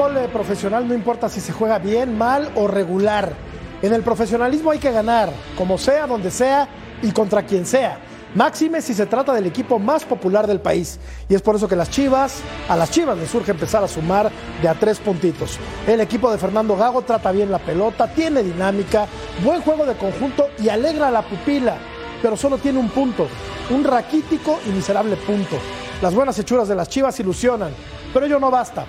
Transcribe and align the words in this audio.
fútbol 0.00 0.16
eh, 0.16 0.28
profesional 0.32 0.88
no 0.88 0.94
importa 0.94 1.28
si 1.28 1.42
se 1.42 1.52
juega 1.52 1.78
bien, 1.78 2.16
mal 2.16 2.50
o 2.54 2.66
regular. 2.66 3.34
En 3.82 3.92
el 3.92 4.02
profesionalismo 4.02 4.70
hay 4.70 4.78
que 4.78 4.90
ganar, 4.90 5.30
como 5.58 5.76
sea, 5.76 6.06
donde 6.06 6.30
sea 6.30 6.66
y 7.02 7.10
contra 7.10 7.42
quien 7.42 7.66
sea. 7.66 7.98
Máxime 8.34 8.80
si 8.80 8.94
se 8.94 9.04
trata 9.04 9.34
del 9.34 9.44
equipo 9.44 9.78
más 9.78 10.06
popular 10.06 10.46
del 10.46 10.58
país. 10.58 10.98
Y 11.28 11.34
es 11.34 11.42
por 11.42 11.56
eso 11.56 11.68
que 11.68 11.76
las 11.76 11.90
Chivas, 11.90 12.40
a 12.66 12.76
las 12.76 12.90
Chivas 12.90 13.18
les 13.18 13.28
surge 13.28 13.50
empezar 13.50 13.84
a 13.84 13.88
sumar 13.88 14.30
de 14.62 14.68
a 14.70 14.74
tres 14.74 14.98
puntitos. 15.00 15.58
El 15.86 16.00
equipo 16.00 16.32
de 16.32 16.38
Fernando 16.38 16.78
Gago 16.78 17.02
trata 17.02 17.30
bien 17.30 17.50
la 17.50 17.58
pelota, 17.58 18.08
tiene 18.08 18.42
dinámica, 18.42 19.06
buen 19.44 19.60
juego 19.60 19.84
de 19.84 19.96
conjunto 19.96 20.48
y 20.62 20.70
alegra 20.70 21.10
la 21.10 21.20
pupila. 21.20 21.76
Pero 22.22 22.38
solo 22.38 22.56
tiene 22.56 22.78
un 22.78 22.88
punto, 22.88 23.26
un 23.68 23.84
raquítico 23.84 24.60
y 24.66 24.70
miserable 24.70 25.16
punto. 25.16 25.58
Las 26.00 26.14
buenas 26.14 26.38
hechuras 26.38 26.68
de 26.68 26.74
las 26.74 26.88
Chivas 26.88 27.20
ilusionan, 27.20 27.72
pero 28.14 28.24
ello 28.24 28.40
no 28.40 28.50
basta. 28.50 28.86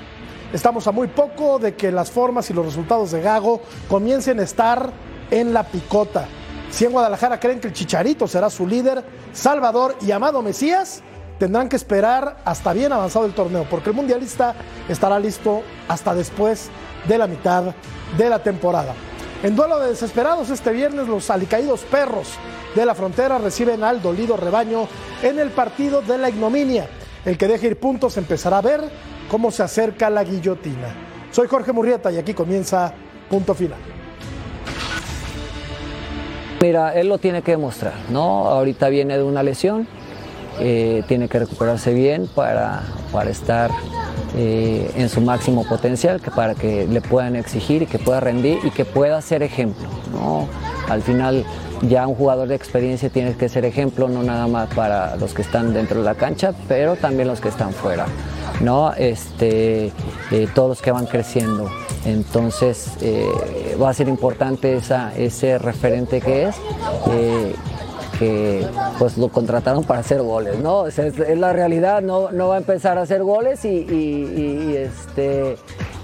Estamos 0.54 0.86
a 0.86 0.92
muy 0.92 1.08
poco 1.08 1.60
de 1.60 1.76
que 1.76 1.94
las 1.94 2.12
formas 2.12 2.50
y 2.50 2.54
los 2.54 2.66
resultados 2.66 3.12
de 3.12 3.22
Gago 3.22 3.62
comiencen 3.88 4.38
a 4.40 4.44
estar 4.44 4.92
en 5.30 5.54
la 5.54 5.64
picota. 5.64 6.26
Si 6.70 6.84
en 6.84 6.92
Guadalajara 6.92 7.40
creen 7.40 7.62
que 7.62 7.70
el 7.70 7.74
Chicharito 7.74 8.28
será 8.28 8.50
su 8.50 8.68
líder, 8.68 9.02
Salvador 9.32 9.96
y 10.02 10.12
amado 10.12 10.42
Mesías, 10.42 11.04
tendrán 11.40 11.70
que 11.70 11.78
esperar 11.78 12.42
hasta 12.44 12.74
bien 12.74 12.92
avanzado 12.92 13.26
el 13.26 13.34
torneo, 13.34 13.66
porque 13.70 13.92
el 13.92 13.96
mundialista 13.96 14.54
estará 14.90 15.20
listo 15.20 15.62
hasta 15.88 16.14
después 16.14 16.70
de 17.08 17.18
la 17.18 17.28
mitad 17.28 17.74
de 18.18 18.30
la 18.30 18.44
temporada. 18.44 18.94
En 19.44 19.56
duelo 19.56 19.80
de 19.80 19.92
desesperados 19.92 20.50
este 20.50 20.72
viernes, 20.72 21.08
los 21.08 21.30
alicaídos 21.30 21.82
perros 21.84 22.28
de 22.76 22.86
la 22.86 22.94
frontera 22.94 23.38
reciben 23.38 23.86
al 23.86 24.02
dolido 24.02 24.36
rebaño 24.36 24.88
en 25.24 25.40
el 25.40 25.50
partido 25.52 26.02
de 26.02 26.18
la 26.18 26.30
ignominia. 26.30 26.90
El 27.24 27.38
que 27.38 27.48
deje 27.48 27.68
ir 27.68 27.80
puntos 27.80 28.18
empezará 28.18 28.58
a 28.58 28.62
ver 28.62 28.82
cómo 29.32 29.50
se 29.50 29.64
acerca 29.64 30.10
la 30.10 30.26
guillotina. 30.26 30.90
Soy 31.32 31.48
Jorge 31.48 31.72
Murrieta 31.72 32.12
y 32.12 32.18
aquí 32.18 32.34
comienza 32.34 32.94
punto 33.30 33.56
final. 33.56 33.80
Mira, 36.62 36.94
él 36.94 37.08
lo 37.08 37.18
tiene 37.18 37.42
que 37.42 37.52
demostrar, 37.52 37.94
¿no? 38.10 38.48
Ahorita 38.48 38.90
viene 38.90 39.18
de 39.18 39.24
una 39.24 39.42
lesión, 39.42 39.88
eh, 40.60 41.04
tiene 41.08 41.30
que 41.30 41.40
recuperarse 41.40 41.94
bien 41.94 42.28
para, 42.36 42.84
para 43.14 43.30
estar 43.30 43.72
eh, 44.36 44.92
en 44.98 45.08
su 45.08 45.22
máximo 45.22 45.66
potencial, 45.66 46.20
que 46.20 46.30
para 46.30 46.54
que 46.54 46.86
le 46.86 47.00
puedan 47.00 47.38
exigir 47.38 47.84
y 47.84 47.86
que 47.86 48.00
pueda 48.00 48.20
rendir 48.20 48.60
y 48.66 48.70
que 48.70 48.84
pueda 48.84 49.22
ser 49.22 49.44
ejemplo, 49.44 49.88
¿no? 50.12 50.50
Al 50.90 51.02
final 51.02 51.46
ya 51.84 52.06
un 52.06 52.16
jugador 52.16 52.50
de 52.50 52.56
experiencia 52.56 53.10
tiene 53.10 53.34
que 53.36 53.48
ser 53.48 53.64
ejemplo, 53.64 54.10
no 54.10 54.24
nada 54.24 54.48
más 54.48 54.68
para 54.74 55.16
los 55.16 55.34
que 55.34 55.42
están 55.42 55.74
dentro 55.74 56.00
de 56.00 56.06
la 56.06 56.16
cancha, 56.16 56.54
pero 56.68 56.98
también 56.98 57.30
los 57.30 57.40
que 57.40 57.48
están 57.48 57.72
fuera, 57.72 58.06
¿no? 58.62 58.94
Este, 58.94 59.92
eh, 60.32 60.48
todos 60.54 60.70
los 60.70 60.82
que 60.82 60.92
van 60.92 61.06
creciendo. 61.06 61.70
Entonces 62.06 62.92
eh, 63.02 63.28
va 63.82 63.90
a 63.90 63.94
ser 63.94 64.08
importante 64.08 64.76
esa, 64.76 65.16
ese 65.16 65.58
referente 65.58 66.22
que 66.22 66.44
es, 66.44 66.56
eh, 67.12 67.56
que 68.18 68.66
pues 68.98 69.18
lo 69.18 69.30
contrataron 69.30 69.84
para 69.84 70.00
hacer 70.00 70.22
goles, 70.22 70.60
¿no? 70.60 70.88
es, 70.88 70.98
la 71.38 71.54
realidad, 71.54 72.02
no, 72.02 72.32
no 72.32 72.50
va 72.50 72.56
a 72.56 72.58
empezar 72.60 72.98
a 72.98 73.02
hacer 73.02 73.24
goles 73.24 73.66
y, 73.66 73.70
y, 73.70 74.76
este, 74.78 75.58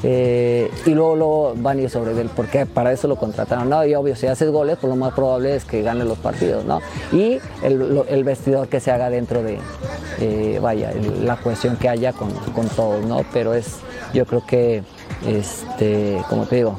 eh, 0.04 0.70
y 0.86 0.92
luego, 0.92 1.16
luego, 1.16 1.54
van 1.58 1.80
a 1.80 1.82
ir 1.82 1.90
sobre 1.90 2.12
él, 2.20 2.30
porque 2.36 2.66
para 2.66 2.92
eso 2.92 3.08
lo 3.08 3.16
contrataron, 3.16 3.70
¿no? 3.70 3.86
Y 3.86 3.96
obvio, 3.96 4.16
si 4.16 4.28
haces 4.28 4.52
goles, 4.52 4.78
pues 4.80 4.90
lo 4.90 4.96
más 4.96 5.14
probable 5.14 5.56
es 5.56 5.66
que 5.66 5.82
gane 5.82 6.04
los 6.04 6.18
partidos, 6.18 6.66
¿no? 6.66 6.82
Y 7.12 7.40
el, 7.64 8.24
vestidor 8.24 8.68
que 8.68 8.80
se 8.80 8.92
haga 8.92 9.10
dentro 9.10 9.42
de, 9.44 10.60
vaya, 10.60 10.92
la 11.22 11.38
cuestión 11.38 11.78
que 11.78 11.90
haya 11.90 12.14
con, 12.14 12.32
con 12.54 12.68
todos, 12.70 13.06
¿no? 13.06 13.26
Pero 13.34 13.54
es, 13.54 13.78
yo 14.14 14.26
creo 14.26 14.46
que 14.46 14.84
este, 15.26 16.22
como 16.30 16.46
te 16.46 16.58
digo, 16.58 16.78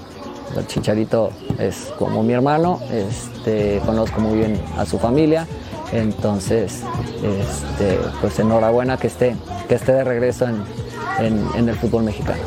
el 0.56 0.66
Chicharito 0.66 1.30
es 1.58 1.92
como 1.98 2.22
mi 2.22 2.32
hermano, 2.32 2.80
este, 2.90 3.80
conozco 3.84 4.20
muy 4.20 4.38
bien 4.38 4.60
a 4.76 4.86
su 4.86 4.98
familia, 4.98 5.46
entonces, 5.92 6.82
este, 7.16 7.98
pues 8.20 8.38
enhorabuena 8.38 8.96
que 8.96 9.06
esté, 9.06 9.36
que 9.68 9.74
esté 9.74 9.92
de 9.92 10.04
regreso 10.04 10.46
en, 10.46 11.68
el 11.68 11.74
fútbol 11.74 12.04
mexicano. 12.04 12.42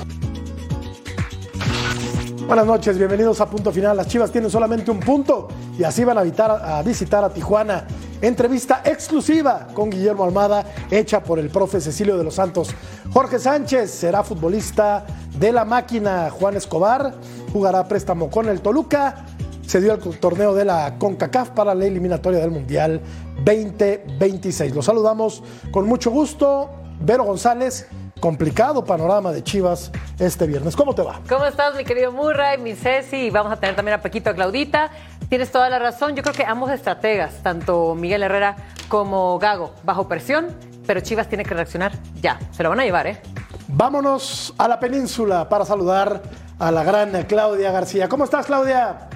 Buenas 2.51 2.67
noches, 2.67 2.97
bienvenidos 2.97 3.39
a 3.39 3.49
Punto 3.49 3.71
Final. 3.71 3.95
Las 3.95 4.09
Chivas 4.09 4.29
tienen 4.29 4.51
solamente 4.51 4.91
un 4.91 4.99
punto 4.99 5.47
y 5.79 5.85
así 5.85 6.03
van 6.03 6.17
a, 6.17 6.81
visitar 6.81 7.23
a 7.23 7.29
Tijuana. 7.29 7.87
Entrevista 8.21 8.81
exclusiva 8.83 9.69
con 9.73 9.89
Guillermo 9.89 10.25
Almada, 10.25 10.65
hecha 10.91 11.23
por 11.23 11.39
el 11.39 11.49
profe 11.49 11.79
Cecilio 11.79 12.17
de 12.17 12.25
los 12.25 12.35
Santos. 12.35 12.75
Jorge 13.13 13.39
Sánchez 13.39 13.91
será 13.91 14.21
futbolista 14.25 15.05
de 15.39 15.53
la 15.53 15.63
máquina 15.63 16.29
Juan 16.29 16.57
Escobar, 16.57 17.13
jugará 17.53 17.87
préstamo 17.87 18.29
con 18.29 18.49
el 18.49 18.59
Toluca, 18.59 19.23
se 19.65 19.79
dio 19.79 19.93
el 19.93 20.19
torneo 20.19 20.53
de 20.53 20.65
la 20.65 20.97
CONCACAF 20.99 21.51
para 21.51 21.73
la 21.73 21.85
eliminatoria 21.85 22.41
del 22.41 22.51
Mundial 22.51 22.99
2026. 23.45 24.75
Los 24.75 24.87
saludamos 24.87 25.41
con 25.71 25.87
mucho 25.87 26.11
gusto. 26.11 26.69
Vero 26.99 27.23
González, 27.23 27.87
complicado 28.21 28.85
panorama 28.85 29.33
de 29.33 29.43
Chivas 29.43 29.91
este 30.17 30.47
viernes. 30.47 30.77
¿Cómo 30.77 30.95
te 30.95 31.01
va? 31.01 31.19
¿Cómo 31.27 31.43
estás, 31.43 31.75
mi 31.75 31.83
querido 31.83 32.13
Murray, 32.13 32.57
mi 32.57 32.75
Ceci? 32.75 33.17
Y 33.17 33.29
vamos 33.29 33.51
a 33.51 33.57
tener 33.57 33.75
también 33.75 33.99
a 33.99 34.01
Pequito 34.01 34.29
a 34.29 34.33
Claudita. 34.33 34.91
Tienes 35.27 35.51
toda 35.51 35.69
la 35.69 35.79
razón. 35.79 36.15
Yo 36.15 36.23
creo 36.23 36.33
que 36.33 36.45
ambos 36.45 36.71
estrategas, 36.71 37.43
tanto 37.43 37.95
Miguel 37.95 38.23
Herrera 38.23 38.55
como 38.87 39.37
Gago, 39.39 39.73
bajo 39.83 40.07
presión, 40.07 40.55
pero 40.87 41.01
Chivas 41.01 41.27
tiene 41.27 41.43
que 41.43 41.53
reaccionar 41.53 41.91
ya. 42.21 42.39
Se 42.51 42.63
lo 42.63 42.69
van 42.69 42.79
a 42.79 42.85
llevar, 42.85 43.07
¿eh? 43.07 43.21
Vámonos 43.67 44.53
a 44.57 44.67
la 44.67 44.79
península 44.79 45.49
para 45.49 45.65
saludar 45.65 46.21
a 46.59 46.71
la 46.71 46.83
gran 46.83 47.23
Claudia 47.23 47.71
García. 47.71 48.07
¿Cómo 48.07 48.23
estás, 48.23 48.45
Claudia? 48.45 49.09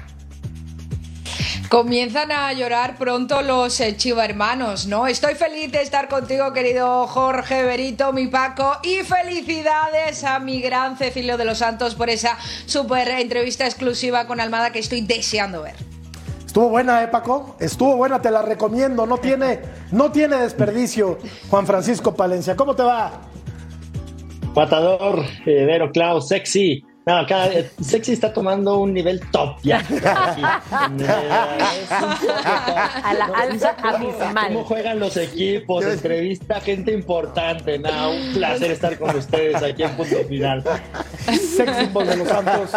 Comienzan 1.69 2.31
a 2.31 2.53
llorar 2.53 2.95
pronto 2.95 3.41
los 3.41 3.79
eh, 3.79 3.97
Chiva 3.97 4.23
hermanos, 4.23 4.85
¿no? 4.85 5.07
Estoy 5.07 5.33
feliz 5.35 5.71
de 5.71 5.81
estar 5.81 6.07
contigo, 6.07 6.53
querido 6.53 7.07
Jorge 7.07 7.63
Berito, 7.63 8.13
mi 8.13 8.27
Paco, 8.27 8.77
y 8.83 9.03
felicidades 9.03 10.23
a 10.23 10.39
mi 10.39 10.61
gran 10.61 10.95
Cecilio 10.95 11.37
de 11.37 11.45
los 11.45 11.57
Santos 11.57 11.95
por 11.95 12.09
esa 12.09 12.37
super 12.65 13.07
entrevista 13.07 13.65
exclusiva 13.65 14.27
con 14.27 14.39
Almada 14.39 14.71
que 14.71 14.79
estoy 14.79 15.01
deseando 15.01 15.63
ver. 15.63 15.75
Estuvo 16.45 16.69
buena, 16.69 17.01
¿eh, 17.03 17.07
Paco? 17.07 17.55
Estuvo 17.59 17.97
buena, 17.97 18.21
te 18.21 18.29
la 18.29 18.43
recomiendo. 18.43 19.05
No 19.07 19.17
tiene, 19.17 19.59
no 19.91 20.11
tiene 20.11 20.37
desperdicio, 20.37 21.17
Juan 21.49 21.65
Francisco 21.65 22.15
Palencia. 22.15 22.55
¿Cómo 22.55 22.75
te 22.75 22.83
va? 22.83 23.21
Matador, 24.55 25.25
Vero, 25.45 25.91
Clau, 25.91 26.21
sexy. 26.21 26.85
No, 27.05 27.17
acá 27.17 27.47
eh, 27.47 27.69
Sexy 27.79 28.13
está 28.13 28.33
tomando 28.33 28.79
un 28.79 28.91
nivel 28.91 29.19
top 29.29 29.57
ya. 29.61 29.77
a 33.03 33.13
la 33.13 33.25
alza 33.25 33.75
abismal. 33.83 34.47
¿Cómo 34.47 34.63
juegan 34.63 34.99
los 34.99 35.15
equipos? 35.15 35.85
Entrevista 35.85 36.59
gente 36.61 36.91
importante. 36.91 37.77
No, 37.77 38.09
un 38.09 38.33
placer 38.33 38.71
estar 38.71 38.97
con 38.97 39.15
ustedes 39.15 39.61
aquí 39.61 39.83
en 39.83 39.95
Punto 39.95 40.15
Final. 40.27 40.63
Sexy 41.25 41.85
de 41.85 42.17
los 42.17 42.27
Santos. 42.27 42.71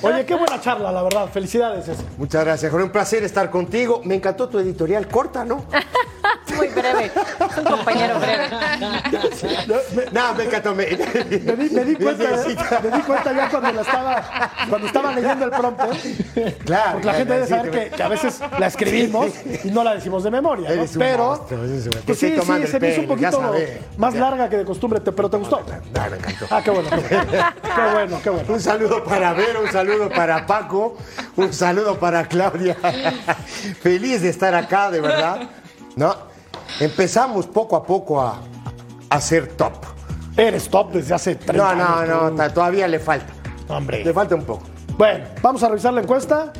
Oye, 0.00 0.24
qué 0.24 0.34
buena 0.34 0.58
charla, 0.58 0.90
la 0.90 1.02
verdad. 1.02 1.28
Felicidades. 1.28 1.86
Muchas 2.16 2.44
gracias, 2.46 2.70
Jorge. 2.70 2.86
Un 2.86 2.92
placer 2.92 3.24
estar 3.24 3.50
contigo. 3.50 4.00
Me 4.04 4.14
encantó 4.14 4.48
tu 4.48 4.58
editorial 4.58 5.06
corta, 5.06 5.44
¿no? 5.44 5.66
Muy 6.56 6.68
breve. 6.68 7.10
un 7.58 7.64
compañero 7.64 8.18
breve. 8.18 8.46
No, 10.12 10.34
me 10.34 10.44
encantó. 10.44 10.74
Me, 10.74 10.86
di, 10.86 10.96
cuenta, 11.96 12.80
me 12.82 12.90
di 12.90 13.02
cuenta 13.02 13.32
ya 13.32 13.48
cuando 13.50 13.65
cuando 13.66 13.82
estaba, 13.82 14.50
cuando 14.68 14.86
estaba 14.86 15.12
leyendo 15.12 15.44
el 15.44 15.50
prompter. 15.50 16.56
Claro. 16.64 16.92
Porque 16.92 17.06
la 17.06 17.14
gente 17.14 17.34
debe 17.34 17.46
saber 17.46 17.90
que, 17.90 18.02
a 18.02 18.08
veces 18.08 18.40
la 18.58 18.66
escribimos 18.66 19.32
y 19.64 19.70
no 19.70 19.82
la 19.82 19.94
decimos 19.94 20.22
de 20.24 20.30
memoria. 20.30 20.70
¿no? 20.74 20.84
Pero. 20.98 21.46
Pues 22.06 22.18
sí, 22.18 22.34
sí, 22.36 22.66
se 22.66 22.80
me 22.80 22.90
hizo 22.90 23.00
un 23.02 23.06
poquito 23.08 23.54
más 23.96 24.14
larga 24.14 24.48
que 24.48 24.58
de 24.58 24.64
costumbre, 24.64 25.00
pero 25.00 25.28
¿te 25.28 25.36
gustó? 25.36 25.60
No, 25.94 26.10
me 26.10 26.16
encantó. 26.16 26.46
Ah, 26.50 26.62
qué 26.62 26.70
bueno. 26.70 26.88
Qué 26.90 27.92
bueno, 27.92 28.20
qué 28.22 28.30
bueno. 28.30 28.54
Un 28.54 28.60
saludo 28.60 29.04
para 29.04 29.32
Vero, 29.32 29.62
un 29.62 29.70
saludo 29.70 30.08
para 30.08 30.46
Paco, 30.46 30.96
un 31.36 31.52
saludo 31.52 31.98
para 31.98 32.26
Claudia. 32.26 32.76
Feliz 33.80 34.22
de 34.22 34.28
estar 34.28 34.54
acá, 34.54 34.90
de 34.90 35.00
verdad. 35.00 35.48
¿No? 35.96 36.14
Empezamos 36.80 37.46
poco 37.46 37.76
a 37.76 37.84
poco 37.84 38.20
a, 38.20 38.40
a 39.08 39.20
ser 39.20 39.48
top. 39.48 39.72
Eres 40.36 40.68
top 40.68 40.92
desde 40.92 41.14
hace 41.14 41.34
30 41.36 41.74
no, 41.74 41.84
años. 41.84 42.08
No, 42.08 42.30
no, 42.30 42.52
todavía 42.52 42.86
le 42.86 42.98
falta. 42.98 43.32
Hombre. 43.68 44.04
Le 44.04 44.12
falta 44.12 44.34
un 44.34 44.44
poco. 44.44 44.64
Bueno, 44.96 45.24
vamos 45.42 45.62
a 45.62 45.68
revisar 45.68 45.92
la 45.92 46.00
encuesta 46.00 46.52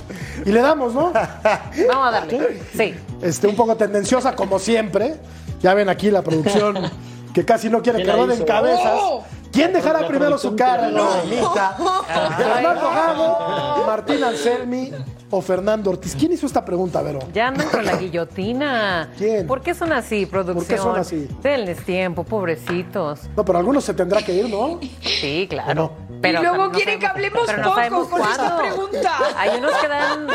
y 0.44 0.52
le 0.52 0.60
damos, 0.60 0.92
¿no? 0.92 1.12
Vamos 1.88 2.08
a 2.08 2.10
darle. 2.10 2.60
Sí. 2.74 2.94
Este, 3.22 3.46
un 3.46 3.56
poco 3.56 3.76
tendenciosa, 3.76 4.36
como 4.36 4.58
siempre. 4.58 5.16
Ya 5.62 5.72
ven 5.72 5.88
aquí 5.88 6.10
la 6.10 6.22
producción 6.22 6.76
que 7.32 7.44
casi 7.46 7.70
no 7.70 7.80
quiere 7.80 8.02
que 8.02 8.12
roden 8.12 8.44
cabezas. 8.44 8.98
¡Oh! 9.00 9.24
¿Quién 9.56 9.72
dejará 9.72 10.06
primero 10.06 10.36
su 10.36 10.54
cara? 10.54 10.90
No, 10.90 11.08
Fernando 12.36 12.90
Gago, 12.90 13.86
Martín 13.86 14.22
Anselmi 14.22 14.92
o 15.30 15.40
Fernando 15.40 15.90
Ortiz. 15.90 16.14
¿Quién 16.14 16.32
hizo 16.32 16.44
esta 16.46 16.62
pregunta, 16.62 17.00
Vero? 17.00 17.20
Ya 17.32 17.48
andan 17.48 17.70
con 17.70 17.86
la 17.86 17.96
guillotina. 17.96 19.10
¿Quién? 19.16 19.46
¿Por 19.46 19.62
qué 19.62 19.74
son 19.74 19.94
así, 19.94 20.26
producción? 20.26 20.66
¿Por 20.66 20.66
qué 20.66 20.76
son 20.76 20.96
así? 20.98 21.26
Denles 21.42 21.82
tiempo, 21.86 22.22
pobrecitos. 22.24 23.20
No, 23.34 23.46
pero 23.46 23.58
algunos 23.58 23.82
se 23.82 23.94
tendrá 23.94 24.20
que 24.20 24.34
ir, 24.34 24.50
¿no? 24.50 24.78
Sí, 25.00 25.46
claro. 25.48 25.92
Pero 26.22 26.38
y 26.38 26.42
luego 26.42 26.56
también 26.56 26.72
no 26.72 26.76
quiere 26.76 26.98
que 26.98 27.06
hablemos 27.06 27.46
no 27.58 27.74
poco 27.74 28.10
con 28.10 28.20
esta 28.30 28.56
pregunta. 28.58 29.18
Hay 29.36 29.58
unos 29.58 29.72
que 29.72 29.88
dan, 29.88 30.26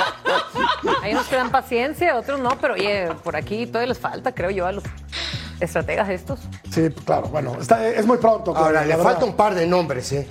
hay 1.04 1.14
unos 1.14 1.28
que 1.28 1.36
dan 1.36 1.50
paciencia, 1.50 2.16
otros 2.18 2.40
no, 2.40 2.58
pero 2.60 2.74
oye, 2.76 3.10
por 3.24 3.36
aquí 3.36 3.66
todavía 3.68 3.88
les 3.90 4.00
falta, 4.00 4.34
creo 4.34 4.50
yo, 4.52 4.66
a 4.68 4.72
los 4.72 4.84
estrategas 5.60 6.10
estos. 6.10 6.40
Sí, 6.72 6.90
claro, 7.06 7.28
bueno, 7.28 7.56
está- 7.60 7.86
es 7.88 8.06
muy 8.06 8.18
pronto. 8.18 8.56
Ahora, 8.56 8.82
le 8.82 8.88
verdad. 8.90 9.04
falta 9.04 9.26
un 9.26 9.36
par 9.36 9.54
de 9.56 9.68
nombres, 9.68 10.12
¿eh? 10.12 10.28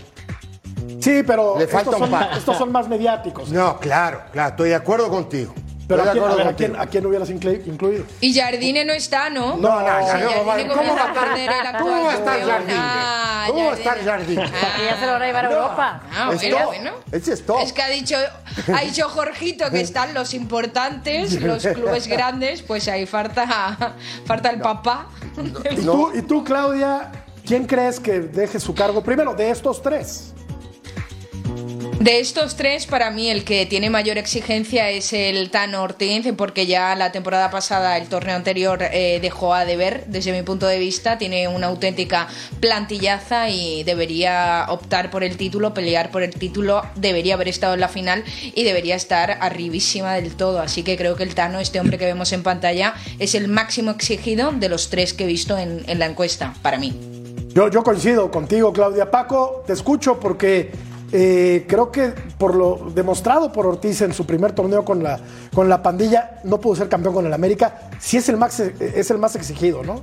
Sí, 1.00 1.23
pero 1.26 1.56
Le 1.56 1.64
estos, 1.64 1.82
falta 1.82 1.91
un 1.97 1.99
son, 1.99 2.11
par. 2.11 2.31
estos 2.37 2.56
son 2.58 2.73
más 2.73 2.88
mediáticos. 2.88 3.50
No, 3.50 3.79
claro, 3.79 4.23
claro, 4.32 4.50
estoy 4.50 4.69
de 4.70 4.75
acuerdo 4.75 5.08
contigo. 5.08 5.55
Pero 5.90 6.02
¿a 6.02 6.06
de 6.06 6.12
quién, 6.12 6.22
a, 6.22 6.26
acuerdo 6.26 6.37
ver, 6.37 6.46
¿a, 6.46 6.56
quién, 6.56 6.76
¿a 6.76 6.87
quién 6.87 7.06
hubieras 7.06 7.31
inclu- 7.31 7.66
incluido? 7.66 8.04
Y 8.20 8.32
Jardine 8.38 8.84
no 8.84 8.92
está, 8.92 9.28
¿no? 9.31 9.56
No, 9.56 9.81
no, 9.81 9.81
no, 9.81 10.00
no, 10.00 10.06
Jardine 10.06 10.69
no, 10.69 10.75
¿cómo 10.75 10.94
va 10.96 11.02
a 11.04 11.12
perder 11.12 11.50
el 11.50 11.66
actual 11.66 11.78
¿Cómo 11.82 12.04
va 12.04 12.12
a 12.12 12.14
estar. 12.14 12.40
Jardine? 12.40 12.75
Ah, 12.78 13.44
¿Cómo 13.48 13.64
va 13.66 13.72
a 13.72 13.76
estar 13.76 14.04
Jardine. 14.04 14.42
Porque 14.42 14.84
ya 14.87 15.00
se 15.00 15.06
lo 15.06 15.12
van 15.12 15.22
a 15.22 15.26
llevar 15.26 15.44
a 15.46 15.50
Europa. 15.50 16.02
Ah, 16.14 16.31
Es 16.32 16.50
top. 16.50 16.64
bueno. 16.66 16.90
Ese 17.12 17.32
es. 17.32 17.44
Es 17.62 17.72
que 17.72 17.82
ha 17.82 17.88
dicho, 17.88 18.16
ha 18.75 18.81
dicho 18.82 19.08
Jorgito 19.08 19.70
que 19.70 19.81
están 19.81 20.14
los 20.14 20.32
importantes, 20.34 21.32
los 21.42 21.66
clubes 21.66 22.06
grandes, 22.06 22.62
pues 22.62 22.87
ahí 22.88 23.06
falta, 23.06 23.94
falta 24.25 24.50
el 24.50 24.60
papá. 24.60 25.06
¿Y, 25.70 25.76
tú, 25.84 26.12
y 26.14 26.22
tú, 26.22 26.44
Claudia, 26.44 27.10
quién 27.44 27.66
crees 27.66 27.98
que 27.98 28.20
deje 28.20 28.60
su 28.60 28.75
cargo 28.75 29.02
primero 29.02 29.34
de 29.34 29.50
estos 29.50 29.82
tres? 29.82 30.34
De 32.00 32.19
estos 32.19 32.56
tres, 32.56 32.87
para 32.87 33.11
mí 33.11 33.29
el 33.29 33.44
que 33.44 33.67
tiene 33.67 33.91
mayor 33.91 34.17
exigencia 34.17 34.88
es 34.88 35.12
el 35.12 35.50
Tano 35.50 35.82
Ortiz, 35.82 36.32
porque 36.35 36.64
ya 36.64 36.97
la 36.97 37.12
temporada 37.12 37.50
pasada, 37.50 37.99
el 37.99 38.08
torneo 38.08 38.37
anterior, 38.37 38.82
eh, 38.82 39.19
dejó 39.20 39.52
a 39.52 39.67
deber, 39.67 40.05
desde 40.06 40.32
mi 40.32 40.43
punto 40.43 40.67
de 40.67 40.79
vista. 40.79 41.19
Tiene 41.19 41.47
una 41.47 41.67
auténtica 41.67 42.26
plantillaza 42.58 43.50
y 43.50 43.85
debería 43.85 44.64
optar 44.70 45.11
por 45.11 45.25
el 45.25 45.37
título, 45.37 45.75
pelear 45.75 46.11
por 46.11 46.23
el 46.23 46.31
título, 46.31 46.87
debería 46.94 47.35
haber 47.35 47.49
estado 47.49 47.75
en 47.75 47.81
la 47.81 47.88
final 47.88 48.25
y 48.55 48.64
debería 48.64 48.94
estar 48.94 49.37
arribísima 49.38 50.14
del 50.14 50.35
todo. 50.35 50.61
Así 50.61 50.82
que 50.82 50.97
creo 50.97 51.17
que 51.17 51.25
el 51.25 51.35
Tano, 51.35 51.61
este 51.61 51.81
hombre 51.81 51.99
que 51.99 52.06
vemos 52.06 52.32
en 52.32 52.43
pantalla, 52.43 52.94
es 53.19 53.35
el 53.35 53.47
máximo 53.49 53.91
exigido 53.91 54.52
de 54.52 54.70
los 54.70 54.88
tres 54.88 55.12
que 55.12 55.25
he 55.25 55.26
visto 55.26 55.58
en, 55.58 55.85
en 55.87 55.99
la 55.99 56.06
encuesta, 56.06 56.55
para 56.62 56.79
mí. 56.79 56.99
Yo, 57.52 57.69
yo 57.69 57.82
coincido 57.82 58.31
contigo, 58.31 58.73
Claudia. 58.73 59.11
Paco, 59.11 59.64
te 59.67 59.75
escucho 59.75 60.19
porque 60.19 60.70
eh, 61.12 61.65
creo 61.67 61.91
que 61.91 62.12
por 62.39 62.55
lo 62.55 62.91
demostrado 62.95 63.51
por 63.53 63.67
Ortiz 63.67 64.01
en 64.03 64.12
su 64.12 64.27
primer 64.27 64.53
torneo 64.53 64.85
con 64.85 65.03
la, 65.03 65.19
con 65.55 65.69
la 65.69 65.83
pandilla, 65.83 66.41
no 66.45 66.61
pudo 66.61 66.77
ser 66.77 66.89
campeón 66.89 67.15
con 67.15 67.27
el 67.27 67.33
América. 67.33 67.91
Sí 67.99 68.17
es 68.17 68.29
el 68.29 68.37
más, 68.37 68.61
es 68.61 69.11
el 69.11 69.19
más 69.19 69.35
exigido, 69.37 69.83
¿no? 69.83 70.03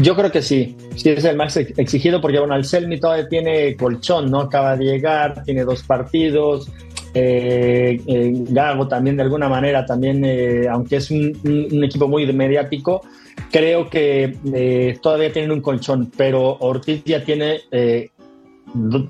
Yo 0.00 0.14
creo 0.16 0.30
que 0.30 0.42
sí, 0.42 0.76
sí 0.96 1.08
es 1.10 1.24
el 1.24 1.36
más 1.36 1.56
ex- 1.56 1.78
exigido 1.78 2.20
porque 2.20 2.38
bueno, 2.38 2.54
el 2.56 2.64
Selmi 2.64 2.98
todavía 3.00 3.28
tiene 3.28 3.76
colchón, 3.76 4.30
¿no? 4.30 4.40
Acaba 4.40 4.76
de 4.76 4.84
llegar, 4.84 5.42
tiene 5.44 5.64
dos 5.64 5.82
partidos, 5.84 6.70
eh, 7.14 8.00
eh, 8.06 8.32
Gago 8.48 8.88
también 8.88 9.16
de 9.16 9.22
alguna 9.22 9.48
manera, 9.48 9.86
también, 9.86 10.24
aunque 10.70 10.96
es 10.96 11.10
un, 11.10 11.32
un- 11.72 11.84
equipo 11.84 12.08
muy 12.08 12.30
mediático, 12.32 13.02
creo 13.50 13.88
que 13.88 14.98
todavía 15.00 15.32
tienen 15.32 15.52
un 15.52 15.60
colchón, 15.62 16.10
pero 16.16 16.56
Ortiz 16.58 17.02
ya 17.04 17.24
tiene 17.24 17.60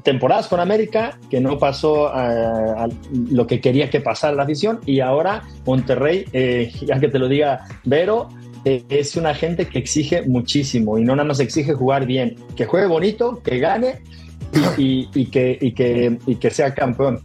temporadas 0.02 0.48
con 0.48 0.60
América 0.60 1.18
que 1.30 1.40
no 1.40 1.58
pasó 1.58 2.08
a, 2.08 2.88
lo 3.30 3.46
que 3.46 3.60
quería 3.60 3.90
que 3.90 4.00
pasara 4.00 4.34
la 4.34 4.44
afición 4.44 4.80
y 4.86 5.00
ahora 5.00 5.42
Monterrey, 5.66 6.24
eh, 6.32 6.72
ya 6.82 6.98
que 6.98 7.08
te 7.08 7.18
lo 7.18 7.28
diga 7.28 7.66
Vero, 7.84 8.28
eh, 8.64 8.84
es 8.88 9.16
una 9.16 9.34
gente 9.34 9.66
que 9.66 9.78
exige 9.78 10.22
muchísimo 10.22 10.98
y 10.98 11.04
no 11.04 11.14
nada 11.16 11.28
más 11.28 11.40
exige 11.40 11.74
jugar 11.74 12.06
bien, 12.06 12.36
que 12.56 12.66
juegue 12.66 12.86
bonito, 12.86 13.42
que 13.42 13.58
gane 13.58 14.00
que, 14.52 15.08
y, 15.14 15.26
que, 15.26 16.18
y 16.26 16.34
que 16.36 16.50
sea 16.50 16.74
campeón. 16.74 17.20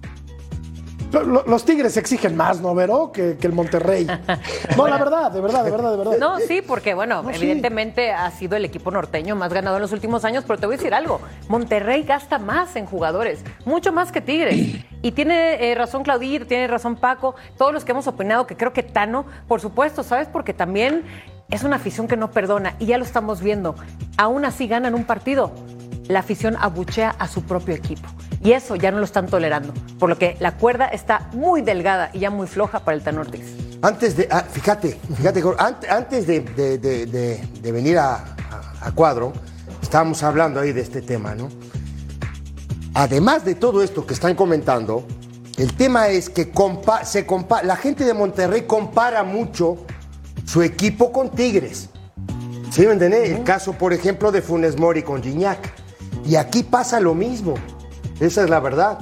Lo- 1.23 1.43
Los 1.45 1.65
Tigres 1.65 1.95
exigen 1.97 2.35
más, 2.35 2.61
¿no, 2.61 2.73
Vero? 2.75 3.11
Que, 3.11 3.37
que 3.37 3.47
el 3.47 3.53
Monterrey. 3.53 4.05
No, 4.77 4.87
la 4.87 4.97
verdad, 4.97 5.31
de 5.31 5.39
verdad, 5.41 5.63
de 5.63 5.71
verdad, 5.71 5.91
de 5.91 5.97
verdad. 5.97 6.17
No, 6.19 6.39
sí, 6.39 6.61
porque 6.65 6.93
bueno, 6.93 7.23
No, 7.23 7.29
sí. 7.29 7.35
evidentemente 7.37 8.11
ha 8.11 8.29
sido 8.31 8.55
el 8.57 8.65
equipo 8.65 8.91
norteño 8.91 9.35
más 9.35 9.53
ganado 9.53 9.77
en 9.77 9.81
los 9.81 9.91
últimos 9.93 10.25
años, 10.25 10.43
pero 10.45 10.59
te 10.59 10.65
voy 10.65 10.75
a 10.75 10.77
decir 10.77 10.93
algo, 10.93 11.21
Monterrey 11.47 12.03
gasta 12.03 12.37
más 12.39 12.75
en 12.75 12.85
jugadores, 12.85 13.43
mucho 13.65 13.91
más 13.93 14.11
que 14.11 14.21
Tigres. 14.21 14.83
Y 15.01 15.11
tiene 15.11 15.71
eh, 15.71 15.75
razón 15.75 16.03
Claudito, 16.03 16.45
tiene 16.47 16.67
razón 16.67 16.95
Paco, 16.95 17.35
todos 17.57 17.71
los 17.73 17.85
que 17.85 17.91
hemos 17.91 18.07
opinado 18.07 18.47
que 18.47 18.57
creo 18.57 18.73
que 18.73 18.83
Tano, 18.83 19.25
por 19.47 19.61
supuesto, 19.61 20.03
¿sabes? 20.03 20.27
Porque 20.27 20.53
también 20.53 21.03
es 21.51 21.63
una 21.63 21.75
afición 21.75 22.07
que 22.07 22.17
no 22.17 22.31
perdona 22.31 22.75
y 22.79 22.87
ya 22.87 22.97
lo 22.97 23.03
estamos 23.05 23.41
viendo. 23.41 23.75
Aún 24.17 24.45
así 24.45 24.67
ganan 24.67 24.95
un 24.95 25.03
partido. 25.05 25.51
La 26.07 26.19
afición 26.19 26.55
abuchea 26.59 27.15
a 27.19 27.27
su 27.27 27.43
propio 27.43 27.73
equipo. 27.75 28.07
Y 28.45 28.53
eso 28.53 28.75
ya 28.75 28.91
no 28.91 28.99
lo 28.99 29.05
están 29.05 29.25
tolerando. 29.27 29.73
Por 29.99 30.07
lo 30.09 30.17
que 30.17 30.37
la 30.39 30.55
cuerda 30.55 30.85
está 30.87 31.29
muy 31.33 31.61
delgada 31.61 32.11
y 32.13 32.19
ya 32.19 32.29
muy 32.29 32.47
floja 32.47 32.79
para 32.81 32.95
el 32.95 33.03
Tano 33.03 33.21
Ortiz. 33.21 33.41
Antes 33.81 34.15
de, 34.15 34.27
ah, 34.31 34.43
fíjate, 34.49 34.99
fíjate, 35.17 35.43
antes 35.89 36.27
de, 36.27 36.39
de- 36.41 36.77
de- 36.77 37.05
de- 37.07 37.47
de 37.61 37.71
venir 37.71 37.97
a, 37.97 38.13
a- 38.15 38.25
a 38.81 38.91
cuadro, 38.91 39.33
estábamos 39.81 40.21
hablando 40.23 40.59
ahí 40.59 40.71
de 40.73 40.81
este 40.81 41.01
tema, 41.01 41.33
¿no? 41.35 41.49
Además 42.93 43.43
de 43.43 43.55
todo 43.55 43.83
esto 43.83 44.05
que 44.05 44.13
están 44.13 44.35
comentando, 44.35 45.05
el 45.57 45.73
tema 45.75 46.07
es 46.09 46.29
que 46.29 46.51
compa- 46.53 47.03
se 47.03 47.25
compa- 47.27 47.63
la 47.63 47.75
gente 47.75 48.05
de 48.05 48.13
Monterrey 48.13 48.61
compara 48.63 49.23
mucho 49.23 49.77
su 50.45 50.61
equipo 50.61 51.11
con 51.11 51.31
Tigres. 51.31 51.89
¿Sí 52.71 52.85
me 52.85 52.93
entendés? 52.93 53.31
El 53.31 53.43
caso, 53.43 53.73
por 53.73 53.91
ejemplo, 53.93 54.31
de 54.31 54.41
Funes 54.41 54.77
Mori 54.79 55.01
con 55.03 55.21
Gignac. 55.23 55.73
Y 56.25 56.35
aquí 56.35 56.63
pasa 56.63 56.99
lo 56.99 57.13
mismo. 57.13 57.55
Esa 58.19 58.43
es 58.43 58.49
la 58.49 58.59
verdad. 58.59 58.99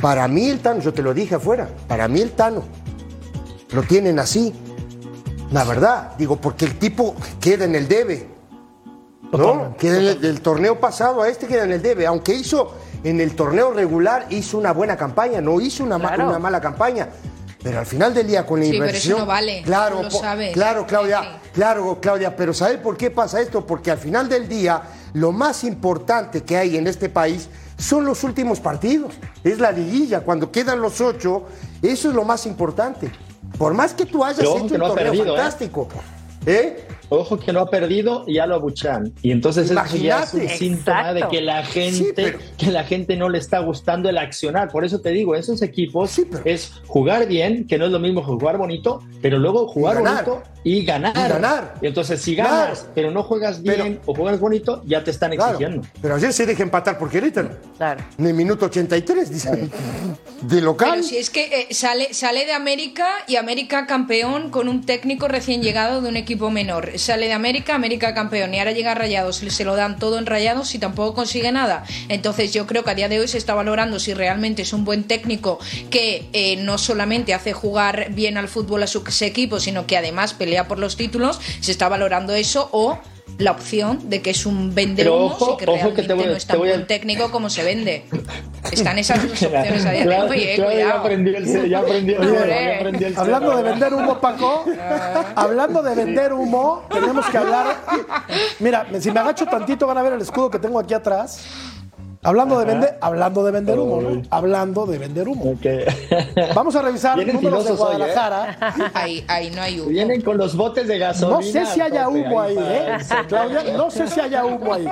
Para 0.00 0.28
mí 0.28 0.48
el 0.48 0.60
Tano, 0.60 0.80
yo 0.80 0.92
te 0.92 1.02
lo 1.02 1.14
dije 1.14 1.36
afuera, 1.36 1.68
para 1.88 2.06
mí 2.08 2.20
el 2.20 2.32
Tano 2.32 2.62
lo 3.70 3.82
tienen 3.82 4.18
así. 4.18 4.54
La 5.52 5.64
verdad, 5.64 6.12
digo, 6.18 6.36
porque 6.36 6.64
el 6.64 6.78
tipo 6.78 7.14
queda 7.40 7.64
en 7.64 7.74
el 7.74 7.88
debe. 7.88 8.28
¿No? 9.32 9.76
Queda 9.76 9.98
en 9.98 10.06
el, 10.06 10.20
del 10.20 10.40
torneo 10.40 10.78
pasado 10.80 11.22
a 11.22 11.28
este 11.28 11.46
queda 11.46 11.64
en 11.64 11.72
el 11.72 11.82
debe. 11.82 12.06
Aunque 12.06 12.34
hizo 12.34 12.74
en 13.04 13.20
el 13.20 13.34
torneo 13.34 13.72
regular, 13.72 14.26
hizo 14.30 14.56
una 14.58 14.72
buena 14.72 14.96
campaña, 14.96 15.40
no 15.40 15.60
hizo 15.60 15.84
una, 15.84 15.98
ma- 15.98 16.14
una 16.16 16.38
mala 16.38 16.60
campaña. 16.60 17.08
Pero 17.62 17.80
al 17.80 17.86
final 17.86 18.14
del 18.14 18.26
día 18.28 18.46
con 18.46 18.60
la 18.60 18.66
Sí, 18.66 18.72
pero 18.72 18.84
eso 18.84 18.88
inversión. 18.90 19.18
no 19.20 19.26
vale, 19.26 19.62
Claro, 19.64 20.02
claro, 20.52 20.86
Claudia. 20.86 21.22
Sí. 21.22 21.28
Claro, 21.54 21.98
Claudia, 22.00 22.36
pero 22.36 22.54
¿sabes 22.54 22.78
por 22.78 22.96
qué 22.96 23.10
pasa 23.10 23.40
esto? 23.40 23.66
Porque 23.66 23.90
al 23.90 23.98
final 23.98 24.28
del 24.28 24.46
día, 24.48 24.82
lo 25.14 25.32
más 25.32 25.64
importante 25.64 26.44
que 26.44 26.56
hay 26.56 26.76
en 26.76 26.86
este 26.86 27.08
país 27.08 27.48
son 27.76 28.04
los 28.04 28.24
últimos 28.24 28.60
partidos. 28.60 29.14
Es 29.44 29.58
la 29.58 29.72
liguilla. 29.72 30.20
Cuando 30.20 30.50
quedan 30.50 30.80
los 30.80 31.00
ocho, 31.00 31.44
eso 31.82 32.08
es 32.08 32.14
lo 32.14 32.24
más 32.24 32.46
importante. 32.46 33.10
Por 33.58 33.74
más 33.74 33.94
que 33.94 34.06
tú 34.06 34.24
hayas 34.24 34.40
hecho 34.40 34.54
un 34.54 34.62
no 34.62 34.88
torneo 34.88 34.94
perdido, 34.94 35.24
¿eh? 35.24 35.28
fantástico. 35.28 35.88
¿eh? 36.44 36.88
Ojo 37.08 37.38
que 37.38 37.52
no 37.52 37.60
ha 37.60 37.70
perdido 37.70 38.24
y 38.26 38.34
ya 38.34 38.46
lo 38.46 38.56
abuchean. 38.56 39.12
Y 39.22 39.30
entonces 39.30 39.70
eso 39.70 39.74
ya 39.96 40.22
es 40.24 40.34
un 40.34 40.40
Imagínate. 40.42 40.58
síntoma 40.58 41.12
de 41.14 41.28
que 41.28 41.40
la 41.40 41.64
gente, 41.64 41.96
Sí, 41.96 42.06
pero- 42.14 42.38
que 42.58 42.70
la 42.70 42.84
gente 42.84 43.16
no 43.16 43.28
le 43.28 43.38
está 43.38 43.60
gustando 43.60 44.08
el 44.08 44.18
accionar. 44.18 44.68
Por 44.70 44.84
eso 44.84 45.00
te 45.00 45.10
digo, 45.10 45.34
esos 45.34 45.62
equipos 45.62 46.10
Sí, 46.10 46.24
pero- 46.30 46.42
es 46.44 46.72
jugar 46.86 47.26
bien, 47.28 47.66
que 47.66 47.78
no 47.78 47.86
es 47.86 47.92
lo 47.92 47.98
mismo 48.00 48.22
jugar 48.22 48.58
bonito, 48.58 49.02
pero 49.22 49.38
luego 49.38 49.68
jugar 49.68 49.96
Y 49.98 50.02
bonito 50.02 50.42
y 50.64 50.84
ganar. 50.84 51.12
Y 51.16 51.28
ganar. 51.28 51.74
Y 51.80 51.86
entonces 51.86 52.20
si 52.20 52.34
Claro. 52.34 52.50
ganas, 52.50 52.88
pero 52.94 53.10
no 53.12 53.22
juegas 53.22 53.62
bien 53.62 54.00
o 54.06 54.14
juegas 54.14 54.40
bonito, 54.40 54.82
ya 54.84 55.04
te 55.04 55.10
están 55.12 55.30
Claro. 55.32 55.52
exigiendo. 55.52 55.86
Pero 56.02 56.16
ayer 56.16 56.32
se 56.32 56.44
deja 56.46 56.62
empatar 56.64 56.98
por 56.98 57.08
Querétaro. 57.10 57.50
Claro. 57.76 58.02
En 58.18 58.26
el 58.26 58.34
minuto 58.34 58.66
83, 58.66 59.30
dicen. 59.30 59.70
De 60.42 60.60
local. 60.60 60.90
Pero 60.92 61.02
si 61.02 61.16
es 61.16 61.30
que 61.30 61.44
eh, 61.44 61.74
sale, 61.74 62.12
sale 62.12 62.44
de 62.46 62.52
América 62.52 63.06
y 63.26 63.36
América 63.36 63.86
campeón 63.86 64.50
con 64.50 64.68
un 64.68 64.84
técnico 64.84 65.28
recién 65.28 65.62
llegado 65.62 66.02
de 66.02 66.08
un 66.08 66.16
equipo 66.16 66.50
menor. 66.50 66.90
Sale 66.98 67.26
de 67.26 67.32
América, 67.32 67.74
América 67.74 68.14
campeón 68.14 68.54
y 68.54 68.58
ahora 68.58 68.72
llega 68.72 68.92
a 68.92 68.94
Rayados, 68.94 69.36
se 69.36 69.64
lo 69.64 69.76
dan 69.76 69.98
todo 69.98 70.18
en 70.18 70.26
Rayados 70.26 70.74
y 70.74 70.78
tampoco 70.78 71.14
consigue 71.14 71.52
nada. 71.52 71.84
Entonces 72.08 72.52
yo 72.52 72.66
creo 72.66 72.84
que 72.84 72.90
a 72.90 72.94
día 72.94 73.08
de 73.08 73.20
hoy 73.20 73.28
se 73.28 73.38
está 73.38 73.54
valorando 73.54 73.98
si 73.98 74.14
realmente 74.14 74.62
es 74.62 74.72
un 74.72 74.84
buen 74.84 75.04
técnico 75.04 75.58
que 75.90 76.28
eh, 76.32 76.56
no 76.56 76.78
solamente 76.78 77.34
hace 77.34 77.52
jugar 77.52 78.12
bien 78.12 78.36
al 78.36 78.48
fútbol 78.48 78.82
a 78.82 78.86
sus 78.86 79.22
equipos, 79.22 79.64
sino 79.64 79.86
que 79.86 79.96
además 79.96 80.34
pelea 80.34 80.68
por 80.68 80.78
los 80.78 80.96
títulos, 80.96 81.40
se 81.60 81.72
está 81.72 81.88
valorando 81.88 82.34
eso 82.34 82.68
o 82.72 82.98
la 83.38 83.50
opción 83.50 84.08
de 84.08 84.22
que 84.22 84.30
es 84.30 84.46
un 84.46 84.74
vende 84.74 85.06
ojo, 85.08 85.54
y 85.54 85.64
que 85.64 85.70
ojo 85.70 85.92
que 85.92 86.02
realmente 86.02 86.02
te 86.02 86.14
voy 86.14 86.24
no 86.26 86.36
es 86.36 86.46
tan 86.46 86.82
a- 86.82 86.86
técnico 86.86 87.30
como 87.30 87.50
se 87.50 87.62
vende. 87.64 88.04
Están 88.72 88.98
esas 88.98 89.22
dos 89.22 89.32
opciones 89.42 89.84
a 89.84 89.90
día 89.92 90.04
de 90.06 90.18
hoy, 90.22 90.40
eh, 90.42 90.52
claro, 90.56 90.72
ya 90.78 90.90
aprendió 90.94 91.36
el 91.36 91.70
ya 91.70 91.78
aprendió, 91.80 92.20
Oye, 92.20 92.30
ya 92.48 92.76
aprendió 92.76 93.06
el 93.08 93.18
Hablando 93.18 93.56
de 93.56 93.62
vender 93.62 93.94
humo, 93.94 94.20
Paco, 94.20 94.64
hablando 95.34 95.82
de 95.82 95.94
vender 95.94 96.32
humo, 96.32 96.84
tenemos 96.90 97.26
que 97.26 97.36
hablar. 97.38 97.76
Mira, 98.58 98.86
si 99.00 99.10
me 99.10 99.20
agacho 99.20 99.44
tantito 99.46 99.86
van 99.86 99.98
a 99.98 100.02
ver 100.02 100.14
el 100.14 100.22
escudo 100.22 100.50
que 100.50 100.58
tengo 100.58 100.78
aquí 100.78 100.94
atrás. 100.94 101.44
Hablando 102.26 102.58
de 102.58 102.64
vender, 102.64 102.98
hablando 103.00 103.44
de 103.44 103.52
vender 103.52 103.78
humo, 103.78 104.00
¿no? 104.02 104.22
Hablando 104.30 104.84
de 104.86 104.98
vender 104.98 105.28
humo. 105.28 105.54
Vamos 106.54 106.74
a 106.74 106.82
revisar 106.82 107.14
Vienen 107.16 107.36
números 107.36 107.64
de 107.64 107.70
hoy, 107.70 107.76
¿eh? 107.76 107.78
Guadalajara. 107.78 108.90
Ahí, 108.94 109.24
ahí 109.28 109.50
no 109.50 109.62
hay 109.62 109.78
humo. 109.80 109.90
Vienen 109.90 110.20
con 110.22 110.36
los 110.36 110.56
botes 110.56 110.88
de 110.88 110.98
gasolina. 110.98 111.36
No 111.36 111.42
sé 111.42 111.64
si 111.66 111.80
haya 111.80 112.08
humo 112.08 112.40
ahí, 112.40 112.56
¿eh? 112.58 112.98
Claudia, 113.28 113.62
no 113.76 113.90
sé 113.90 114.08
si 114.08 114.18
haya 114.20 114.44
humo 114.44 114.74
ahí. 114.74 114.88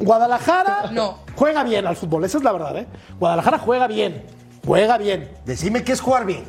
Guadalajara 0.00 0.90
No. 0.92 1.18
juega 1.36 1.62
bien 1.64 1.86
al 1.86 1.96
fútbol, 1.96 2.24
esa 2.24 2.38
es 2.38 2.44
la 2.44 2.52
verdad, 2.52 2.76
¿eh? 2.76 2.86
Guadalajara 3.18 3.58
juega 3.58 3.86
bien, 3.86 4.24
juega 4.66 4.98
bien. 4.98 5.30
Decime 5.44 5.82
qué 5.84 5.92
es 5.92 6.00
jugar 6.00 6.24
bien. 6.24 6.44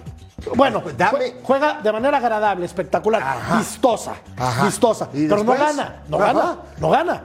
Bueno, 0.56 0.82
Pues 0.82 0.98
dame- 0.98 1.18
jue- 1.18 1.34
juega 1.44 1.80
de 1.82 1.92
manera 1.92 2.18
agradable, 2.18 2.66
espectacular, 2.66 3.22
Ajá. 3.24 3.58
vistosa, 3.60 4.14
Ajá. 4.38 4.66
vistosa. 4.66 5.10
¿Y 5.14 5.28
Pero 5.28 5.44
no 5.44 5.54
gana, 5.54 6.04
no 6.10 6.18
Ajá. 6.18 6.26
gana, 6.34 6.58
no 6.80 6.90
gana. 6.90 7.22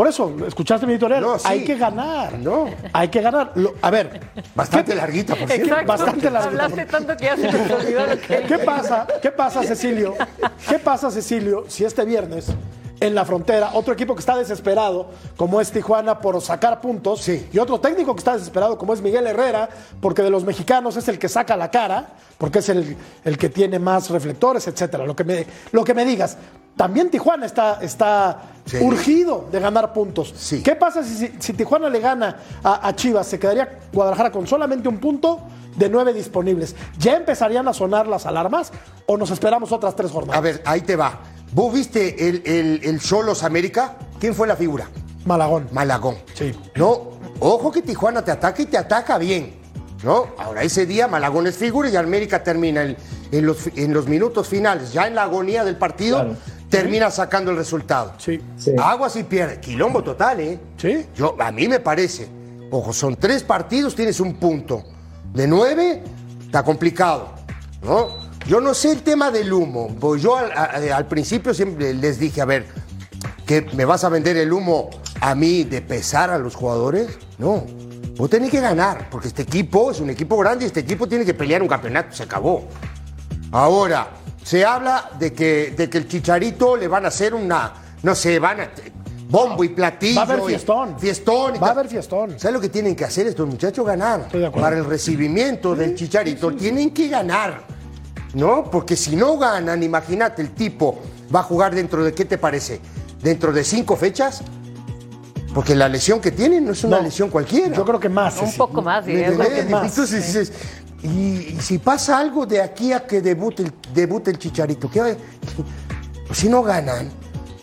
Por 0.00 0.08
eso, 0.08 0.34
escuchaste 0.46 0.86
mi 0.86 0.92
editorial, 0.94 1.20
No, 1.20 1.38
sí. 1.38 1.44
hay 1.46 1.62
que 1.62 1.76
ganar. 1.76 2.38
No. 2.38 2.70
Hay 2.90 3.08
que 3.08 3.20
ganar. 3.20 3.52
Lo- 3.56 3.74
a 3.82 3.90
ver, 3.90 4.18
Bastante 4.54 4.92
¿qué- 4.92 4.96
larguita, 4.96 5.34
por 5.34 5.46
cierto. 5.46 5.64
Exacto. 5.66 5.86
Bastante 5.86 6.30
larguita. 6.30 6.64
Hablaste 6.64 6.86
tanto 6.86 7.16
que 7.18 7.24
ya 7.26 7.36
se 7.36 7.52
me 7.52 7.74
olvidó 7.74 8.06
lo 8.06 8.18
que 8.18 8.42
¿Qué 8.48 8.58
pasa? 8.60 9.06
¿Qué 9.20 9.30
pasa, 9.30 9.62
Cecilio? 9.62 10.14
¿Qué 10.66 10.78
pasa, 10.78 11.10
Cecilio, 11.10 11.66
si 11.68 11.84
este 11.84 12.06
viernes 12.06 12.46
en 12.98 13.14
la 13.14 13.26
frontera 13.26 13.72
otro 13.74 13.92
equipo 13.92 14.14
que 14.14 14.20
está 14.20 14.38
desesperado, 14.38 15.10
como 15.36 15.60
es 15.60 15.70
Tijuana, 15.70 16.18
por 16.18 16.40
sacar 16.40 16.80
puntos, 16.80 17.20
Sí. 17.20 17.46
y 17.52 17.58
otro 17.58 17.78
técnico 17.78 18.14
que 18.14 18.20
está 18.20 18.32
desesperado, 18.32 18.78
como 18.78 18.94
es 18.94 19.02
Miguel 19.02 19.26
Herrera, 19.26 19.68
porque 20.00 20.22
de 20.22 20.30
los 20.30 20.44
mexicanos 20.44 20.96
es 20.96 21.08
el 21.08 21.18
que 21.18 21.28
saca 21.28 21.58
la 21.58 21.70
cara, 21.70 22.08
porque 22.38 22.60
es 22.60 22.70
el, 22.70 22.96
el 23.26 23.36
que 23.36 23.50
tiene 23.50 23.78
más 23.78 24.08
reflectores, 24.08 24.66
etcétera. 24.66 25.04
Lo 25.04 25.14
que 25.14 25.24
me, 25.24 25.46
lo 25.72 25.84
que 25.84 25.92
me 25.92 26.06
digas. 26.06 26.38
También 26.76 27.10
Tijuana 27.10 27.46
está, 27.46 27.78
está 27.82 28.42
Sí. 28.64 28.78
urgido 28.80 29.48
de 29.50 29.58
ganar 29.60 29.92
puntos. 29.92 30.32
Sí. 30.36 30.62
¿Qué 30.62 30.76
pasa 30.76 31.02
si, 31.02 31.14
si- 31.16 31.32
si 31.38 31.52
Tijuana 31.52 31.88
le 31.88 31.98
gana 32.00 32.36
a, 32.62 32.86
a 32.88 32.94
Chivas? 32.94 33.26
Se 33.26 33.38
quedaría 33.38 33.80
Guadalajara 33.92 34.30
con 34.30 34.46
solamente 34.46 34.88
un 34.88 34.98
punto 34.98 35.40
de 35.76 35.88
nueve 35.88 36.12
disponibles. 36.12 36.76
¿Ya 36.98 37.16
empezarían 37.16 37.66
a 37.68 37.72
sonar 37.74 38.06
las 38.06 38.26
alarmas 38.26 38.72
o 39.06 39.16
nos 39.16 39.30
esperamos 39.30 39.72
otras 39.72 39.96
tres 39.96 40.10
jornadas? 40.10 40.38
A 40.38 40.40
ver, 40.40 40.62
ahí 40.64 40.82
te 40.82 40.96
va. 40.96 41.18
¿Vos 41.52 41.72
viste 41.74 42.28
el, 42.28 42.42
el, 42.46 42.80
el 42.84 43.00
Cholos 43.00 43.42
América? 43.42 43.96
¿Quién 44.20 44.34
fue 44.34 44.46
la 44.46 44.56
figura? 44.56 44.88
Malagón. 45.26 45.68
Malagón. 45.72 46.16
Sí. 46.34 46.54
No, 46.76 47.10
ojo 47.40 47.72
que 47.72 47.82
Tijuana 47.82 48.22
te 48.24 48.30
ataca 48.30 48.62
y 48.62 48.66
te 48.66 48.78
ataca 48.78 49.18
bien. 49.18 49.58
¿No? 50.02 50.28
Ahora 50.38 50.62
ese 50.62 50.86
día 50.86 51.08
Malagón 51.08 51.46
es 51.46 51.56
figura 51.58 51.90
y 51.90 51.96
América 51.96 52.42
termina 52.42 52.84
en, 52.84 52.96
en 53.32 53.44
los, 53.46 53.66
en 53.76 53.92
los 53.92 54.06
minutos 54.06 54.48
finales, 54.48 54.94
ya 54.94 55.06
en 55.06 55.14
la 55.14 55.24
agonía 55.24 55.62
del 55.62 55.76
partido, 55.76 56.16
Claro. 56.20 56.36
Termina 56.70 57.10
sacando 57.10 57.50
el 57.50 57.56
resultado. 57.58 58.14
Sí. 58.18 58.40
Sí. 58.56 58.72
Aguas 58.78 59.16
y 59.16 59.24
pierde. 59.24 59.60
Quilombo 59.60 60.02
total, 60.02 60.40
¿eh? 60.40 60.58
Sí. 60.78 61.04
Yo, 61.14 61.36
a 61.38 61.50
mí 61.52 61.68
me 61.68 61.80
parece. 61.80 62.28
Ojo, 62.70 62.92
son 62.92 63.16
tres 63.16 63.42
partidos, 63.42 63.94
tienes 63.94 64.20
un 64.20 64.34
punto. 64.34 64.84
De 65.34 65.46
nueve, 65.46 66.02
está 66.44 66.62
complicado, 66.62 67.34
¿no? 67.82 68.08
Yo 68.46 68.60
no 68.60 68.72
sé 68.74 68.92
el 68.92 69.02
tema 69.02 69.30
del 69.30 69.52
humo. 69.52 69.94
Pues 70.00 70.22
yo 70.22 70.36
al, 70.36 70.50
a- 70.52 70.96
al 70.96 71.06
principio 71.06 71.52
siempre 71.52 71.92
les 71.92 72.18
dije, 72.18 72.40
a 72.40 72.44
ver, 72.44 72.66
¿que 73.46 73.62
me 73.74 73.84
vas 73.84 74.04
a 74.04 74.08
vender 74.08 74.36
el 74.36 74.52
humo 74.52 74.88
a 75.20 75.34
mí 75.34 75.64
de 75.64 75.82
pesar 75.82 76.30
a 76.30 76.38
los 76.38 76.54
jugadores? 76.54 77.18
No. 77.38 77.64
Vos 78.16 78.28
tenés 78.30 78.50
que 78.50 78.60
ganar, 78.60 79.08
porque 79.10 79.28
este 79.28 79.42
equipo 79.42 79.90
es 79.90 80.00
un 80.00 80.10
equipo 80.10 80.36
grande 80.36 80.64
y 80.64 80.66
este 80.68 80.80
equipo 80.80 81.06
tiene 81.08 81.24
que 81.24 81.34
pelear 81.34 81.62
un 81.62 81.68
campeonato. 81.68 82.14
Se 82.14 82.22
acabó. 82.22 82.66
Ahora, 83.52 84.08
se 84.42 84.64
habla 84.64 85.10
de 85.18 85.32
que, 85.32 85.74
de 85.76 85.88
que 85.90 85.98
el 85.98 86.08
chicharito 86.08 86.76
le 86.76 86.88
van 86.88 87.04
a 87.04 87.08
hacer 87.08 87.34
una, 87.34 87.72
no 88.02 88.14
sé, 88.14 88.38
van 88.38 88.60
a. 88.60 88.70
Bombo 89.28 89.62
y 89.62 89.68
platillo. 89.68 90.16
Va 90.16 90.22
a 90.22 90.24
haber 90.24 90.40
y- 90.40 90.46
fiestón. 90.48 90.98
Fiestón. 90.98 91.54
y 91.54 91.58
Va 91.60 91.68
a 91.68 91.70
haber 91.70 91.86
fiestón. 91.88 92.30
¿Sabes 92.40 92.52
lo 92.52 92.60
que 92.60 92.68
tienen 92.68 92.96
que 92.96 93.04
hacer 93.04 93.28
estos 93.28 93.46
muchachos? 93.46 93.86
Ganar. 93.86 94.22
Estoy 94.22 94.40
de 94.40 94.46
acuerdo. 94.46 94.64
Para 94.66 94.76
el 94.78 94.84
recibimiento 94.84 95.76
del 95.76 95.94
chicharito 95.94 96.52
tienen 96.52 96.90
que 96.90 97.06
ganar. 97.08 97.62
¿No? 98.34 98.64
Porque 98.68 98.96
si 98.96 99.14
no 99.14 99.38
ganan, 99.38 99.82
imagínate, 99.84 100.42
el 100.42 100.50
tipo 100.50 101.00
va 101.32 101.40
a 101.40 101.42
jugar 101.44 101.72
dentro 101.74 102.02
de, 102.02 102.12
¿qué 102.12 102.24
te 102.24 102.38
parece? 102.38 102.80
¿Dentro 103.22 103.52
de 103.52 103.62
cinco 103.62 103.94
fechas? 103.96 104.42
Porque 105.54 105.74
la 105.76 105.88
lesión 105.88 106.20
que 106.20 106.32
tiene 106.32 106.60
no 106.60 106.72
es 106.72 106.82
una 106.84 106.96
No, 106.98 107.02
lesión 107.04 107.28
cualquiera. 107.30 107.76
Yo 107.76 107.84
creo 107.84 108.00
que 108.00 108.08
más. 108.08 108.36
Un 108.40 108.52
poco 108.54 108.82
más, 108.82 109.04
¿Me 109.06 109.12
diría. 109.12 109.28
Entonces 109.28 110.10
dices, 110.10 110.52
y, 111.02 111.54
y 111.56 111.58
si 111.60 111.78
pasa 111.78 112.18
algo 112.18 112.46
de 112.46 112.60
aquí 112.60 112.92
a 112.92 113.06
que 113.06 113.20
debute 113.20 113.62
el, 113.64 113.72
debute 113.94 114.30
el 114.30 114.38
chicharito, 114.38 114.90
¿qué 114.90 115.00
va- 115.00 115.16
pues 116.26 116.38
si 116.38 116.48
no 116.48 116.62
ganan, 116.62 117.10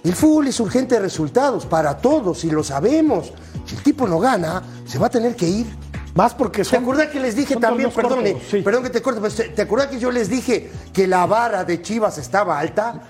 el 0.03 0.13
fútbol 0.13 0.47
es 0.47 0.59
urgente 0.59 0.95
de 0.95 1.01
resultados 1.01 1.65
para 1.65 1.97
todos 1.97 2.43
y 2.45 2.49
lo 2.51 2.63
sabemos. 2.63 3.31
Si 3.65 3.75
el 3.75 3.83
tipo 3.83 4.07
no 4.07 4.19
gana, 4.19 4.63
se 4.85 4.97
va 4.97 5.07
a 5.07 5.09
tener 5.09 5.35
que 5.35 5.47
ir. 5.47 5.67
Más 6.15 6.33
porque 6.33 6.59
¿Te 6.59 6.65
son. 6.65 6.81
acuerdas 6.83 7.07
que 7.07 7.19
les 7.19 7.35
dije 7.35 7.57
también, 7.57 7.91
perdón, 7.91 8.23
sí. 8.49 8.61
perdón 8.61 8.83
que 8.83 8.89
te 8.89 9.01
corte, 9.01 9.19
pero 9.21 9.33
¿te 9.33 9.43
te 9.49 9.61
acuerdas 9.61 9.89
que 9.89 9.99
yo 9.99 10.11
les 10.11 10.29
dije 10.29 10.71
que 10.91 11.05
la 11.05 11.25
vara 11.27 11.63
de 11.63 11.81
Chivas 11.81 12.17
estaba 12.17 12.57
alta? 12.57 13.03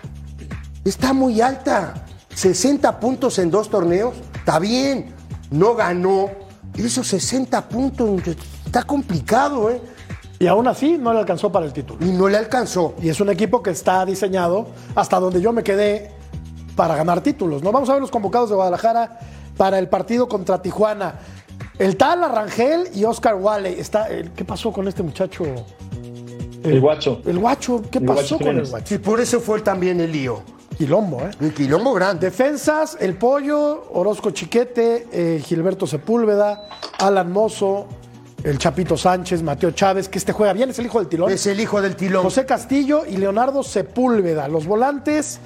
Está 0.83 1.13
muy 1.13 1.39
alta. 1.41 2.05
60 2.35 2.99
puntos 2.99 3.39
en 3.39 3.49
dos 3.49 3.69
torneos, 3.69 4.13
está 4.35 4.59
bien. 4.59 5.13
No 5.51 5.73
ganó. 5.75 6.29
Esos 6.75 7.07
60 7.07 7.69
puntos, 7.69 8.21
está 8.65 8.83
complicado, 8.83 9.71
¿eh? 9.71 9.81
Y 10.39 10.47
aún 10.47 10.67
así 10.67 10.97
no 10.97 11.13
le 11.13 11.19
alcanzó 11.19 11.51
para 11.51 11.65
el 11.65 11.73
título. 11.73 12.05
Y 12.05 12.11
no 12.11 12.27
le 12.27 12.37
alcanzó. 12.37 12.93
Y 13.01 13.09
es 13.09 13.19
un 13.19 13.29
equipo 13.29 13.63
que 13.63 13.71
está 13.71 14.05
diseñado 14.05 14.67
hasta 14.95 15.19
donde 15.19 15.41
yo 15.41 15.51
me 15.51 15.63
quedé 15.63 16.11
para 16.75 16.95
ganar 16.95 17.21
títulos. 17.21 17.63
¿no? 17.63 17.71
Vamos 17.71 17.89
a 17.89 17.93
ver 17.93 18.01
los 18.01 18.11
convocados 18.11 18.49
de 18.49 18.55
Guadalajara 18.55 19.19
para 19.57 19.79
el 19.79 19.89
partido 19.89 20.27
contra 20.27 20.61
Tijuana. 20.61 21.15
El 21.79 21.97
tal 21.97 22.23
Arrangel 22.23 22.89
y 22.93 23.03
Oscar 23.03 23.35
Wale. 23.35 23.79
Está, 23.79 24.07
el- 24.09 24.31
¿Qué 24.31 24.45
pasó 24.45 24.71
con 24.71 24.87
este 24.87 25.01
muchacho? 25.01 25.43
El 26.63 26.81
guacho. 26.81 27.21
El 27.25 27.39
guacho. 27.39 27.81
¿Qué 27.89 27.97
El 27.99 28.05
pasó 28.05 28.37
Guacho 28.37 28.37
con 28.39 28.57
el 28.59 28.67
guacho? 28.67 28.95
Y 28.95 28.97
por 28.99 29.19
eso 29.19 29.39
fue 29.39 29.61
también 29.61 29.99
el 30.01 30.11
lío. 30.11 30.41
Quilombo, 30.77 31.21
¿eh? 31.21 31.31
Un 31.39 31.51
quilombo 31.51 31.93
grande. 31.93 32.27
Defensas, 32.27 32.97
El 32.99 33.15
Pollo, 33.17 33.85
Orozco 33.93 34.29
Chiquete, 34.31 35.07
eh, 35.11 35.41
Gilberto 35.43 35.87
Sepúlveda, 35.87 36.69
Alan 36.99 37.31
Mozo, 37.31 37.87
el 38.43 38.57
Chapito 38.57 38.97
Sánchez, 38.97 39.41
Mateo 39.41 39.71
Chávez, 39.71 40.09
que 40.09 40.17
este 40.17 40.31
juega 40.31 40.53
bien, 40.53 40.69
es 40.69 40.79
el 40.79 40.85
hijo 40.85 40.99
del 40.99 41.07
tilón. 41.07 41.31
Es 41.31 41.47
el 41.47 41.59
hijo 41.59 41.81
del 41.81 41.95
tilón. 41.95 42.23
José 42.23 42.45
Castillo 42.45 43.05
y 43.05 43.17
Leonardo 43.17 43.63
Sepúlveda. 43.63 44.47
Los 44.47 44.65
volantes, 44.67 45.39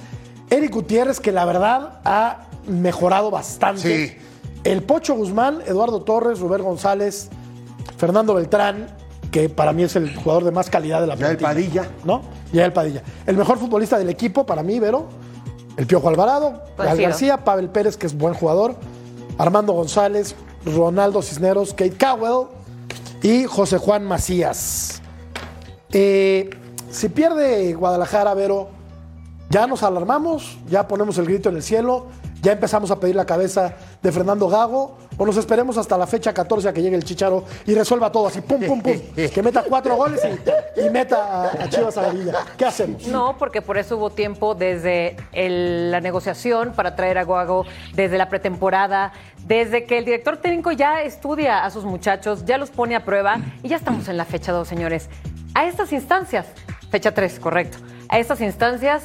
Eric 0.50 0.72
Gutiérrez, 0.72 1.20
que 1.20 1.32
la 1.32 1.44
verdad 1.44 2.00
ha 2.04 2.48
mejorado 2.66 3.30
bastante. 3.30 4.08
Sí. 4.08 4.16
El 4.64 4.82
Pocho 4.82 5.14
Guzmán, 5.14 5.60
Eduardo 5.66 6.02
Torres, 6.02 6.38
Rubén 6.38 6.62
González, 6.62 7.28
Fernando 7.96 8.34
Beltrán, 8.34 8.86
que 9.30 9.48
para 9.48 9.72
mí 9.72 9.82
es 9.82 9.96
el 9.96 10.14
jugador 10.14 10.44
de 10.44 10.52
más 10.52 10.70
calidad 10.70 11.00
de 11.00 11.06
la 11.06 11.16
plantilla. 11.16 11.48
Padilla. 11.48 11.90
¿No? 12.04 12.22
Yael 12.52 12.72
Padilla. 12.72 13.02
El 13.26 13.36
mejor 13.36 13.58
futbolista 13.58 13.98
del 13.98 14.10
equipo 14.10 14.44
para 14.46 14.62
mí, 14.62 14.78
Vero, 14.78 15.08
el 15.76 15.86
Piojo 15.86 16.08
Alvarado, 16.08 16.50
Gal 16.50 16.86
Coincido. 16.88 17.08
García, 17.08 17.44
Pavel 17.44 17.70
Pérez, 17.70 17.96
que 17.96 18.06
es 18.06 18.16
buen 18.16 18.34
jugador, 18.34 18.76
Armando 19.38 19.72
González, 19.72 20.36
Ronaldo 20.66 21.22
Cisneros, 21.22 21.70
Kate 21.70 21.96
Cowell 21.96 22.48
y 23.22 23.44
José 23.44 23.78
Juan 23.78 24.04
Macías. 24.04 25.00
Eh, 25.92 26.50
si 26.90 27.08
pierde 27.08 27.72
Guadalajara, 27.74 28.34
Vero, 28.34 28.70
ya 29.50 29.66
nos 29.66 29.82
alarmamos, 29.82 30.58
ya 30.68 30.88
ponemos 30.88 31.18
el 31.18 31.26
grito 31.26 31.48
en 31.48 31.56
el 31.56 31.62
cielo, 31.62 32.06
ya 32.42 32.52
empezamos 32.52 32.90
a 32.90 33.00
pedir 33.00 33.16
la 33.16 33.24
cabeza 33.24 33.72
de 34.02 34.12
Fernando 34.12 34.48
Gago, 34.48 34.98
o 35.16 35.24
nos 35.24 35.36
esperemos 35.36 35.78
hasta 35.78 35.96
la 35.96 36.06
fecha 36.06 36.34
14 36.34 36.68
a 36.68 36.72
que 36.72 36.82
llegue 36.82 36.96
el 36.96 37.04
Chicharo 37.04 37.44
y 37.66 37.74
resuelva 37.74 38.10
todo 38.10 38.26
así, 38.26 38.40
pum, 38.40 38.60
pum, 38.66 38.82
pum, 38.82 38.92
que 39.32 39.42
meta 39.42 39.62
cuatro 39.68 39.94
goles 39.96 40.20
y, 40.76 40.80
y 40.80 40.90
meta 40.90 41.44
a, 41.44 41.64
a 41.64 41.68
Chivas 41.70 41.96
a 41.98 42.02
la 42.02 42.08
villa. 42.10 42.34
¿Qué 42.56 42.64
hacemos? 42.64 43.06
No, 43.06 43.36
porque 43.38 43.62
por 43.62 43.78
eso 43.78 43.96
hubo 43.96 44.10
tiempo 44.10 44.54
desde 44.54 45.16
el- 45.32 45.90
la 45.92 46.00
negociación 46.00 46.72
para 46.74 46.96
traer 46.96 47.18
a 47.18 47.24
Guago, 47.24 47.64
desde 47.94 48.18
la 48.18 48.28
pretemporada, 48.28 49.12
desde 49.46 49.84
que 49.84 49.98
el 49.98 50.04
director 50.04 50.36
técnico 50.38 50.72
ya 50.72 51.02
estudia 51.02 51.64
a 51.64 51.70
sus 51.70 51.84
muchachos, 51.84 52.44
ya 52.44 52.58
los 52.58 52.70
pone 52.70 52.96
a 52.96 53.04
prueba 53.04 53.36
y 53.62 53.68
ya 53.68 53.76
estamos 53.76 54.08
en 54.08 54.16
la 54.16 54.24
fecha 54.24 54.50
2, 54.52 54.66
señores. 54.66 55.08
A 55.54 55.66
estas 55.66 55.92
instancias, 55.92 56.46
fecha 56.90 57.12
3, 57.12 57.38
correcto, 57.38 57.78
a 58.08 58.18
estas 58.18 58.40
instancias, 58.40 59.04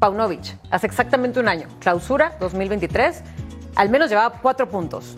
Paunovic, 0.00 0.56
hace 0.70 0.86
exactamente 0.86 1.38
un 1.38 1.46
año, 1.46 1.68
clausura 1.78 2.32
2023, 2.40 3.22
al 3.76 3.90
menos 3.90 4.08
llevaba 4.08 4.38
cuatro 4.40 4.68
puntos. 4.68 5.16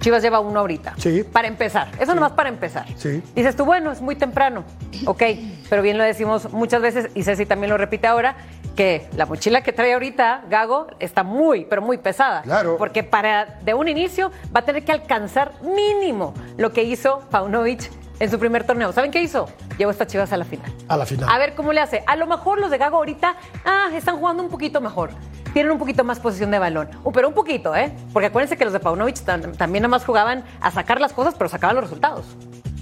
Chivas 0.00 0.22
lleva 0.22 0.40
uno 0.40 0.60
ahorita. 0.60 0.94
Sí. 0.98 1.24
Para 1.24 1.48
empezar. 1.48 1.88
Eso 1.98 2.14
nomás 2.14 2.32
para 2.32 2.48
empezar. 2.48 2.86
Sí. 2.96 3.22
Dices 3.34 3.56
tú, 3.56 3.64
bueno, 3.64 3.90
es 3.92 4.00
muy 4.00 4.16
temprano. 4.16 4.64
Ok, 5.04 5.22
pero 5.68 5.82
bien 5.82 5.98
lo 5.98 6.04
decimos 6.04 6.50
muchas 6.52 6.80
veces, 6.80 7.10
y 7.14 7.22
Ceci 7.22 7.44
también 7.44 7.70
lo 7.70 7.76
repite 7.76 8.06
ahora, 8.06 8.36
que 8.74 9.08
la 9.14 9.26
mochila 9.26 9.62
que 9.62 9.74
trae 9.74 9.92
ahorita 9.92 10.44
Gago 10.48 10.86
está 11.00 11.22
muy, 11.22 11.66
pero 11.66 11.82
muy 11.82 11.98
pesada. 11.98 12.42
Claro. 12.42 12.76
Porque 12.78 13.02
para 13.02 13.58
de 13.62 13.74
un 13.74 13.88
inicio 13.88 14.30
va 14.54 14.60
a 14.60 14.64
tener 14.64 14.84
que 14.84 14.92
alcanzar 14.92 15.52
mínimo 15.62 16.32
lo 16.56 16.72
que 16.72 16.82
hizo 16.84 17.20
Paunovic 17.30 17.90
en 18.18 18.30
su 18.30 18.38
primer 18.38 18.64
torneo. 18.64 18.92
¿Saben 18.92 19.10
qué 19.10 19.22
hizo? 19.22 19.48
Llevó 19.78 19.90
a 19.90 19.92
estas 19.92 20.06
chivas 20.08 20.32
a 20.32 20.36
la 20.36 20.44
final. 20.44 20.72
A 20.88 20.96
la 20.96 21.06
final. 21.06 21.28
A 21.28 21.38
ver 21.38 21.54
cómo 21.54 21.72
le 21.72 21.80
hace. 21.80 22.02
A 22.06 22.16
lo 22.16 22.26
mejor 22.26 22.60
los 22.60 22.70
de 22.70 22.78
Gago 22.78 22.96
ahorita, 22.96 23.36
ah, 23.64 23.88
están 23.94 24.16
jugando 24.18 24.42
un 24.42 24.48
poquito 24.48 24.80
mejor. 24.80 25.10
Tienen 25.52 25.72
un 25.72 25.78
poquito 25.78 26.04
más 26.04 26.18
posición 26.20 26.50
de 26.50 26.58
balón. 26.58 26.88
Uh, 27.02 27.12
pero 27.12 27.28
un 27.28 27.34
poquito, 27.34 27.74
¿eh? 27.74 27.90
Porque 28.12 28.26
acuérdense 28.26 28.56
que 28.58 28.64
los 28.64 28.72
de 28.74 28.80
Paunovic 28.80 29.16
tam- 29.24 29.56
también 29.56 29.82
nada 29.82 29.90
más 29.90 30.04
jugaban 30.04 30.44
a 30.60 30.70
sacar 30.70 31.00
las 31.00 31.12
cosas, 31.14 31.34
pero 31.36 31.48
sacaban 31.48 31.76
los 31.76 31.84
resultados. 31.84 32.26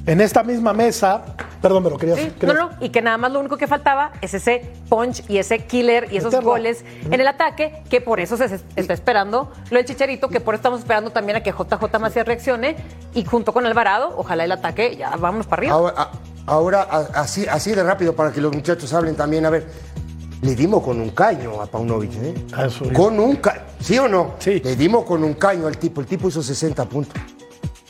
en 0.06 0.20
esta 0.20 0.42
misma 0.42 0.72
mesa, 0.74 1.22
perdón, 1.64 1.82
pero 1.82 1.96
querías... 1.96 2.18
Sí, 2.18 2.32
querías- 2.38 2.56
No, 2.58 2.68
no, 2.70 2.76
y 2.80 2.90
que 2.90 3.00
nada 3.02 3.16
más 3.16 3.32
lo 3.32 3.40
único 3.40 3.56
que 3.56 3.66
faltaba 3.66 4.12
es 4.20 4.34
ese 4.34 4.70
punch 4.88 5.24
y 5.28 5.38
ese 5.38 5.60
killer 5.66 6.08
y 6.12 6.18
esos 6.18 6.30
Meterlo. 6.32 6.50
goles 6.50 6.84
en 7.10 7.20
el 7.20 7.26
ataque, 7.26 7.82
que 7.88 8.00
por 8.00 8.20
eso 8.20 8.36
se 8.36 8.60
está 8.76 8.92
esperando 8.92 9.50
lo 9.70 9.76
del 9.78 9.86
Chicharito, 9.86 10.28
que 10.28 10.40
por 10.40 10.54
eso 10.54 10.60
estamos 10.60 10.80
esperando 10.80 11.10
también 11.10 11.36
a 11.38 11.42
que 11.42 11.50
JJ 11.52 11.98
Macías 11.98 12.26
reaccione 12.26 12.76
y 13.14 13.24
junto 13.24 13.52
con 13.54 13.64
Alvarado, 13.66 14.12
ojalá 14.16 14.44
el 14.44 14.52
ataque, 14.52 14.94
ya 14.96 15.16
vámonos 15.16 15.46
para 15.46 15.60
arriba. 15.60 15.74
Ahora, 15.74 15.94
a- 15.96 16.10
ahora, 16.46 16.82
a- 16.82 17.20
así, 17.22 17.46
así 17.48 17.72
de 17.72 17.82
rápido 17.82 18.14
para 18.14 18.30
que 18.30 18.40
los 18.42 18.52
muchachos 18.54 18.92
hablen 18.92 19.16
también. 19.16 19.46
A 19.46 19.50
ver, 19.50 19.66
le 20.42 20.54
dimos 20.54 20.82
con 20.82 21.00
un 21.00 21.08
caño 21.10 21.62
a 21.62 21.66
Paunovic, 21.66 22.12
¿eh? 22.22 22.34
Eso, 22.66 22.84
Con 22.92 23.18
un 23.18 23.36
caño. 23.36 23.62
¿Sí 23.80 23.98
o 23.98 24.06
no? 24.08 24.34
Sí. 24.38 24.60
Le 24.62 24.76
dimos 24.76 25.04
con 25.04 25.24
un 25.24 25.32
caño 25.34 25.66
al 25.66 25.78
tipo. 25.78 26.02
El 26.02 26.06
tipo 26.06 26.28
hizo 26.28 26.42
60 26.42 26.84
puntos. 26.86 27.14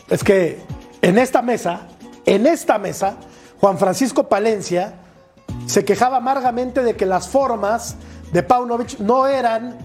Es 0.09 0.23
que 0.23 0.61
en 1.03 1.19
esta 1.19 1.43
mesa, 1.43 1.89
en 2.27 2.47
esta 2.47 2.79
mesa, 2.79 3.17
Juan 3.61 3.79
Francisco 3.79 4.29
Palencia 4.29 4.95
se 5.67 5.85
quejaba 5.85 6.19
amargamente 6.19 6.83
de 6.83 6.95
que 6.97 7.07
las 7.07 7.29
formas 7.29 7.97
de 8.33 8.43
Paunovic 8.43 8.99
no 9.01 9.27
eran 9.27 9.77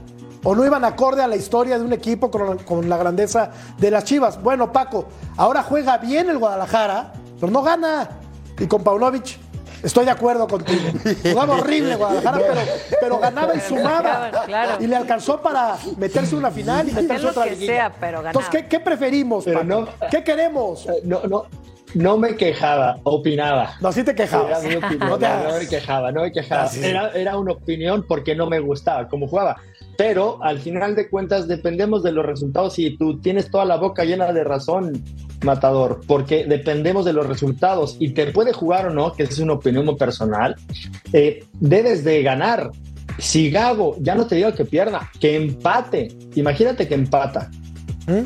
o 0.44 0.56
no 0.56 0.66
iban 0.66 0.86
acorde 0.86 1.22
a 1.22 1.28
la 1.28 1.36
historia 1.36 1.78
de 1.78 1.86
un 1.86 1.94
equipo 1.94 2.32
con, 2.32 2.58
con 2.60 2.88
la 2.90 2.98
grandeza 2.98 3.52
de 3.78 3.92
las 3.92 4.06
Chivas. 4.06 4.42
Bueno, 4.42 4.72
Paco, 4.72 5.06
ahora 5.38 5.64
juega 5.64 5.98
bien 5.98 6.30
el 6.30 6.38
Guadalajara, 6.38 7.14
pero 7.40 7.52
no 7.52 7.62
gana. 7.62 8.10
Y 8.58 8.66
con 8.66 8.84
Paunovic 8.84 9.38
estoy 9.84 10.06
de 10.06 10.12
acuerdo 10.12 10.48
contigo. 10.48 10.82
Jugaba 11.24 11.56
horrible 11.56 11.96
Guadalajara, 11.96 12.38
pero, 12.40 12.62
pero 13.02 13.20
ganaba 13.20 13.54
y 13.56 13.60
sumaba. 13.62 14.32
Claro. 14.46 14.84
Y 14.84 14.88
le 14.88 14.96
alcanzó 14.96 15.42
para 15.42 15.76
meterse 15.98 16.32
en 16.32 16.38
una 16.40 16.52
final 16.52 16.88
y 16.90 16.94
meterse 16.94 17.28
otra 17.28 17.46
liguilla. 17.46 17.74
sea, 17.74 17.94
pero 18.00 18.18
ganaba. 18.24 18.30
Entonces, 18.30 18.50
¿qué, 18.52 18.68
qué 18.68 18.80
preferimos, 18.80 19.44
Pero 19.46 19.60
Paco? 19.60 19.70
no- 19.70 20.10
¿Qué 20.10 20.24
queremos? 20.24 20.86
Eh, 20.88 21.02
No, 21.04 21.22
no, 21.28 21.46
no 21.94 22.18
me 22.18 22.36
quejaba, 22.36 23.00
opinaba. 23.04 23.76
No, 23.82 23.92
sí 23.92 24.04
te 24.04 24.14
quejabas. 24.14 24.64
Era 24.64 24.70
mi 24.70 24.86
opinión, 24.86 25.10
No 25.10 25.18
te 25.18 25.28
no, 25.28 25.60
me 25.60 25.68
quejaba, 25.68 26.12
no 26.12 26.22
me 26.22 26.32
quejaba. 26.32 26.64
Ah, 26.64 26.68
sí. 26.68 26.84
Era, 26.84 27.10
era 27.12 27.38
una 27.38 27.54
opinión 27.54 28.06
porque 28.08 28.36
no 28.36 28.48
me 28.48 28.60
gustaba 28.60 29.08
cómo 29.08 29.28
jugaba. 29.28 29.58
Pero 29.98 30.42
al 30.42 30.60
final 30.60 30.96
de 30.96 31.10
cuentas 31.10 31.48
dependemos 31.48 32.04
de 32.04 32.12
los 32.12 32.26
resultados 32.26 32.80
y 32.80 32.96
tú 32.96 33.20
tienes 33.20 33.52
toda 33.52 33.66
la 33.66 33.76
boca 33.76 34.06
llena 34.06 34.32
de 34.32 34.44
razón, 34.44 35.04
Matador, 35.44 36.02
porque 36.08 36.46
dependemos 36.46 37.06
de 37.06 37.14
los 37.14 37.28
resultados 37.28 37.98
y 38.00 38.12
te 38.12 38.28
puede 38.28 38.54
jugar 38.54 38.88
o 38.88 38.90
no, 38.92 39.12
que 39.12 39.24
es 39.24 39.40
una 39.40 39.54
opinión 39.54 39.86
muy 39.86 39.96
personal, 39.96 40.56
eh, 41.12 41.44
debes 41.60 42.04
de 42.04 42.24
ganar. 42.24 42.72
Si 43.18 43.52
Gago, 43.52 43.98
ya 44.00 44.16
no 44.16 44.26
te 44.26 44.36
digo 44.36 44.54
que 44.54 44.64
pierda, 44.64 45.10
que 45.20 45.36
empate. 45.36 46.08
Imagínate 46.36 46.88
que 46.88 46.96
empata. 46.96 47.50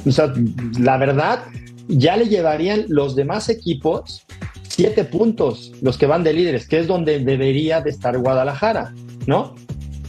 O 0.05 0.11
sea, 0.11 0.31
la 0.79 0.97
verdad, 0.97 1.43
ya 1.87 2.17
le 2.17 2.27
llevarían 2.27 2.85
los 2.87 3.15
demás 3.15 3.49
equipos 3.49 4.25
siete 4.67 5.03
puntos, 5.03 5.71
los 5.81 5.97
que 5.97 6.07
van 6.07 6.23
de 6.23 6.33
líderes, 6.33 6.67
que 6.67 6.79
es 6.79 6.87
donde 6.87 7.19
debería 7.19 7.81
de 7.81 7.91
estar 7.91 8.17
Guadalajara, 8.17 8.93
¿no? 9.27 9.55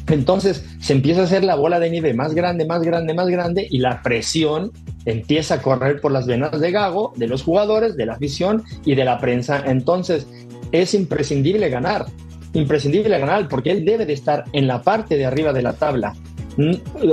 Entonces 0.09 0.65
se 0.81 0.93
empieza 0.93 1.23
a 1.23 1.25
hacer 1.25 1.45
la 1.45 1.55
bola 1.55 1.81
de 1.81 1.91
nieve 1.91 2.15
más 2.15 2.35
grande, 2.35 2.65
más 2.67 2.83
grande, 2.83 3.15
más 3.15 3.29
grande 3.29 3.67
y 3.71 3.79
la 3.79 4.03
presión 4.03 4.71
empieza 5.07 5.55
a 5.57 5.63
correr 5.63 6.01
por 6.01 6.13
las 6.13 6.27
venas 6.27 6.61
de 6.61 6.71
Gago, 6.71 7.13
de 7.17 7.27
los 7.27 7.43
jugadores, 7.43 7.97
de 7.97 8.07
la 8.07 8.15
afición 8.15 8.63
y 8.85 8.95
de 8.95 9.05
la 9.05 9.19
prensa. 9.19 9.63
Entonces 9.67 10.27
es 10.73 10.95
imprescindible 10.95 11.69
ganar, 11.69 12.07
imprescindible 12.55 13.19
ganar 13.19 13.49
porque 13.49 13.71
él 13.71 13.85
debe 13.85 14.07
de 14.07 14.13
estar 14.15 14.45
en 14.53 14.67
la 14.67 14.83
parte 14.83 15.17
de 15.17 15.27
arriba 15.27 15.53
de 15.53 15.63
la 15.63 15.75
tabla. 15.75 16.15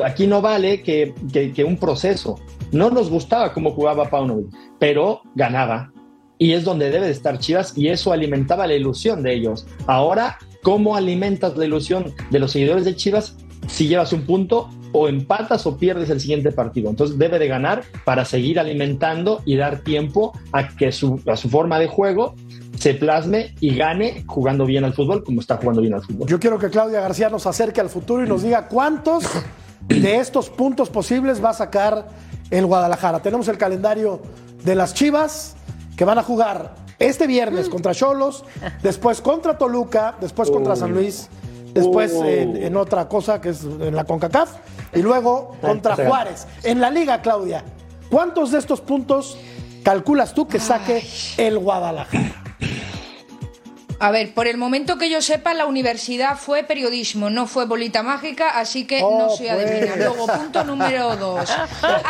Aquí 0.06 0.28
no 0.28 0.42
vale 0.42 0.82
que- 0.84 1.14
que 1.54 1.64
un 1.64 1.78
proceso. 1.78 2.40
No 2.72 2.90
nos 2.90 3.10
gustaba 3.10 3.54
cómo 3.54 3.72
jugaba 3.72 4.10
Paunovic, 4.10 4.48
pero 4.80 5.22
ganaba. 5.36 5.92
Y 6.38 6.54
es 6.54 6.64
donde 6.64 6.90
debe 6.90 7.06
de 7.06 7.12
estar 7.12 7.38
Chivas 7.38 7.78
y 7.78 7.90
eso 7.90 8.12
alimentaba 8.12 8.66
la 8.66 8.74
ilusión 8.74 9.22
de 9.24 9.34
ellos. 9.34 9.68
Ahora, 9.86 10.38
¿cómo 10.64 10.96
alimentas 10.96 11.56
la 11.58 11.66
ilusión 11.66 12.14
de 12.30 12.40
los 12.40 12.52
seguidores 12.52 12.86
de 12.86 12.96
Chivas 12.96 13.36
si 13.68 13.88
llevas 13.88 14.12
un 14.12 14.26
punto 14.26 14.70
o 14.94 15.08
empatas 15.08 15.68
o 15.68 15.78
pierdes 15.78 16.10
el 16.10 16.20
siguiente 16.20 16.52
partido? 16.52 16.90
Entonces 16.90 17.18
debe 17.18 17.38
de 17.38 17.48
ganar 17.48 17.84
para 18.06 18.26
seguir 18.26 18.60
alimentando 18.60 19.42
y 19.46 19.56
dar 19.58 19.82
tiempo 19.82 20.32
a 20.52 20.70
que 20.70 20.92
su, 20.92 21.22
a 21.28 21.36
su 21.36 21.50
forma 21.50 21.78
de 21.78 21.88
juego 21.88 22.36
se 22.80 22.96
plasme 22.96 23.54
y 23.60 23.76
gane 23.76 24.24
jugando 24.26 24.66
bien 24.66 24.84
al 24.84 24.94
fútbol 24.94 25.24
como 25.24 25.42
está 25.42 25.58
jugando 25.58 25.82
bien 25.82 25.94
al 25.94 26.02
fútbol. 26.02 26.28
Yo 26.28 26.40
quiero 26.40 26.58
que 26.58 26.70
Claudia 26.70 27.02
García 27.02 27.30
nos 27.30 27.46
acerque 27.46 27.82
al 27.82 27.90
futuro 27.90 28.26
y 28.26 28.28
nos 28.28 28.42
diga 28.42 28.68
cuántos 28.68 29.26
de 29.88 30.16
estos 30.16 30.50
puntos 30.50 30.90
posibles 30.90 31.44
va 31.44 31.52
a 31.52 31.54
sacar 31.54 32.08
el 32.52 32.66
Guadalajara. 32.66 33.22
Tenemos 33.22 33.48
el 33.48 33.58
calendario 33.58 34.22
de 34.64 34.76
las 34.76 34.94
Chivas 34.94 35.56
que 35.96 36.06
van 36.06 36.20
a 36.20 36.24
jugar 36.24 36.76
este 37.00 37.26
viernes 37.26 37.68
contra 37.68 37.96
Cholos, 37.96 38.46
después 38.84 39.22
contra 39.22 39.58
Toluca, 39.58 40.16
después 40.22 40.52
contra 40.52 40.76
San 40.76 40.94
Luis, 40.94 41.30
después 41.74 42.14
en, 42.14 42.58
en 42.58 42.78
otra 42.78 43.08
cosa 43.08 43.42
que 43.42 43.50
es 43.50 43.64
en 43.64 43.96
la 43.96 44.04
CONCACAF 44.04 44.52
y 44.94 45.02
luego 45.02 45.56
contra. 45.62 45.96
Juárez. 45.96 46.46
En 46.64 46.80
la 46.80 46.92
liga, 46.92 47.22
Claudia, 47.22 47.64
¿cuántos 48.10 48.52
de 48.52 48.60
estos 48.60 48.82
puntos 48.82 49.38
calculas 49.84 50.34
tú 50.34 50.48
que 50.48 50.60
saque 50.60 51.04
el 51.38 51.58
Guadalajara? 51.58 52.41
A 54.02 54.10
ver, 54.10 54.34
por 54.34 54.48
el 54.48 54.58
momento 54.58 54.98
que 54.98 55.12
yo 55.12 55.22
sepa, 55.22 55.54
la 55.54 55.68
universidad 55.68 56.36
fue 56.36 56.64
periodismo, 56.64 57.30
no 57.30 57.46
fue 57.46 57.66
bolita 57.66 58.02
mágica, 58.02 58.50
así 58.60 58.86
que 58.86 59.00
Oh, 59.04 59.20
no 59.20 59.30
soy 59.30 59.48
pues. 59.48 59.70
adivina. 59.70 59.96
Luego, 59.96 60.26
punto 60.26 60.64
número 60.64 61.16
dos. 61.18 61.48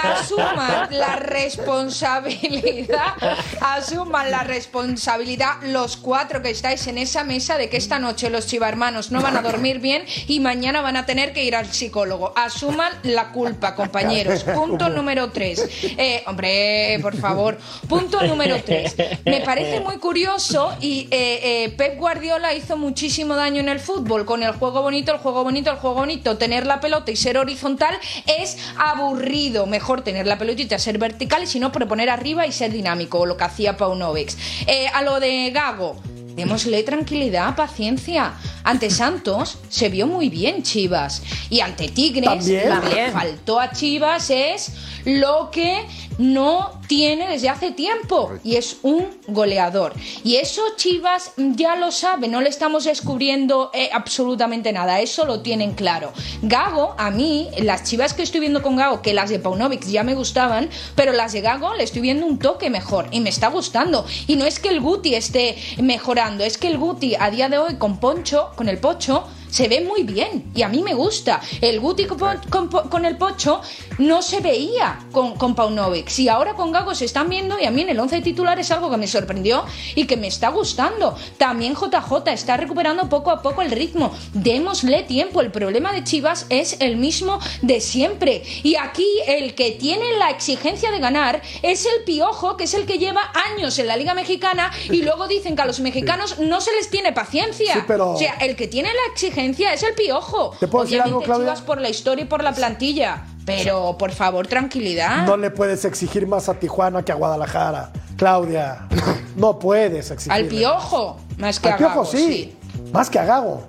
Asuman 0.01 0.88
la 0.91 1.17
responsabilidad, 1.17 3.13
asuman 3.60 4.32
la 4.32 4.43
responsabilidad 4.43 5.56
los 5.63 5.97
cuatro 5.97 6.41
que 6.41 6.49
estáis 6.51 6.88
en 6.88 6.97
esa 6.97 7.25
mesa 7.25 7.58
de 7.58 7.69
que 7.69 7.75
esta 7.75 7.99
noche 7.99 8.30
los 8.30 8.47
chivarmanos 8.47 9.12
no 9.12 9.21
van 9.21 9.36
a 9.36 9.41
dormir 9.41 9.80
bien 9.80 10.06
y 10.27 10.39
mañana 10.39 10.82
van 10.82 10.95
a 10.95 11.06
tener 11.06 11.34
que 11.34 11.43
ir 11.43 11.58
al 11.58 11.65
psicólogo. 11.65 12.32
Asuman 12.38 12.93
la 13.04 13.34
culpa, 13.34 13.75
compañeros. 13.75 14.45
Punto 14.45 14.88
número 14.88 15.30
tres. 15.32 15.67
Eh, 15.84 16.23
hombre, 16.25 16.99
por 17.01 17.17
favor. 17.17 17.58
Punto 17.89 18.21
número 18.23 18.63
tres. 18.63 18.95
Me 19.25 19.41
parece 19.41 19.82
muy 19.82 19.97
curioso 19.97 20.73
y 20.80 21.10
eh, 21.12 21.65
eh, 21.65 21.75
Pep 21.82 21.98
Guardiola 21.98 22.54
hizo 22.54 22.78
muchísimo 22.78 23.36
daño 23.36 23.60
en 23.60 23.67
el 23.67 23.80
fútbol 23.80 24.24
con 24.24 24.44
el 24.44 24.52
juego 24.52 24.84
bonito, 24.84 25.13
el 25.13 25.17
juego 25.17 25.44
bonito, 25.44 25.72
el 25.72 25.78
juego 25.78 25.96
bonito. 25.96 26.38
Tener 26.38 26.67
la 26.67 26.80
pelota 26.80 27.10
y 27.10 27.15
ser 27.15 27.39
horizontal 27.39 27.98
es 28.28 28.60
aburrido. 28.78 29.65
Mejor 29.65 30.04
tener 30.04 30.28
la 30.28 30.38
pelotita, 30.38 30.78
ser 30.78 31.00
vertical 31.00 31.41
y 31.41 31.48
si 31.48 31.60
no 31.60 31.72
proponer 31.72 32.12
arriba 32.12 32.46
y 32.46 32.52
ser 32.52 32.72
dinámico, 32.72 33.22
o 33.22 33.26
lo 33.26 33.36
que 33.36 33.46
hacía 33.46 33.78
Paunovic. 33.78 34.32
Eh, 34.67 34.89
a 34.94 35.02
lo 35.02 35.20
de 35.20 35.50
Gago. 35.50 36.00
Démosle 36.36 36.84
tranquilidad, 36.84 37.56
paciencia. 37.56 38.34
Ante 38.63 38.91
Santos 38.91 39.58
se 39.67 39.89
vio 39.89 40.06
muy 40.06 40.30
bien 40.30 40.62
Chivas. 40.62 41.24
Y 41.50 41.62
ante 41.62 41.89
Tigres, 41.89 42.26
También. 42.30 42.70
lo 42.70 42.82
que 42.82 43.10
faltó 43.12 43.60
a 43.60 43.72
Chivas 43.72 44.30
es 44.30 44.72
lo 45.05 45.49
que 45.51 45.85
no 46.17 46.81
tiene 46.87 47.27
desde 47.27 47.49
hace 47.49 47.71
tiempo 47.71 48.33
y 48.43 48.55
es 48.55 48.77
un 48.83 49.07
goleador. 49.27 49.93
Y 50.23 50.35
eso 50.35 50.61
Chivas 50.75 51.33
ya 51.37 51.75
lo 51.75 51.91
sabe, 51.91 52.27
no 52.27 52.41
le 52.41 52.49
estamos 52.49 52.83
descubriendo 52.83 53.71
eh, 53.73 53.89
absolutamente 53.93 54.71
nada, 54.71 54.99
eso 54.99 55.25
lo 55.25 55.41
tienen 55.41 55.73
claro. 55.73 56.11
Gago, 56.41 56.95
a 56.97 57.11
mí, 57.11 57.49
las 57.59 57.83
Chivas 57.83 58.13
que 58.13 58.23
estoy 58.23 58.39
viendo 58.39 58.61
con 58.61 58.75
Gago, 58.75 59.01
que 59.01 59.13
las 59.13 59.29
de 59.29 59.39
Paunovic 59.39 59.85
ya 59.85 60.03
me 60.03 60.15
gustaban, 60.15 60.69
pero 60.95 61.13
las 61.13 61.33
de 61.33 61.41
Gago 61.41 61.73
le 61.75 61.83
estoy 61.83 62.01
viendo 62.01 62.25
un 62.25 62.39
toque 62.39 62.69
mejor 62.69 63.07
y 63.11 63.19
me 63.21 63.29
está 63.29 63.47
gustando. 63.47 64.05
Y 64.27 64.35
no 64.35 64.45
es 64.45 64.59
que 64.59 64.69
el 64.69 64.81
Guti 64.81 65.15
esté 65.15 65.55
mejorando, 65.81 66.43
es 66.43 66.57
que 66.57 66.67
el 66.67 66.77
Guti 66.77 67.15
a 67.19 67.31
día 67.31 67.49
de 67.49 67.57
hoy 67.57 67.75
con 67.75 67.99
Poncho, 67.99 68.51
con 68.55 68.69
el 68.69 68.77
Pocho, 68.77 69.25
se 69.51 69.67
ve 69.67 69.81
muy 69.81 70.01
bien 70.03 70.51
y 70.55 70.63
a 70.63 70.69
mí 70.69 70.81
me 70.81 70.95
gusta. 70.95 71.39
El 71.61 71.79
Guti 71.79 72.05
con, 72.05 72.19
con- 72.49 72.69
con 72.89 73.05
el 73.05 73.17
Pocho 73.17 73.61
no 73.99 74.21
se 74.23 74.39
veía 74.39 74.99
con, 75.11 75.35
con 75.35 75.53
Paunovic. 75.53 76.07
Si 76.09 76.27
ahora 76.29 76.55
con 76.55 76.71
Gago 76.71 76.95
se 76.95 77.05
están 77.05 77.29
viendo 77.29 77.59
y 77.59 77.65
a 77.65 77.71
mí 77.71 77.81
en 77.81 77.89
el 77.89 77.99
11 77.99 78.21
titular 78.21 78.57
es 78.59 78.71
algo 78.71 78.89
que 78.89 78.97
me 78.97 79.07
sorprendió 79.07 79.63
y 79.93 80.05
que 80.05 80.17
me 80.17 80.27
está 80.27 80.49
gustando. 80.49 81.15
También 81.37 81.75
JJ 81.75 82.27
está 82.31 82.57
recuperando 82.57 83.07
poco 83.09 83.29
a 83.29 83.41
poco 83.43 83.61
el 83.61 83.69
ritmo. 83.71 84.11
Démosle 84.33 85.03
tiempo. 85.03 85.41
El 85.41 85.51
problema 85.51 85.91
de 85.91 86.03
Chivas 86.03 86.45
es 86.49 86.77
el 86.79 86.95
mismo 86.97 87.39
de 87.61 87.81
siempre. 87.81 88.43
Y 88.63 88.75
aquí 88.75 89.05
el 89.27 89.53
que 89.53 89.71
tiene 89.71 90.13
la 90.17 90.29
exigencia 90.29 90.91
de 90.91 90.99
ganar 90.99 91.41
es 91.61 91.85
el 91.85 92.03
Piojo, 92.05 92.55
que 92.57 92.63
es 92.63 92.73
el 92.73 92.85
que 92.85 92.97
lleva 92.97 93.21
años 93.53 93.77
en 93.79 93.87
la 93.87 93.97
Liga 93.97 94.13
Mexicana 94.13 94.71
y 94.89 95.01
luego 95.01 95.27
dicen 95.27 95.55
que 95.55 95.61
a 95.61 95.65
los 95.65 95.79
mexicanos 95.81 96.39
no 96.39 96.61
se 96.61 96.71
les 96.73 96.89
tiene 96.89 97.11
paciencia. 97.11 97.73
Sí, 97.73 97.79
pero- 97.85 98.11
O 98.11 98.17
sea, 98.17 98.33
el 98.35 98.55
que 98.55 98.67
tiene 98.67 98.89
la 98.89 99.11
exigencia 99.13 99.40
es 99.49 99.84
el 99.84 99.93
piojo. 99.95 100.56
¿Te 100.60 100.67
puedo 100.67 100.86
decir 100.86 101.01
algo, 101.01 101.21
Claudia? 101.21 101.45
Chivas 101.47 101.62
por 101.62 101.80
la 101.82 101.89
historia 101.89 102.23
y 102.23 102.27
por 102.27 102.43
la 102.43 102.54
plantilla. 102.54 103.23
Pero, 103.45 103.97
por 103.97 104.12
favor, 104.12 104.45
tranquilidad. 104.47 105.25
No 105.25 105.36
le 105.38 105.49
puedes 105.51 105.84
exigir 105.86 106.27
más 106.27 106.47
a 106.47 106.54
Tijuana 106.54 107.04
que 107.04 107.12
a 107.12 107.15
Guadalajara. 107.15 107.91
Claudia, 108.17 108.88
no 109.36 109.58
puedes 109.58 110.12
exigir. 110.12 110.32
Al 110.32 110.45
piojo, 110.45 111.17
más 111.38 111.60
que 111.60 111.67
Al 111.69 111.73
a 111.73 111.77
Piojo 111.77 111.93
Gago, 112.01 112.06
sí, 112.06 112.56
más 112.93 113.10
que 113.10 113.17
a 113.19 113.25
Gago. 113.25 113.63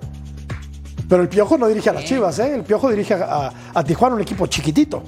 Pero 1.09 1.23
el 1.23 1.29
Piojo 1.29 1.57
no 1.57 1.67
dirige 1.67 1.89
a 1.89 1.93
las 1.93 2.05
Chivas, 2.05 2.37
¿eh? 2.39 2.53
El 2.55 2.63
Piojo 2.63 2.89
dirige 2.89 3.13
a, 3.15 3.51
a 3.73 3.83
Tijuana 3.83 4.15
un 4.15 4.21
equipo 4.21 4.47
chiquitito. 4.47 5.03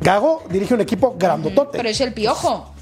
Gago 0.00 0.44
dirige 0.48 0.74
un 0.74 0.80
equipo 0.80 1.16
grandotote. 1.18 1.76
Pero 1.76 1.88
es 1.88 2.00
el 2.00 2.14
piojo. 2.14 2.72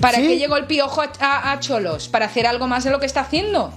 ¿Para 0.00 0.16
Sí. 0.18 0.22
qué 0.28 0.38
llegó 0.38 0.56
el 0.56 0.66
piojo 0.66 1.00
a, 1.02 1.10
a- 1.20 1.52
a 1.52 1.60
Cholos? 1.60 2.08
¿Para 2.08 2.26
hacer 2.26 2.46
algo 2.46 2.66
más 2.68 2.84
de 2.84 2.90
lo 2.90 3.00
que 3.00 3.06
está 3.06 3.20
haciendo? 3.22 3.72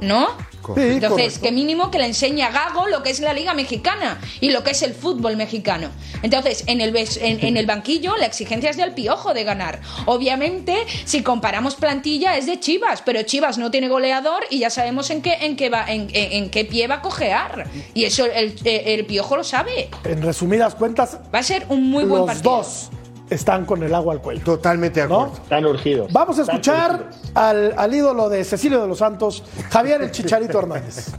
¿No? 0.00 0.28
Sí, 0.74 0.80
Entonces, 0.82 1.10
correcto. 1.24 1.40
que 1.42 1.52
mínimo 1.52 1.90
que 1.90 1.98
le 1.98 2.06
enseñe 2.06 2.42
a 2.42 2.50
Gago 2.50 2.86
lo 2.86 3.02
que 3.02 3.10
es 3.10 3.20
la 3.20 3.32
Liga 3.32 3.54
Mexicana 3.54 4.18
y 4.40 4.50
lo 4.50 4.62
que 4.64 4.70
es 4.72 4.82
el 4.82 4.94
fútbol 4.94 5.36
mexicano. 5.36 5.88
Entonces, 6.22 6.64
en 6.66 6.80
el, 6.80 6.94
en, 6.96 7.44
en 7.44 7.56
el 7.56 7.66
banquillo, 7.66 8.16
la 8.16 8.26
exigencia 8.26 8.70
es 8.70 8.76
del 8.76 8.92
piojo 8.94 9.34
de 9.34 9.44
ganar. 9.44 9.80
Obviamente, 10.06 10.76
si 11.04 11.22
comparamos 11.22 11.74
plantilla, 11.76 12.36
es 12.36 12.46
de 12.46 12.60
Chivas, 12.60 13.02
pero 13.02 13.22
Chivas 13.22 13.58
no 13.58 13.70
tiene 13.70 13.88
goleador 13.88 14.44
y 14.50 14.58
ya 14.58 14.70
sabemos 14.70 15.10
en 15.10 15.22
qué, 15.22 15.34
en 15.40 15.56
qué, 15.56 15.70
va, 15.70 15.84
en, 15.88 16.08
en- 16.12 16.50
qué 16.50 16.64
pie 16.64 16.86
va 16.86 16.96
a 16.96 17.02
cojear. 17.02 17.66
Y 17.94 18.04
eso 18.04 18.26
el, 18.26 18.54
el 18.64 19.06
piojo 19.06 19.36
lo 19.36 19.44
sabe. 19.44 19.88
En 20.04 20.22
resumidas 20.22 20.74
cuentas, 20.74 21.18
Va 21.34 21.38
a 21.38 21.42
ser 21.42 21.64
un 21.68 21.90
muy 21.90 22.04
buen 22.04 22.20
los 22.20 22.26
partido. 22.26 22.56
dos 22.56 22.90
están 23.30 23.64
con 23.64 23.82
el 23.82 23.94
agua 23.94 24.14
al 24.14 24.20
cuello. 24.20 24.42
Totalmente 24.44 25.00
de 25.00 25.08
¿No? 25.08 25.22
acuerdo. 25.22 25.42
Están 25.42 25.66
urgidos. 25.66 26.12
Vamos 26.12 26.38
a 26.38 26.42
escuchar 26.42 27.10
al, 27.34 27.74
al 27.76 27.94
ídolo 27.94 28.28
de 28.28 28.44
Cecilio 28.44 28.82
de 28.82 28.88
los 28.88 28.98
Santos, 28.98 29.44
Javier 29.70 30.02
el 30.02 30.10
Chicharito 30.10 30.58
Hernández. 30.60 31.12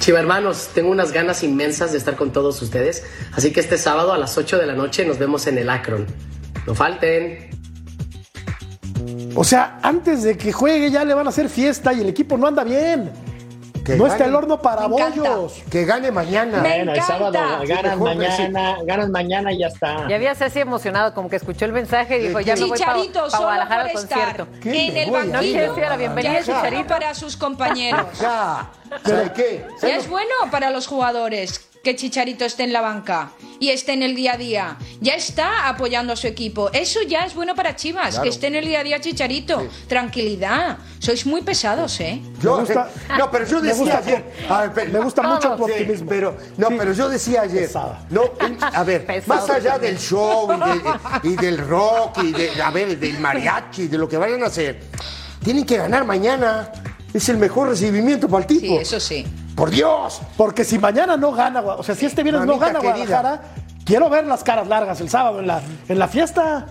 Chiva 0.00 0.18
hermanos, 0.18 0.70
tengo 0.74 0.90
unas 0.90 1.12
ganas 1.12 1.42
inmensas 1.42 1.92
de 1.92 1.98
estar 1.98 2.16
con 2.16 2.30
todos 2.32 2.60
ustedes, 2.60 3.04
así 3.32 3.52
que 3.52 3.60
este 3.60 3.78
sábado 3.78 4.12
a 4.12 4.18
las 4.18 4.36
8 4.36 4.58
de 4.58 4.66
la 4.66 4.74
noche 4.74 5.04
nos 5.06 5.18
vemos 5.18 5.46
en 5.46 5.56
el 5.58 5.70
Akron. 5.70 6.06
No 6.66 6.74
falten. 6.74 7.50
O 9.34 9.44
sea, 9.44 9.78
antes 9.82 10.22
de 10.22 10.36
que 10.36 10.52
juegue 10.52 10.90
ya 10.90 11.04
le 11.04 11.14
van 11.14 11.26
a 11.26 11.30
hacer 11.30 11.48
fiesta 11.48 11.92
y 11.92 12.00
el 12.00 12.08
equipo 12.08 12.36
no 12.36 12.46
anda 12.46 12.64
bien. 12.64 13.10
Que 13.84 13.96
no 13.96 14.06
está 14.06 14.24
el 14.24 14.34
horno 14.34 14.60
para 14.62 14.88
Me 14.88 14.94
encanta. 14.96 15.30
bollos. 15.36 15.62
Que 15.70 15.84
gane 15.84 16.10
mañana. 16.10 16.60
Me 16.62 16.68
Bueno, 16.76 16.92
el 16.92 16.98
encanta. 16.98 17.06
sábado 17.18 17.64
ganan 17.66 17.98
mejor 17.98 18.16
mañana, 18.16 18.76
ganan 18.84 19.10
mañana 19.12 19.52
y 19.52 19.58
ya 19.58 19.66
está. 19.66 20.08
Ya 20.08 20.16
había 20.16 20.34
Ceci 20.34 20.60
emocionado, 20.60 21.12
como 21.12 21.28
que 21.28 21.36
escuchó 21.36 21.66
el 21.66 21.72
mensaje 21.72 22.18
y 22.18 22.28
dijo, 22.28 22.40
ya 22.40 22.54
me 22.54 22.60
voy 22.62 22.70
para 22.78 22.92
Chicharito 22.94 23.30
solo 23.30 23.42
Guadalajara 23.44 23.82
por 23.82 23.90
al 23.90 23.96
estar 24.04 24.18
concierto. 24.36 24.46
¿Qué 24.62 24.86
en 24.88 24.94
me 24.94 25.02
el 25.04 25.10
voy 25.10 25.18
a 25.34 25.42
ir? 25.42 25.56
La 25.78 25.96
bienvenida, 25.96 26.32
ya 26.32 26.38
es 26.38 26.46
bueno 26.46 26.62
Chicharito. 26.62 26.88
para 26.88 27.14
sus 27.14 27.36
compañeros. 27.36 28.06
Ya. 28.20 28.70
¿Sabe 29.04 29.32
qué? 29.34 29.66
Ya 29.82 29.96
es 29.96 30.08
bueno 30.08 30.32
para 30.50 30.70
los 30.70 30.86
jugadores 30.86 31.68
que 31.84 31.94
Chicharito 31.94 32.44
esté 32.44 32.64
en 32.64 32.72
la 32.72 32.80
banca 32.80 33.30
y 33.60 33.68
esté 33.68 33.92
en 33.92 34.02
el 34.02 34.16
día 34.16 34.32
a 34.32 34.36
día. 34.38 34.76
Ya 35.00 35.14
está 35.14 35.68
apoyando 35.68 36.14
a 36.14 36.16
su 36.16 36.26
equipo. 36.26 36.70
Eso 36.72 37.00
ya 37.02 37.24
es 37.26 37.34
bueno 37.34 37.54
para 37.54 37.76
Chivas, 37.76 38.08
Claro. 38.10 38.22
que 38.24 38.30
esté 38.30 38.48
en 38.48 38.56
el 38.56 38.64
día 38.64 38.80
a 38.80 38.84
día 38.84 39.00
Chicharito. 39.00 39.68
Tranquilidad. 39.86 40.78
Sois 40.98 41.24
muy 41.26 41.42
pesados, 41.42 42.00
¿eh? 42.00 42.20
Yo, 42.42 42.54
Me 42.56 42.60
gusta- 42.64 42.88
no, 43.18 43.30
pero 43.30 43.46
yo 43.46 43.60
me 43.60 43.68
decía 43.68 43.82
gusta- 43.82 43.98
ayer. 43.98 44.24
A 44.48 44.60
ver, 44.62 44.72
pero- 44.74 44.92
me 44.92 44.98
gusta 45.00 45.22
mucho 45.22 45.56
tu 45.56 45.66
Sí, 45.68 46.04
pero, 46.08 46.36
no, 46.56 46.68
Sí. 46.68 46.74
pero 46.78 46.92
yo 46.92 47.08
decía 47.08 47.42
ayer. 47.42 47.66
Pesada. 47.66 48.06
No, 48.10 48.22
a 48.60 48.82
ver, 48.82 49.06
Pesado 49.06 49.40
más 49.40 49.50
allá 49.50 49.72
también. 49.72 49.94
del 49.94 50.02
show 50.02 50.48
y, 50.52 51.28
de- 51.28 51.34
y 51.34 51.36
del 51.36 51.58
rock 51.68 52.22
y 52.24 52.32
de, 52.32 52.62
a 52.62 52.70
ver, 52.70 52.98
del 52.98 53.18
mariachi, 53.20 53.86
de 53.88 53.98
lo 53.98 54.08
que 54.08 54.16
vayan 54.16 54.42
a 54.42 54.46
hacer, 54.46 54.80
tienen 55.44 55.64
que 55.66 55.76
ganar 55.76 56.04
mañana. 56.04 56.70
Es 57.12 57.28
el 57.28 57.36
mejor 57.36 57.68
recibimiento 57.68 58.28
para 58.28 58.42
el 58.42 58.48
tipo. 58.48 58.66
Sí, 58.66 58.76
eso 58.78 58.98
sí. 58.98 59.24
Por 59.56 59.70
Dios. 59.70 60.20
Porque 60.36 60.64
si 60.64 60.78
mañana 60.78 61.16
no 61.16 61.32
gana, 61.32 61.60
o 61.60 61.82
sea, 61.82 61.94
si 61.94 62.06
este 62.06 62.22
viernes 62.22 62.46
no 62.46 62.58
gana 62.58 62.80
querida. 62.80 63.04
Guadalajara, 63.04 63.42
quiero 63.84 64.10
ver 64.10 64.26
las 64.26 64.42
caras 64.42 64.66
largas 64.66 65.00
el 65.00 65.08
sábado 65.08 65.40
en 65.40 65.46
la, 65.46 65.60
en 65.88 65.98
la 65.98 66.08
fiesta. 66.08 66.66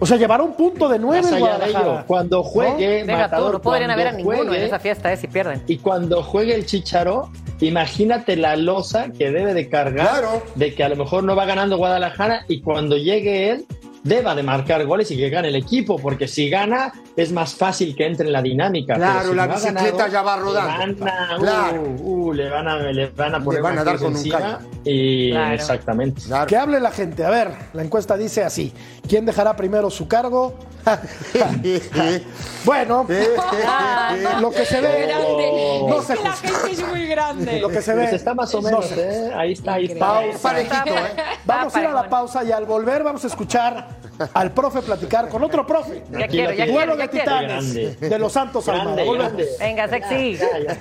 O 0.00 0.06
sea, 0.06 0.16
llevará 0.16 0.42
un 0.42 0.54
punto 0.54 0.88
de 0.88 0.98
nueve 0.98 1.26
en 1.26 1.34
de 1.34 1.40
Guadalajara. 1.40 1.80
ello, 1.86 2.04
cuando 2.06 2.42
juegue, 2.42 3.04
Deja 3.04 3.16
tú, 3.16 3.22
Matador, 3.22 3.52
no 3.54 3.62
podrían 3.62 3.90
haber 3.92 4.08
a 4.08 4.12
ninguno 4.12 4.52
en 4.52 4.62
esa 4.62 4.78
fiesta, 4.80 5.12
eh, 5.12 5.16
si 5.16 5.28
pierden. 5.28 5.62
Y 5.68 5.78
cuando 5.78 6.22
juegue 6.22 6.54
el 6.54 6.66
Chicharo, 6.66 7.30
imagínate 7.60 8.36
la 8.36 8.56
losa 8.56 9.06
que 9.16 9.30
debe 9.30 9.54
de 9.54 9.68
cargar 9.68 10.08
Claro. 10.20 10.42
de 10.56 10.74
que 10.74 10.82
a 10.82 10.88
lo 10.88 10.96
mejor 10.96 11.22
no 11.22 11.36
va 11.36 11.44
ganando 11.44 11.76
Guadalajara 11.78 12.44
y 12.48 12.60
cuando 12.60 12.96
llegue 12.96 13.50
él 13.50 13.66
deba 14.02 14.34
de 14.34 14.42
marcar 14.42 14.84
goles 14.84 15.10
y 15.12 15.16
que 15.16 15.30
gane 15.30 15.48
el 15.48 15.56
equipo, 15.56 15.96
porque 15.96 16.28
si 16.28 16.50
gana 16.50 16.92
es 17.16 17.30
más 17.32 17.54
fácil 17.54 17.94
que 17.94 18.06
entre 18.06 18.26
en 18.26 18.32
la 18.32 18.42
dinámica. 18.42 18.94
Claro, 18.94 19.30
si 19.30 19.34
la 19.36 19.46
no 19.46 19.54
bicicleta 19.54 20.08
ya 20.08 20.22
va 20.22 20.36
le 20.36 20.42
rodando. 20.42 21.04
van 21.04 21.08
a- 21.32 21.36
Claro. 21.38 21.82
uh, 21.82 22.28
uh, 22.28 22.32
le 22.32 22.48
van 22.48 22.66
a, 22.68 22.76
le 22.78 23.06
van 23.10 23.34
a 23.36 23.40
poner 23.44 23.62
van 23.62 23.78
a 23.78 23.84
dar 23.84 23.98
con 23.98 24.16
un 24.16 24.28
callo. 24.28 24.58
Y 24.84 25.30
Claro. 25.30 25.54
exactamente. 25.54 26.22
Claro. 26.22 26.46
Que 26.46 26.56
hable 26.56 26.80
la 26.80 26.90
gente. 26.90 27.24
A 27.24 27.30
ver, 27.30 27.52
la 27.72 27.82
encuesta 27.82 28.16
dice 28.16 28.42
así. 28.42 28.72
¿Quién 29.08 29.24
dejará 29.26 29.54
primero 29.54 29.90
su 29.90 30.08
cargo? 30.08 30.54
bueno, 32.64 33.06
lo 34.40 34.50
que 34.50 34.64
se 34.66 34.80
ve... 34.80 35.06
Grande. 35.06 35.86
No 35.88 36.02
se 36.02 36.14
la 36.16 36.32
gente 36.32 36.70
es 36.72 36.86
muy 36.88 37.06
grande. 37.06 37.60
Lo 37.60 37.68
que 37.68 37.80
se 37.82 37.94
ve... 37.94 38.02
Pues 38.02 38.14
está 38.14 38.34
más 38.34 38.54
o 38.54 38.58
no 38.60 38.68
menos, 38.68 38.92
¿eh? 38.92 39.30
Ahí 39.36 39.52
está, 39.52 39.74
ahí 39.74 39.86
está. 39.86 39.98
Pausa. 40.06 40.38
Parejito, 40.42 40.94
¿eh? 40.94 41.16
Vamos 41.44 41.74
a 41.76 41.80
ir 41.80 41.86
a 41.86 41.92
la 41.92 42.08
pausa 42.08 42.44
y 42.44 42.52
al 42.52 42.64
volver 42.66 43.02
vamos 43.02 43.24
a 43.24 43.26
escuchar 43.28 43.88
al 44.34 44.52
profe 44.52 44.82
platicar 44.82 45.28
con 45.28 45.42
otro 45.42 45.66
profe. 45.66 46.02
Ya 46.10 46.26
quiero, 46.28 46.50
ya 46.50 46.56
quiero, 46.64 46.72
Duelo 46.72 46.96
ya 46.96 47.02
de 47.04 47.08
quiero. 47.08 47.24
titanes 47.24 47.74
Grande. 47.74 48.08
de 48.08 48.18
los 48.18 48.32
Santos. 48.32 48.66
Grande, 48.66 49.04
Volvemos. 49.04 49.32
grande. 49.32 49.48
Venga, 49.58 49.88
sexy. 49.88 50.36
Ya, 50.36 50.58
ya. 50.58 50.78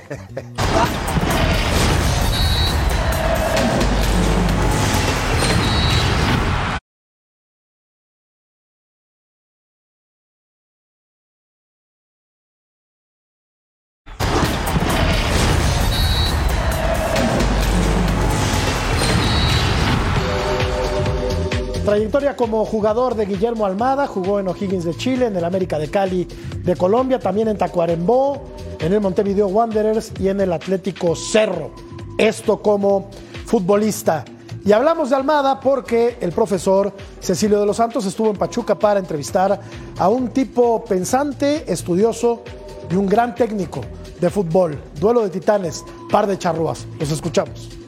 Trayectoria 22.13 22.37
como 22.37 22.63
jugador 22.63 23.15
de 23.15 23.25
Guillermo 23.25 23.65
Almada, 23.65 24.05
jugó 24.05 24.39
en 24.39 24.47
O'Higgins 24.47 24.83
de 24.83 24.95
Chile, 24.95 25.25
en 25.25 25.35
el 25.35 25.43
América 25.43 25.79
de 25.79 25.89
Cali 25.89 26.27
de 26.63 26.75
Colombia, 26.75 27.17
también 27.17 27.47
en 27.47 27.57
Tacuarembó, 27.57 28.39
en 28.77 28.93
el 28.93 29.01
Montevideo 29.01 29.47
Wanderers 29.47 30.11
y 30.19 30.27
en 30.27 30.39
el 30.39 30.53
Atlético 30.53 31.15
Cerro. 31.15 31.71
Esto 32.19 32.61
como 32.61 33.09
futbolista. 33.47 34.25
Y 34.63 34.73
hablamos 34.73 35.09
de 35.09 35.15
Almada 35.15 35.59
porque 35.59 36.17
el 36.21 36.31
profesor 36.33 36.93
Cecilio 37.19 37.59
de 37.59 37.65
los 37.65 37.77
Santos 37.77 38.05
estuvo 38.05 38.29
en 38.29 38.37
Pachuca 38.37 38.77
para 38.77 38.99
entrevistar 38.99 39.59
a 39.97 40.07
un 40.07 40.27
tipo 40.27 40.85
pensante, 40.85 41.63
estudioso 41.65 42.43
y 42.91 42.95
un 42.95 43.07
gran 43.07 43.33
técnico 43.33 43.81
de 44.21 44.29
fútbol. 44.29 44.79
Duelo 44.99 45.21
de 45.21 45.31
titanes, 45.31 45.83
par 46.11 46.27
de 46.27 46.37
charrúas. 46.37 46.85
Los 46.99 47.09
escuchamos. 47.09 47.82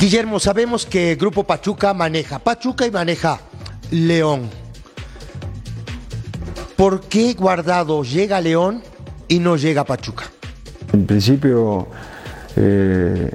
Guillermo, 0.00 0.40
sabemos 0.40 0.86
que 0.86 1.14
Grupo 1.14 1.44
Pachuca 1.44 1.92
maneja 1.92 2.38
Pachuca 2.38 2.86
y 2.86 2.90
maneja 2.90 3.38
León. 3.90 4.48
¿Por 6.74 7.02
qué 7.02 7.34
Guardado 7.34 8.02
llega 8.02 8.38
a 8.38 8.40
León 8.40 8.80
y 9.28 9.40
no 9.40 9.56
llega 9.56 9.82
a 9.82 9.84
Pachuca? 9.84 10.24
En 10.94 11.04
principio 11.04 11.86
eh, 12.56 13.30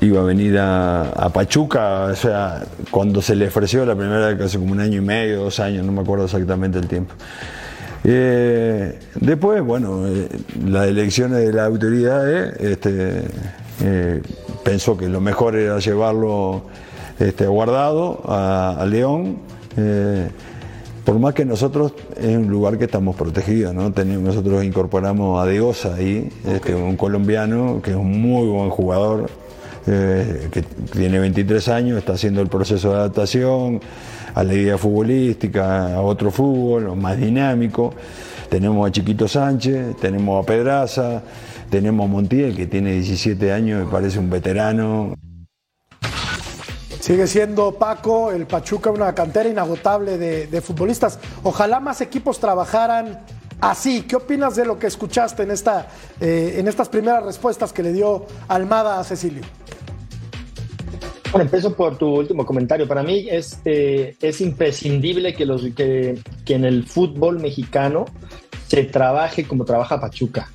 iba 0.00 0.20
a 0.20 0.24
venir 0.24 0.56
a, 0.58 1.08
a 1.08 1.28
Pachuca, 1.30 2.04
o 2.04 2.14
sea, 2.14 2.64
cuando 2.92 3.20
se 3.20 3.34
le 3.34 3.48
ofreció 3.48 3.84
la 3.84 3.96
primera 3.96 4.28
vez, 4.28 4.40
hace 4.40 4.58
como 4.60 4.70
un 4.70 4.80
año 4.80 4.98
y 4.98 5.04
medio, 5.04 5.40
dos 5.40 5.58
años, 5.58 5.84
no 5.84 5.90
me 5.90 6.02
acuerdo 6.02 6.26
exactamente 6.26 6.78
el 6.78 6.86
tiempo. 6.86 7.14
Eh, 8.04 8.96
después, 9.16 9.60
bueno, 9.60 10.06
eh, 10.06 10.28
las 10.68 10.86
elecciones 10.86 11.44
de 11.44 11.52
las 11.52 11.66
autoridades 11.66 12.54
este, 12.60 13.24
eh, 13.82 14.22
pensó 14.64 14.96
que 14.96 15.08
lo 15.08 15.20
mejor 15.20 15.56
era 15.56 15.78
llevarlo 15.78 16.62
este, 17.18 17.46
guardado 17.46 18.20
a, 18.26 18.76
a 18.80 18.86
León. 18.86 19.36
eh, 19.76 20.28
por 21.04 21.20
más 21.20 21.34
que 21.34 21.44
nosotros 21.44 21.92
es 22.20 22.36
un 22.36 22.48
lugar 22.48 22.78
que 22.78 22.86
estamos 22.86 23.14
protegidos, 23.14 23.72
¿no? 23.72 23.92
Tenemos- 23.92 24.24
nosotros 24.24 24.64
incorporamos 24.64 25.40
a 25.40 25.48
Diosa 25.48 25.94
ahí, 25.94 26.28
este, 26.44 26.74
un 26.74 26.96
colombiano 26.96 27.80
que 27.80 27.90
es 27.92 27.96
un 27.96 28.20
muy 28.20 28.48
buen 28.48 28.70
jugador, 28.70 29.30
eh, 29.86 30.48
que 30.50 30.62
tiene 30.62 31.20
23 31.20 31.68
años, 31.68 31.96
está 31.98 32.14
haciendo 32.14 32.40
el 32.40 32.48
proceso 32.48 32.90
de 32.90 32.96
adaptación 32.96 33.80
a 34.34 34.42
la 34.42 34.52
idea 34.54 34.76
futbolística, 34.78 35.94
a 35.94 36.00
otro 36.02 36.32
fútbol, 36.32 36.96
más 36.96 37.16
dinámico. 37.18 37.94
Tenemos 38.48 38.88
a 38.88 38.90
Chiquito 38.90 39.28
Sánchez, 39.28 39.96
tenemos 40.00 40.42
a 40.42 40.46
Pedraza, 40.46 41.22
tenemos 41.70 42.04
a 42.04 42.08
Montiel, 42.08 42.56
que 42.56 42.66
tiene 42.66 42.92
17 42.92 43.52
años 43.52 43.86
y 43.86 43.90
parece 43.90 44.18
un 44.18 44.30
veterano, 44.30 45.14
Sigue 47.06 47.28
siendo 47.28 47.70
Paco, 47.70 48.32
el 48.32 48.48
Pachuca, 48.48 48.90
una 48.90 49.14
cantera 49.14 49.48
inagotable 49.48 50.18
de, 50.18 50.48
de 50.48 50.60
futbolistas. 50.60 51.20
Ojalá 51.44 51.78
más 51.78 52.00
equipos 52.00 52.40
trabajaran 52.40 53.20
así. 53.60 54.02
¿Qué 54.02 54.16
opinas 54.16 54.56
de 54.56 54.64
lo 54.64 54.76
que 54.76 54.88
escuchaste 54.88 55.44
en, 55.44 55.52
esta, 55.52 55.88
eh, 56.20 56.56
en 56.58 56.66
estas 56.66 56.88
primeras 56.88 57.24
respuestas 57.24 57.72
que 57.72 57.84
le 57.84 57.92
dio 57.92 58.26
Almada 58.48 58.98
a 58.98 59.04
Cecilio? 59.04 59.42
Bueno, 61.30 61.44
empiezo 61.44 61.74
por 61.74 61.96
tu 61.96 62.08
último 62.08 62.44
comentario. 62.44 62.88
Para 62.88 63.04
mí 63.04 63.28
es, 63.30 63.60
eh, 63.64 64.16
es 64.20 64.40
imprescindible 64.40 65.34
que, 65.34 65.46
los, 65.46 65.62
que, 65.76 66.18
que 66.44 66.54
en 66.54 66.64
el 66.64 66.88
fútbol 66.88 67.38
mexicano 67.38 68.06
se 68.66 68.82
trabaje 68.82 69.44
como 69.44 69.64
trabaja 69.64 70.00
Pachuca. 70.00 70.48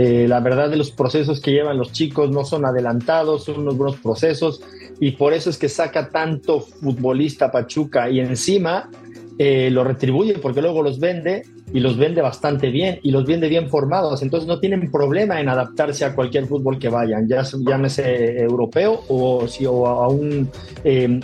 Eh, 0.00 0.28
la 0.28 0.38
verdad 0.38 0.70
de 0.70 0.76
los 0.76 0.92
procesos 0.92 1.40
que 1.40 1.50
llevan 1.50 1.76
los 1.76 1.90
chicos 1.90 2.30
no 2.30 2.44
son 2.44 2.64
adelantados, 2.64 3.42
son 3.42 3.58
unos 3.58 3.76
buenos 3.76 3.96
procesos 3.96 4.60
y 5.00 5.10
por 5.10 5.32
eso 5.32 5.50
es 5.50 5.58
que 5.58 5.68
saca 5.68 6.08
tanto 6.08 6.60
futbolista 6.60 7.50
Pachuca 7.50 8.08
y 8.08 8.20
encima 8.20 8.90
eh, 9.38 9.70
lo 9.72 9.82
retribuye 9.82 10.34
porque 10.34 10.62
luego 10.62 10.84
los 10.84 11.00
vende 11.00 11.42
y 11.72 11.80
los 11.80 11.96
vende 11.96 12.22
bastante 12.22 12.70
bien 12.70 13.00
y 13.02 13.10
los 13.10 13.26
vende 13.26 13.48
bien 13.48 13.68
formados. 13.70 14.22
Entonces 14.22 14.46
no 14.46 14.60
tienen 14.60 14.88
problema 14.88 15.40
en 15.40 15.48
adaptarse 15.48 16.04
a 16.04 16.14
cualquier 16.14 16.46
fútbol 16.46 16.78
que 16.78 16.88
vayan, 16.88 17.26
ya 17.26 17.42
llámese 17.42 18.40
europeo 18.42 19.02
o, 19.08 19.46
o 19.66 19.86
a 19.88 20.06
un, 20.06 20.48
eh, 20.84 21.20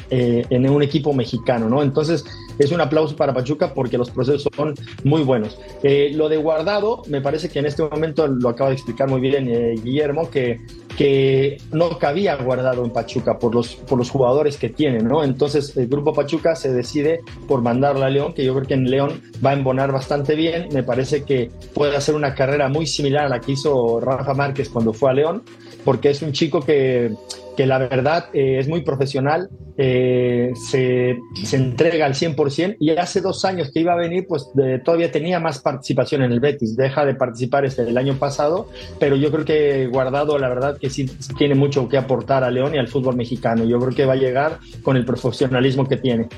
en 0.51 0.69
un 0.69 0.83
equipo 0.83 1.13
mexicano, 1.13 1.69
¿no? 1.69 1.81
Entonces 1.81 2.25
es 2.59 2.73
un 2.73 2.81
aplauso 2.81 3.17
para 3.17 3.33
Pachuca 3.33 3.75
porque 3.75 3.99
los 3.99 4.11
procesos 4.11 4.49
son 4.55 4.75
muy 5.03 5.23
buenos. 5.23 5.59
Eh, 5.83 6.13
lo 6.15 6.29
de 6.29 6.37
Guardado, 6.37 7.03
me 7.09 7.21
parece 7.21 7.49
que 7.49 7.59
en 7.59 7.67
este 7.67 7.83
momento 7.83 8.27
lo 8.27 8.49
acaba 8.49 8.71
de 8.71 8.77
explicar 8.77 9.09
muy 9.09 9.21
bien 9.21 9.49
eh, 9.49 9.75
Guillermo, 9.83 10.31
que, 10.31 10.61
que 10.97 11.59
no 11.73 11.99
cabía 11.99 12.37
Guardado 12.37 12.85
en 12.85 12.91
Pachuca 12.91 13.39
por 13.39 13.55
los, 13.55 13.75
por 13.75 13.99
los 13.99 14.11
jugadores 14.11 14.57
que 14.57 14.69
tiene, 14.69 15.01
¿no? 15.01 15.25
Entonces 15.25 15.77
el 15.77 15.89
grupo 15.89 16.13
Pachuca 16.13 16.55
se 16.57 16.73
decide 16.73 17.21
por 17.49 17.63
mandarla 17.63 18.07
a 18.07 18.11
León, 18.11 18.35
que 18.35 18.45
yo 18.45 18.55
creo 18.55 18.67
que 18.67 18.75
en 18.75 18.91
León 18.91 19.23
va 19.45 19.51
a 19.51 19.55
embonar 19.55 19.93
bastante 19.93 20.35
bien. 20.35 20.69
Me 20.73 20.83
parece 20.83 21.25
que 21.25 21.51
puede 21.75 21.97
hacer 21.97 22.15
una 22.15 22.35
carrera 22.35 22.69
muy 22.69 22.87
similar 22.87 23.27
a 23.27 23.29
la 23.29 23.41
que 23.41 23.53
hizo 23.53 24.01
Rafa 24.01 24.35
Márquez 24.35 24.69
cuando 24.69 24.93
fue 24.93 25.11
a 25.11 25.15
León, 25.15 25.43
porque 25.85 26.11
es 26.11 26.23
un 26.23 26.33
chico 26.33 26.61
que 26.61 27.13
que 27.57 27.67
la 27.67 27.79
verdad 27.79 28.27
eh, 28.33 28.59
es 28.59 28.69
muy 28.69 28.83
profesional, 28.83 29.49
eh, 29.77 30.53
se, 30.55 31.19
se, 31.45 31.57
entrega 31.57 32.07
al 32.07 32.15
100% 32.15 32.77
y 32.79 32.91
hace 32.91 33.21
dos 33.21 33.45
años 33.45 33.71
que 33.73 33.81
iba 33.81 33.93
a 33.93 33.97
venir, 33.97 34.27
pues 34.29 34.51
todavía 34.85 35.11
tenía 35.11 35.41
más 35.41 35.61
participación 35.61 36.23
en 36.23 36.33
el 36.33 36.41
Betis, 36.41 36.77
deja 36.77 37.05
de 37.05 37.15
participar 37.15 37.65
este, 37.65 37.83
el 37.83 37.99
año 37.99 38.15
pasado, 38.15 38.69
pero 38.99 39.17
yo 39.17 39.31
creo 39.31 39.45
que 39.45 39.87
Guardado, 39.89 40.39
la 40.39 40.49
verdad 40.49 40.79
que 40.79 40.91
sí 40.91 41.07
tiene 41.37 41.55
mucho 41.55 41.89
que 41.89 41.97
aportar 41.97 42.45
a 42.45 42.51
León 42.51 42.75
y 42.75 42.79
al 42.79 42.89
fútbol 42.89 43.17
mexicano, 43.17 43.65
yo 43.65 43.79
creo 43.81 43.95
que 43.95 44.07
va 44.07 44.15
a 44.15 44.17
llegar 44.17 44.59
con 44.83 44.97
el 44.97 45.05
profesionalismo 45.05 45.89
que 45.89 45.97
tiene. 45.97 46.29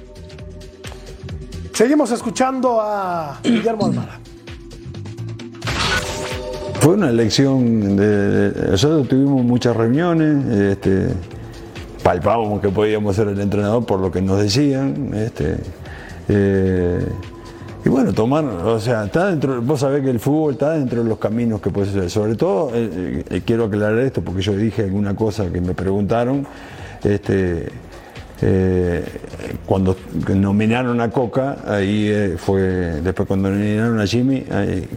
Seguimos 1.73 2.11
escuchando 2.11 2.81
a 2.81 3.39
Guillermo 3.43 3.87
Almada. 3.87 4.21
Fue 6.87 6.95
una 6.95 7.11
elección 7.11 7.97
de, 7.97 8.53
nosotros 8.71 9.09
tuvimos 9.09 9.43
muchas 9.43 9.77
reuniones, 9.77 10.47
este, 10.47 11.09
palpábamos 12.01 12.61
que 12.61 12.69
podíamos 12.69 13.17
ser 13.17 13.27
el 13.27 13.41
entrenador 13.41 13.85
por 13.85 13.99
lo 13.99 14.13
que 14.13 14.23
nos 14.23 14.41
decían, 14.41 15.13
este, 15.13 15.57
eh, 16.29 17.05
y 17.85 17.89
bueno, 17.89 18.13
tomar, 18.13 18.45
o 18.45 18.79
sea, 18.79 19.07
está 19.07 19.27
dentro, 19.27 19.61
vos 19.63 19.81
sabés 19.81 20.05
que 20.05 20.11
el 20.11 20.21
fútbol 20.21 20.53
está 20.53 20.75
dentro 20.75 21.03
de 21.03 21.09
los 21.09 21.19
caminos 21.19 21.61
que 21.61 21.71
puedes 21.71 21.91
hacer. 21.91 22.09
Sobre 22.09 22.37
todo, 22.37 22.71
eh, 22.73 23.25
eh, 23.31 23.43
quiero 23.45 23.65
aclarar 23.65 23.99
esto 23.99 24.23
porque 24.23 24.43
yo 24.43 24.53
dije 24.53 24.85
alguna 24.85 25.17
cosa 25.17 25.51
que 25.51 25.61
me 25.61 25.75
preguntaron. 25.75 26.47
Este, 27.03 27.69
eh, 28.43 29.03
cuando 29.65 29.97
nominaron 30.35 31.01
a 31.01 31.11
Coca, 31.11 31.59
ahí 31.67 32.09
eh, 32.09 32.35
fue, 32.37 32.61
después 33.03 33.27
cuando 33.27 33.51
nominaron 33.51 33.99
a 33.99 34.07
Jimmy, 34.07 34.45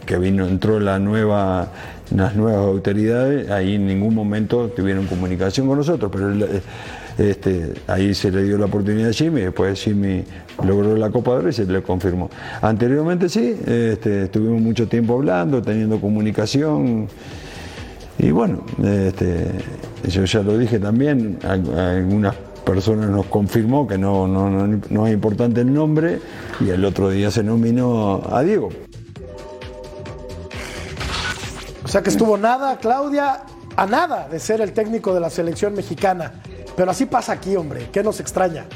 que 0.04 0.18
vino, 0.18 0.46
entró 0.46 0.78
la 0.78 0.98
nueva, 0.98 1.68
las 2.14 2.36
nuevas 2.36 2.66
autoridades, 2.66 3.50
ahí 3.50 3.76
en 3.76 3.86
ningún 3.86 4.14
momento 4.14 4.68
tuvieron 4.68 5.06
comunicación 5.06 5.66
con 5.66 5.78
nosotros, 5.78 6.10
pero 6.12 6.32
eh, 6.32 6.60
este, 7.16 7.74
ahí 7.86 8.14
se 8.14 8.30
le 8.30 8.42
dio 8.42 8.58
la 8.58 8.66
oportunidad 8.66 9.08
a 9.08 9.12
Jimmy, 9.12 9.40
después 9.40 9.82
Jimmy 9.82 10.22
logró 10.62 10.94
la 10.96 11.08
Copa 11.10 11.32
de 11.32 11.36
Oro 11.38 11.48
y 11.48 11.52
se 11.54 11.64
le 11.64 11.82
confirmó. 11.82 12.28
Anteriormente 12.60 13.28
sí, 13.30 13.56
este, 13.66 14.24
estuvimos 14.24 14.60
mucho 14.60 14.86
tiempo 14.86 15.14
hablando, 15.14 15.62
teniendo 15.62 15.98
comunicación. 15.98 17.08
Y 18.18 18.32
bueno, 18.32 18.64
este, 18.84 19.46
yo 20.08 20.26
ya 20.26 20.42
lo 20.42 20.58
dije 20.58 20.78
también, 20.78 21.38
algunas 21.42 22.34
persona 22.70 23.06
nos 23.06 23.26
confirmó 23.26 23.86
que 23.86 23.98
no, 23.98 24.28
no, 24.28 24.48
no, 24.48 25.06
es 25.06 25.12
importante 25.12 25.60
el 25.60 25.74
nombre 25.74 26.20
y 26.60 26.70
el 26.70 26.84
otro 26.84 27.10
día 27.10 27.30
se 27.30 27.42
nominó 27.42 28.22
a 28.30 28.42
Diego. 28.42 28.68
O 31.84 31.88
sea 31.88 32.02
que 32.02 32.10
estuvo 32.10 32.38
nada, 32.38 32.78
Claudia, 32.78 33.42
a 33.74 33.86
nada 33.86 34.28
de 34.28 34.38
ser 34.38 34.60
el 34.60 34.72
técnico 34.72 35.12
de 35.12 35.18
la 35.18 35.30
selección 35.30 35.74
mexicana. 35.74 36.34
Pero 36.76 36.92
así 36.92 37.06
pasa 37.06 37.32
aquí, 37.32 37.56
hombre. 37.56 37.88
¿Qué 37.92 38.04
nos 38.04 38.20
extraña? 38.20 38.66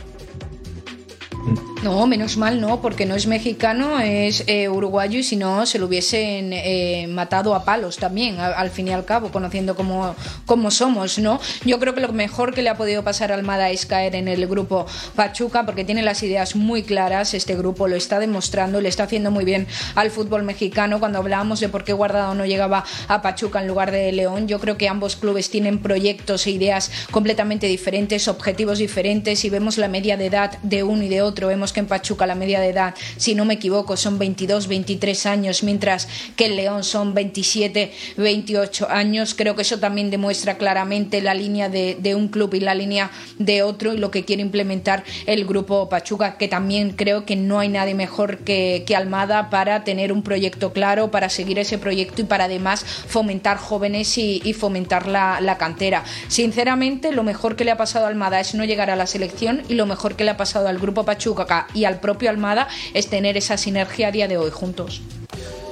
No, 1.84 2.06
menos 2.06 2.38
mal 2.38 2.62
no, 2.62 2.80
porque 2.80 3.04
no 3.04 3.14
es 3.14 3.26
mexicano, 3.26 4.00
es 4.00 4.44
eh, 4.46 4.70
uruguayo 4.70 5.18
y 5.18 5.22
si 5.22 5.36
no 5.36 5.66
se 5.66 5.78
lo 5.78 5.84
hubiesen 5.84 6.54
eh, 6.54 7.06
matado 7.10 7.54
a 7.54 7.66
palos 7.66 7.98
también, 7.98 8.40
al 8.40 8.70
fin 8.70 8.88
y 8.88 8.92
al 8.92 9.04
cabo, 9.04 9.30
conociendo 9.30 9.76
cómo, 9.76 10.16
cómo, 10.46 10.70
somos, 10.70 11.18
¿no? 11.18 11.38
Yo 11.66 11.78
creo 11.78 11.94
que 11.94 12.00
lo 12.00 12.10
mejor 12.14 12.54
que 12.54 12.62
le 12.62 12.70
ha 12.70 12.78
podido 12.78 13.04
pasar 13.04 13.32
a 13.32 13.34
Almada 13.34 13.68
es 13.68 13.84
caer 13.84 14.14
en 14.14 14.28
el 14.28 14.46
grupo 14.46 14.86
Pachuca, 15.14 15.66
porque 15.66 15.84
tiene 15.84 16.02
las 16.02 16.22
ideas 16.22 16.56
muy 16.56 16.84
claras, 16.84 17.34
este 17.34 17.54
grupo 17.54 17.86
lo 17.86 17.96
está 17.96 18.18
demostrando, 18.18 18.80
le 18.80 18.88
está 18.88 19.02
haciendo 19.02 19.30
muy 19.30 19.44
bien 19.44 19.66
al 19.94 20.10
fútbol 20.10 20.42
mexicano. 20.42 21.00
Cuando 21.00 21.18
hablábamos 21.18 21.60
de 21.60 21.68
por 21.68 21.84
qué 21.84 21.92
Guardado 21.92 22.34
no 22.34 22.46
llegaba 22.46 22.84
a 23.08 23.20
Pachuca 23.20 23.60
en 23.60 23.68
lugar 23.68 23.90
de 23.90 24.10
León, 24.10 24.48
yo 24.48 24.58
creo 24.58 24.78
que 24.78 24.88
ambos 24.88 25.16
clubes 25.16 25.50
tienen 25.50 25.80
proyectos 25.80 26.46
e 26.46 26.52
ideas 26.52 26.90
completamente 27.10 27.66
diferentes, 27.66 28.26
objetivos 28.26 28.78
diferentes 28.78 29.44
y 29.44 29.50
vemos 29.50 29.76
la 29.76 29.88
media 29.88 30.16
de 30.16 30.26
edad 30.26 30.58
de 30.62 30.82
uno 30.82 31.02
y 31.02 31.08
de 31.08 31.20
otro, 31.20 31.48
vemos 31.48 31.73
que 31.74 31.80
en 31.80 31.86
Pachuca 31.86 32.26
la 32.26 32.34
media 32.34 32.60
de 32.60 32.70
edad, 32.70 32.94
si 33.18 33.34
no 33.34 33.44
me 33.44 33.54
equivoco, 33.54 33.98
son 33.98 34.18
22, 34.18 34.68
23 34.68 35.26
años, 35.26 35.62
mientras 35.62 36.08
que 36.36 36.46
en 36.46 36.56
León 36.56 36.84
son 36.84 37.12
27, 37.12 37.92
28 38.16 38.88
años. 38.88 39.34
Creo 39.34 39.54
que 39.54 39.62
eso 39.62 39.78
también 39.78 40.10
demuestra 40.10 40.56
claramente 40.56 41.20
la 41.20 41.34
línea 41.34 41.68
de, 41.68 42.14
un 42.14 42.28
club 42.28 42.54
y 42.54 42.60
la 42.60 42.74
línea 42.74 43.10
de 43.38 43.62
otro 43.62 43.92
y 43.92 43.98
lo 43.98 44.10
que 44.10 44.24
quiere 44.24 44.40
implementar 44.40 45.04
el 45.26 45.44
grupo 45.44 45.88
Pachuca, 45.88 46.38
que 46.38 46.48
también 46.48 46.90
creo 46.90 47.26
que 47.26 47.34
no 47.34 47.58
hay 47.58 47.68
nadie 47.68 47.94
mejor 47.94 48.38
que, 48.38 48.84
Almada 48.94 49.50
para 49.50 49.82
tener 49.82 50.12
un 50.12 50.22
proyecto 50.22 50.72
claro, 50.72 51.10
para 51.10 51.28
seguir 51.28 51.58
ese 51.58 51.78
proyecto 51.78 52.22
y 52.22 52.24
para 52.26 52.44
además 52.44 52.84
fomentar 52.84 53.56
jóvenes 53.56 54.16
y, 54.18 54.54
fomentar 54.54 55.08
la, 55.08 55.40
la 55.40 55.58
cantera. 55.58 56.04
Sinceramente, 56.28 57.10
lo 57.10 57.24
mejor 57.24 57.56
que 57.56 57.64
le 57.64 57.72
ha 57.72 57.76
pasado 57.76 58.06
a 58.06 58.08
Almada 58.08 58.38
es 58.38 58.54
no 58.54 58.64
llegar 58.64 58.88
a 58.90 58.94
la 58.94 59.08
selección 59.08 59.62
y 59.68 59.74
lo 59.74 59.84
mejor 59.84 60.14
que 60.14 60.22
le 60.22 60.30
ha 60.30 60.36
pasado 60.36 60.68
al 60.68 60.78
grupo 60.78 61.04
Pachuca 61.04 61.63
y 61.72 61.84
al 61.84 62.00
propio 62.00 62.30
Almada 62.30 62.68
es 62.92 63.08
tener 63.08 63.36
esa 63.36 63.56
sinergia 63.56 64.08
a 64.08 64.12
día 64.12 64.28
de 64.28 64.36
hoy 64.36 64.50
juntos. 64.50 65.02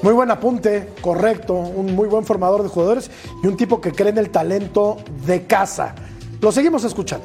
Muy 0.03 0.13
buen 0.15 0.33
apunte, 0.33 0.89
correcto, 1.01 1.55
un 1.55 1.95
muy 1.95 2.09
buen 2.09 2.25
formador 2.25 2.65
de 2.65 2.69
jugadores 2.69 3.09
y 3.41 3.47
un 3.47 3.57
tipo 3.57 3.81
que 3.81 3.93
cree 3.93 4.11
en 4.11 4.19
el 4.19 4.31
talento 4.31 4.99
de 5.25 5.45
casa. 5.45 5.95
Lo 6.41 6.51
seguimos 6.51 6.83
escuchando. 6.83 7.25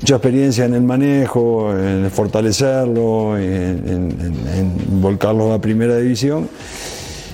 Mucha 0.00 0.16
experiencia 0.16 0.64
en 0.64 0.74
el 0.74 0.82
manejo, 0.82 1.72
en 1.72 2.10
fortalecerlo, 2.10 3.38
en, 3.38 5.00
volcarlo 5.00 5.52
a 5.52 5.60
primera 5.60 5.96
división. 5.98 6.48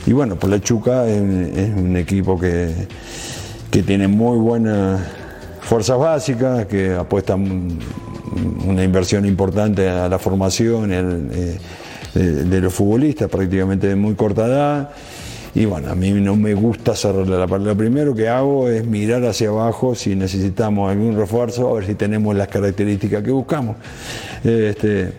Y 0.06 0.12
bueno, 0.12 0.36
pues 0.36 0.50
la 0.50 0.60
Chuca 0.60 1.06
es, 1.06 1.20
un 1.20 1.96
equipo 1.96 2.38
que, 2.38 2.70
que 3.70 3.82
tiene 3.82 4.08
muy 4.08 4.36
buenas 4.36 5.00
fuerzas 5.62 5.98
básicas, 5.98 6.66
que 6.66 6.94
apuesta 6.94 7.38
una 8.66 8.82
inversión 8.84 9.24
importante 9.26 9.88
a 9.88 10.08
la 10.08 10.18
formación 10.18 10.90
eh, 10.92 11.58
de, 12.14 12.60
los 12.60 12.72
futbolistas, 12.72 13.28
prácticamente 13.28 13.88
de 13.88 13.96
muy 13.96 14.14
corta 14.14 14.46
edad. 14.46 14.90
Y 15.54 15.66
bueno, 15.66 15.90
a 15.90 15.94
mí 15.94 16.10
no 16.10 16.34
me 16.34 16.52
gusta 16.54 16.96
cerrarle 16.96 17.38
la 17.38 17.46
parte. 17.46 17.66
Lo 17.66 17.76
primero 17.76 18.14
que 18.14 18.28
hago 18.28 18.68
es 18.68 18.84
mirar 18.84 19.24
hacia 19.24 19.50
abajo 19.50 19.94
si 19.94 20.16
necesitamos 20.16 20.90
algún 20.90 21.16
refuerzo, 21.16 21.70
a 21.70 21.74
ver 21.74 21.86
si 21.86 21.94
tenemos 21.94 22.34
las 22.34 22.48
características 22.48 23.22
que 23.22 23.30
buscamos. 23.30 23.76
Este, 24.42 25.12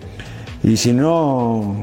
y 0.61 0.75
si 0.75 0.91
no, 0.91 1.81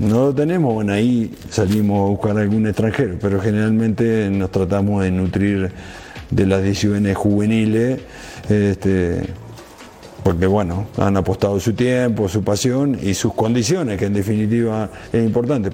no 0.00 0.26
lo 0.26 0.34
tenemos, 0.34 0.72
bueno, 0.72 0.92
ahí 0.92 1.34
salimos 1.50 2.06
a 2.06 2.10
buscar 2.10 2.38
algún 2.38 2.66
extranjero, 2.66 3.16
pero 3.20 3.40
generalmente 3.40 4.30
nos 4.30 4.50
tratamos 4.50 5.02
de 5.02 5.10
nutrir 5.10 5.70
de 6.30 6.46
las 6.46 6.62
decisiones 6.62 7.16
juveniles. 7.16 8.00
Este, 8.48 9.26
porque 10.24 10.46
bueno, 10.46 10.86
han 10.96 11.16
apostado 11.18 11.60
su 11.60 11.74
tiempo, 11.74 12.28
su 12.28 12.42
pasión 12.42 12.98
y 13.00 13.14
sus 13.14 13.34
condiciones, 13.34 13.98
que 13.98 14.06
en 14.06 14.14
definitiva 14.14 14.88
es 15.12 15.22
importante. 15.22 15.70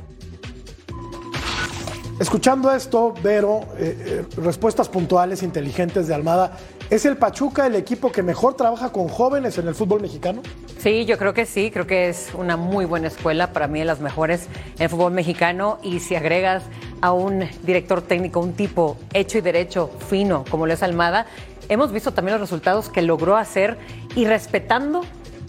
Escuchando 2.19 2.71
esto, 2.71 3.15
Vero, 3.23 3.61
eh, 3.79 4.25
eh, 4.29 4.41
respuestas 4.43 4.91
puntuales, 4.91 5.43
inteligentes 5.43 6.07
de 6.07 6.15
Almada, 6.15 6.59
¿es 6.91 7.07
el 7.07 7.17
Pachuca 7.17 7.67
el 7.67 7.77
equipo 7.77 8.13
que 8.13 8.23
mejor 8.23 8.55
trabaja 8.55 8.93
con 8.93 9.09
jóvenes 9.09 9.57
en 9.57 9.69
el 9.69 9.75
fútbol 9.75 10.03
mexicano? 10.03 10.43
Sí, 10.79 11.07
yo 11.07 11.17
creo 11.17 11.33
que 11.33 11.47
sí, 11.47 11.71
creo 11.71 11.87
que 11.87 12.11
es 12.11 12.29
una 12.35 12.59
muy 12.59 12.85
buena 12.85 13.09
escuela, 13.09 13.55
para 13.55 13.69
mí 13.69 13.79
de 13.79 13.87
las 13.87 14.01
mejores 14.01 14.49
en 14.77 14.83
el 14.83 14.89
fútbol 14.91 15.13
mexicano 15.13 15.79
y 15.83 16.01
si 16.01 16.15
agregas 16.15 16.65
a 17.01 17.13
un 17.13 17.49
director 17.63 18.03
técnico, 18.03 18.41
un 18.41 18.53
tipo 18.53 18.99
hecho 19.15 19.39
y 19.39 19.41
derecho, 19.41 19.91
fino, 20.11 20.45
como 20.51 20.67
lo 20.67 20.75
es 20.75 20.83
Almada, 20.83 21.25
hemos 21.71 21.93
visto 21.93 22.13
también 22.13 22.39
los 22.39 22.43
resultados 22.43 22.91
que 22.91 23.01
logró 23.01 23.37
hacer 23.37 23.79
y 24.15 24.27
respetando 24.27 25.03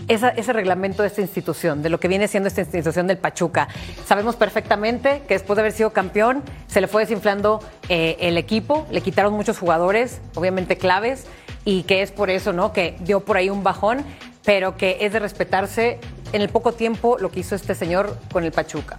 ese 0.08 0.54
reglamento 0.54 1.04
de 1.04 1.08
esta 1.08 1.22
institución, 1.22 1.82
de 1.82 1.90
lo 1.90 2.00
que 2.00 2.08
viene 2.08 2.28
siendo 2.28 2.48
esta 2.48 2.62
institución 2.62 3.08
del 3.08 3.18
Pachuca. 3.18 3.70
Sabemos 4.06 4.36
perfectamente 4.36 5.22
que 5.28 5.36
después 5.36 5.56
de 5.56 5.62
haber 5.62 5.72
sido 5.72 5.92
campeón, 5.92 6.44
se 6.68 6.82
le 6.82 6.88
fue 6.88 7.04
desinflando 7.04 7.62
eh, 7.88 8.18
el 8.20 8.38
equipo, 8.38 8.86
le 8.92 9.02
quitaron 9.02 9.34
muchos 9.34 9.58
jugadores, 9.58 10.20
obviamente 10.36 10.78
claves, 10.78 11.26
y 11.64 11.84
que 11.84 12.02
es 12.02 12.12
por 12.12 12.30
eso, 12.30 12.52
¿no? 12.52 12.74
Que 12.74 12.98
dio 13.00 13.22
por 13.22 13.38
ahí 13.38 13.50
un 13.50 13.64
bajón, 13.64 14.04
pero 14.44 14.76
que 14.76 14.98
es 15.02 15.14
de 15.14 15.20
respetarse 15.20 16.00
en 16.34 16.42
el 16.42 16.50
poco 16.50 16.74
tiempo 16.74 17.18
lo 17.18 17.32
que 17.32 17.42
hizo 17.42 17.56
este 17.56 17.76
señor 17.76 18.18
con 18.34 18.44
el 18.44 18.52
Pachuca. 18.52 18.98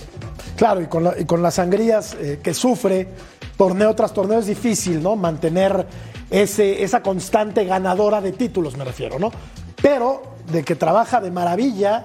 Claro, 0.57 0.81
y 0.81 0.87
con, 0.87 1.43
las 1.43 1.55
sangrías 1.55 2.15
eh, 2.15 2.41
que 2.43 2.55
sufre 2.55 3.09
torneo 3.57 3.95
tras 3.95 4.15
torneo 4.15 4.39
es 4.39 4.47
difícil, 4.47 5.03
¿no? 5.03 5.17
Mantener 5.17 5.87
esa 6.33 7.03
constante 7.03 7.65
ganadora 7.65 8.21
de 8.21 8.33
títulos, 8.33 8.77
me 8.77 8.85
refiero, 8.85 9.19
¿no? 9.19 9.31
Pero 9.81 10.23
de 10.51 10.65
que 10.65 10.75
trabaja 10.75 11.21
de 11.21 11.31
maravilla 11.31 12.05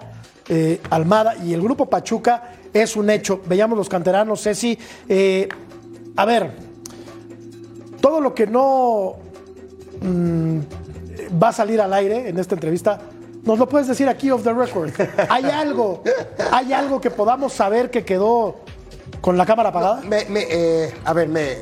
eh, 0.50 0.82
Almada 0.90 1.36
y 1.38 1.54
el 1.54 1.62
grupo 1.62 1.88
Pachuca 1.88 2.52
es 2.74 2.96
un 2.96 3.10
hecho. 3.10 3.42
Veíamos 3.46 3.78
los 3.78 3.90
canteranos, 3.90 4.42
Ceci. 4.44 4.78
eh, 5.10 5.48
a 6.16 6.26
ver, 6.26 6.52
todo 8.02 8.22
lo 8.22 8.34
que 8.34 8.48
no 8.48 9.16
mm, 10.02 10.60
va 11.42 11.50
a 11.50 11.54
salir 11.54 11.82
al 11.82 11.94
aire 11.94 12.30
en 12.30 12.38
esta 12.40 12.56
entrevista, 12.56 13.00
nos 13.44 13.58
lo 13.60 13.68
puedes 13.68 13.88
decir 13.88 14.08
aquí 14.10 14.30
off 14.32 14.44
the 14.44 14.54
record. 14.54 14.92
¿Hay 15.30 15.46
algo, 15.46 16.04
hay 16.52 16.74
algo 16.74 17.00
que 17.02 17.12
podamos 17.12 17.54
saber 17.54 17.90
que 17.92 18.04
quedó 18.04 18.58
con 19.22 19.38
la 19.38 19.46
cámara 19.46 19.70
apagada? 19.70 20.02
Me- 20.02 20.26
me, 20.26 20.46
eh, 20.50 20.94
a 21.06 21.14
ver, 21.14 21.28
me, 21.30 21.58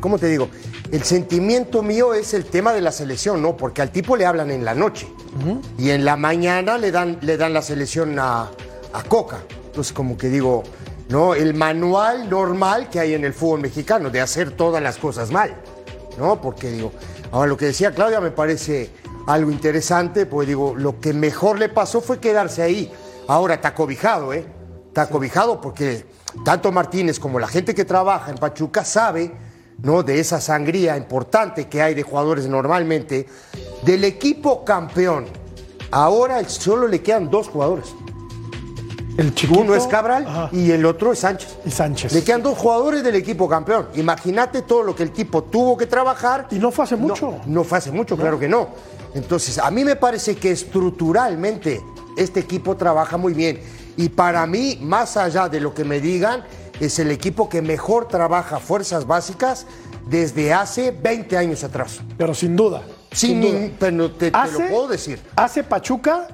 ¿cómo 0.00 0.18
te 0.18 0.26
digo? 0.28 0.48
El 0.94 1.02
sentimiento 1.02 1.82
mío 1.82 2.14
es 2.14 2.34
el 2.34 2.44
tema 2.44 2.72
de 2.72 2.80
la 2.80 2.92
selección, 2.92 3.42
¿no? 3.42 3.56
Porque 3.56 3.82
al 3.82 3.90
tipo 3.90 4.16
le 4.16 4.26
hablan 4.26 4.52
en 4.52 4.64
la 4.64 4.76
noche 4.76 5.08
y 5.76 5.90
en 5.90 6.04
la 6.04 6.14
mañana 6.14 6.78
le 6.78 6.92
dan, 6.92 7.18
le 7.20 7.36
dan 7.36 7.52
la 7.52 7.62
selección 7.62 8.16
a, 8.20 8.42
a 8.92 9.02
Coca. 9.08 9.40
Entonces, 9.66 9.92
como 9.92 10.16
que 10.16 10.28
digo, 10.28 10.62
¿no? 11.08 11.34
El 11.34 11.54
manual 11.54 12.30
normal 12.30 12.90
que 12.90 13.00
hay 13.00 13.14
en 13.14 13.24
el 13.24 13.34
fútbol 13.34 13.62
mexicano 13.62 14.08
de 14.08 14.20
hacer 14.20 14.52
todas 14.52 14.80
las 14.80 14.96
cosas 14.96 15.32
mal, 15.32 15.56
¿no? 16.16 16.40
Porque 16.40 16.70
digo, 16.70 16.92
ahora 17.32 17.48
lo 17.48 17.56
que 17.56 17.66
decía 17.66 17.90
Claudia 17.90 18.20
me 18.20 18.30
parece 18.30 18.90
algo 19.26 19.50
interesante, 19.50 20.26
pues 20.26 20.46
digo, 20.46 20.76
lo 20.76 21.00
que 21.00 21.12
mejor 21.12 21.58
le 21.58 21.70
pasó 21.70 22.00
fue 22.02 22.20
quedarse 22.20 22.62
ahí. 22.62 22.92
Ahora 23.26 23.54
está 23.54 23.74
cobijado, 23.74 24.32
¿eh? 24.32 24.46
Está 24.86 25.08
cobijado 25.08 25.60
porque 25.60 26.06
tanto 26.44 26.70
Martínez 26.70 27.18
como 27.18 27.40
la 27.40 27.48
gente 27.48 27.74
que 27.74 27.84
trabaja 27.84 28.30
en 28.30 28.38
Pachuca 28.38 28.84
sabe, 28.84 29.32
¿no? 29.82 30.02
De 30.02 30.20
esa 30.20 30.40
sangría 30.40 30.96
importante 30.96 31.68
que 31.68 31.82
hay 31.82 31.94
de 31.94 32.02
jugadores 32.02 32.46
normalmente. 32.46 33.26
Del 33.82 34.04
equipo 34.04 34.64
campeón, 34.64 35.26
ahora 35.90 36.42
solo 36.48 36.88
le 36.88 37.02
quedan 37.02 37.30
dos 37.30 37.48
jugadores. 37.48 37.94
El 39.16 39.32
chiquito, 39.32 39.60
Uno 39.60 39.76
es 39.76 39.86
Cabral 39.86 40.26
Ajá. 40.26 40.48
y 40.50 40.72
el 40.72 40.84
otro 40.84 41.12
es 41.12 41.20
Sánchez. 41.20 41.56
y 41.64 41.70
Sánchez. 41.70 42.12
Le 42.12 42.24
quedan 42.24 42.42
dos 42.42 42.58
jugadores 42.58 43.04
del 43.04 43.14
equipo 43.14 43.48
campeón. 43.48 43.86
Imagínate 43.94 44.62
todo 44.62 44.82
lo 44.82 44.96
que 44.96 45.04
el 45.04 45.12
tipo 45.12 45.44
tuvo 45.44 45.76
que 45.76 45.86
trabajar. 45.86 46.48
Y 46.50 46.56
no 46.58 46.72
fue 46.72 46.84
hace 46.84 46.96
mucho. 46.96 47.38
No, 47.46 47.62
fue 47.62 47.78
hace 47.78 47.92
mucho, 47.92 48.16
claro 48.16 48.40
que 48.40 48.48
no. 48.48 48.70
Entonces, 49.14 49.58
a 49.58 49.70
mí 49.70 49.84
me 49.84 49.94
parece 49.94 50.34
que 50.34 50.50
estructuralmente 50.50 51.80
este 52.16 52.40
equipo 52.40 52.76
trabaja 52.76 53.16
muy 53.16 53.34
bien. 53.34 53.60
Y 53.96 54.08
para 54.08 54.44
mí, 54.46 54.78
más 54.82 55.16
allá 55.16 55.48
de 55.48 55.60
lo 55.60 55.72
que 55.72 55.84
me 55.84 56.00
digan, 56.00 56.42
es 56.80 56.98
el 56.98 57.10
equipo 57.10 57.48
que 57.48 57.62
mejor 57.62 58.08
trabaja 58.08 58.58
fuerzas 58.58 59.06
básicas 59.06 59.66
desde 60.08 60.52
hace 60.52 60.90
20 60.90 61.36
años 61.36 61.64
atrás. 61.64 62.00
Pero 62.18 62.34
sin 62.34 62.56
duda. 62.56 62.82
Sin 63.12 63.40
duda. 63.40 63.68
pero 63.78 64.10
te, 64.10 64.30
te 64.30 64.52
lo 64.52 64.58
puedo 64.68 64.88
decir. 64.88 65.20
Hace 65.36 65.62
Pachuca 65.62 66.28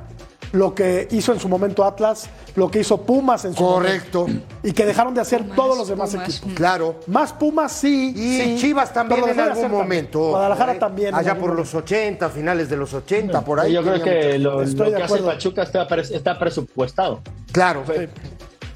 lo 0.52 0.74
que 0.74 1.06
hizo 1.12 1.32
en 1.32 1.38
su 1.38 1.48
momento 1.48 1.84
Atlas, 1.84 2.28
lo 2.56 2.68
que 2.68 2.80
hizo 2.80 3.02
Pumas 3.02 3.44
en 3.44 3.54
su 3.54 3.62
Correcto. 3.64 4.22
momento. 4.22 4.46
Y 4.64 4.72
que 4.72 4.84
dejaron 4.84 5.14
de 5.14 5.20
hacer 5.20 5.42
Pumas, 5.42 5.56
todos 5.56 5.78
los 5.78 5.86
demás 5.88 6.10
Pumas. 6.10 6.28
equipos. 6.28 6.52
Claro. 6.54 6.96
Más 7.06 7.32
Pumas 7.32 7.70
sí. 7.70 8.12
Y 8.16 8.40
sí, 8.40 8.56
Chivas 8.58 8.92
también 8.92 9.20
en 9.28 9.38
algún 9.38 9.62
también. 9.62 9.70
momento. 9.70 10.30
Guadalajara 10.30 10.72
¿eh? 10.74 10.78
también. 10.80 11.14
Allá 11.14 11.38
por 11.38 11.50
los 11.50 11.72
momento. 11.72 11.78
80, 11.78 12.28
finales 12.30 12.68
de 12.68 12.76
los 12.76 12.92
80, 12.92 13.44
por 13.44 13.60
ahí. 13.60 13.72
Yo 13.74 13.82
creo 13.82 14.02
que 14.02 14.24
mucho- 14.38 14.38
lo, 14.38 14.62
Estoy 14.62 14.86
lo 14.86 14.90
de 14.90 14.96
que 14.96 15.02
hace. 15.04 15.18
Pachuca 15.18 15.62
está, 15.62 15.86
pres- 15.86 16.10
está 16.10 16.36
presupuestado. 16.38 17.20
Claro, 17.52 17.84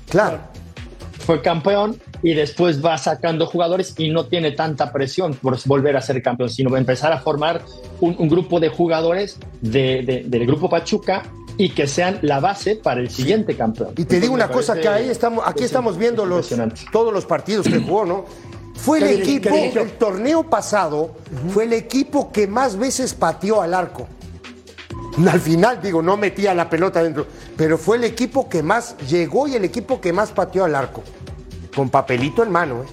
claro. 0.09 0.39
Fue 1.25 1.41
campeón 1.43 1.97
y 2.23 2.35
después 2.35 2.85
va 2.85 2.99
sacando 2.99 3.47
jugadores 3.47 3.95
y 3.99 4.11
no 4.11 4.27
tiene 4.27 4.53
tanta 4.53 4.93
presión 4.93 5.35
por 5.35 5.57
volver 5.67 5.97
a 5.97 6.01
ser 6.03 6.23
campeón, 6.23 6.51
sino 6.51 6.77
empezar 6.77 7.13
a 7.13 7.19
formar 7.21 7.63
un, 8.01 8.15
un 8.19 8.29
grupo 8.29 8.61
de 8.61 8.69
jugadores 8.69 9.39
de- 9.61 10.03
de- 10.03 10.25
del 10.27 10.47
grupo 10.47 10.69
Pachuca 10.69 11.23
y 11.57 11.71
que 11.71 11.87
sean 11.87 12.19
la 12.23 12.41
base 12.41 12.77
para 12.77 13.01
el 13.01 13.09
siguiente 13.11 13.57
campeón. 13.57 13.91
Y 13.97 14.05
te 14.05 14.21
digo 14.21 14.35
Entonces, 14.35 14.35
una 14.35 14.47
me 14.49 14.53
cosa 14.53 14.81
que 14.81 14.89
ahí 14.89 15.09
estamos, 15.09 15.45
aquí 15.47 15.61
es 15.61 15.67
estamos 15.67 15.97
viendo 15.97 16.25
los, 16.27 16.51
todos 16.93 17.13
los 17.13 17.25
partidos 17.27 17.67
que 17.69 17.79
jugó, 17.81 18.05
¿no? 18.05 18.25
Fue 18.75 18.99
el 18.99 19.05
¿Qué 19.05 19.25
diri- 19.25 19.37
equipo, 19.49 19.81
el 19.81 19.93
torneo 19.93 20.43
pasado, 20.51 21.15
fue 21.53 21.65
el 21.65 21.73
equipo 21.73 22.33
que 22.33 22.47
más 22.49 22.77
veces 22.77 23.15
pateó 23.15 23.63
al 23.63 23.73
arco. 23.73 24.09
Al 25.31 25.41
final, 25.41 25.81
digo, 25.83 26.03
no 26.03 26.17
metía 26.17 26.55
la 26.55 26.69
pelota 26.69 27.03
dentro, 27.03 27.27
pero 27.57 27.79
fue 27.79 27.97
el 27.97 28.05
equipo 28.05 28.49
que 28.49 28.63
más 28.63 28.97
llegó 29.09 29.47
y 29.47 29.55
el 29.55 29.65
equipo 29.65 30.01
que 30.01 30.13
más 30.13 30.33
pateó 30.33 30.65
al 30.65 30.75
arco. 30.75 31.03
Con 31.75 31.89
papelito 31.89 32.43
en 32.43 32.51
mano, 32.53 32.83
¿eh? 32.83 32.87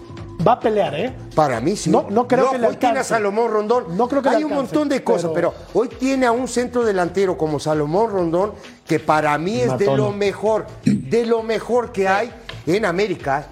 Va 0.46 0.54
a 0.54 0.60
pelear, 0.60 0.96
¿eh? 0.96 1.14
Para 1.36 1.62
mí 1.62 1.76
sí. 1.76 1.92
No- 1.92 2.08
no 2.10 2.28
creo 2.28 2.50
que 2.50 2.58
le 2.58 2.68
hoy 2.68 2.76
tiene 2.78 3.00
a. 3.00 3.04
Salomón 3.04 3.52
Rondón. 3.52 3.96
No 3.96 4.08
creo 4.08 4.24
que 4.24 4.30
le 4.32 4.38
Hay 4.38 4.44
un 4.44 4.54
alcance, 4.54 4.74
montón 4.76 4.90
de 4.90 5.04
cosas, 5.04 5.30
pero- 5.36 5.54
pero... 5.54 5.68
hoy 5.74 5.88
tiene 5.88 6.26
a 6.26 6.32
un 6.32 6.48
centro 6.48 6.84
delantero 6.84 7.38
como 7.38 7.60
Salomón 7.60 8.10
Rondón 8.10 8.54
que 8.88 9.00
para 9.00 9.38
mí 9.38 9.60
es 9.62 9.78
de 9.78 9.86
lo 9.96 10.12
mejor, 10.12 10.66
de 10.84 11.26
lo 11.28 11.44
mejor 11.44 11.92
que 11.92 12.08
hay 12.08 12.32
en 12.66 12.86
América. 12.86 13.46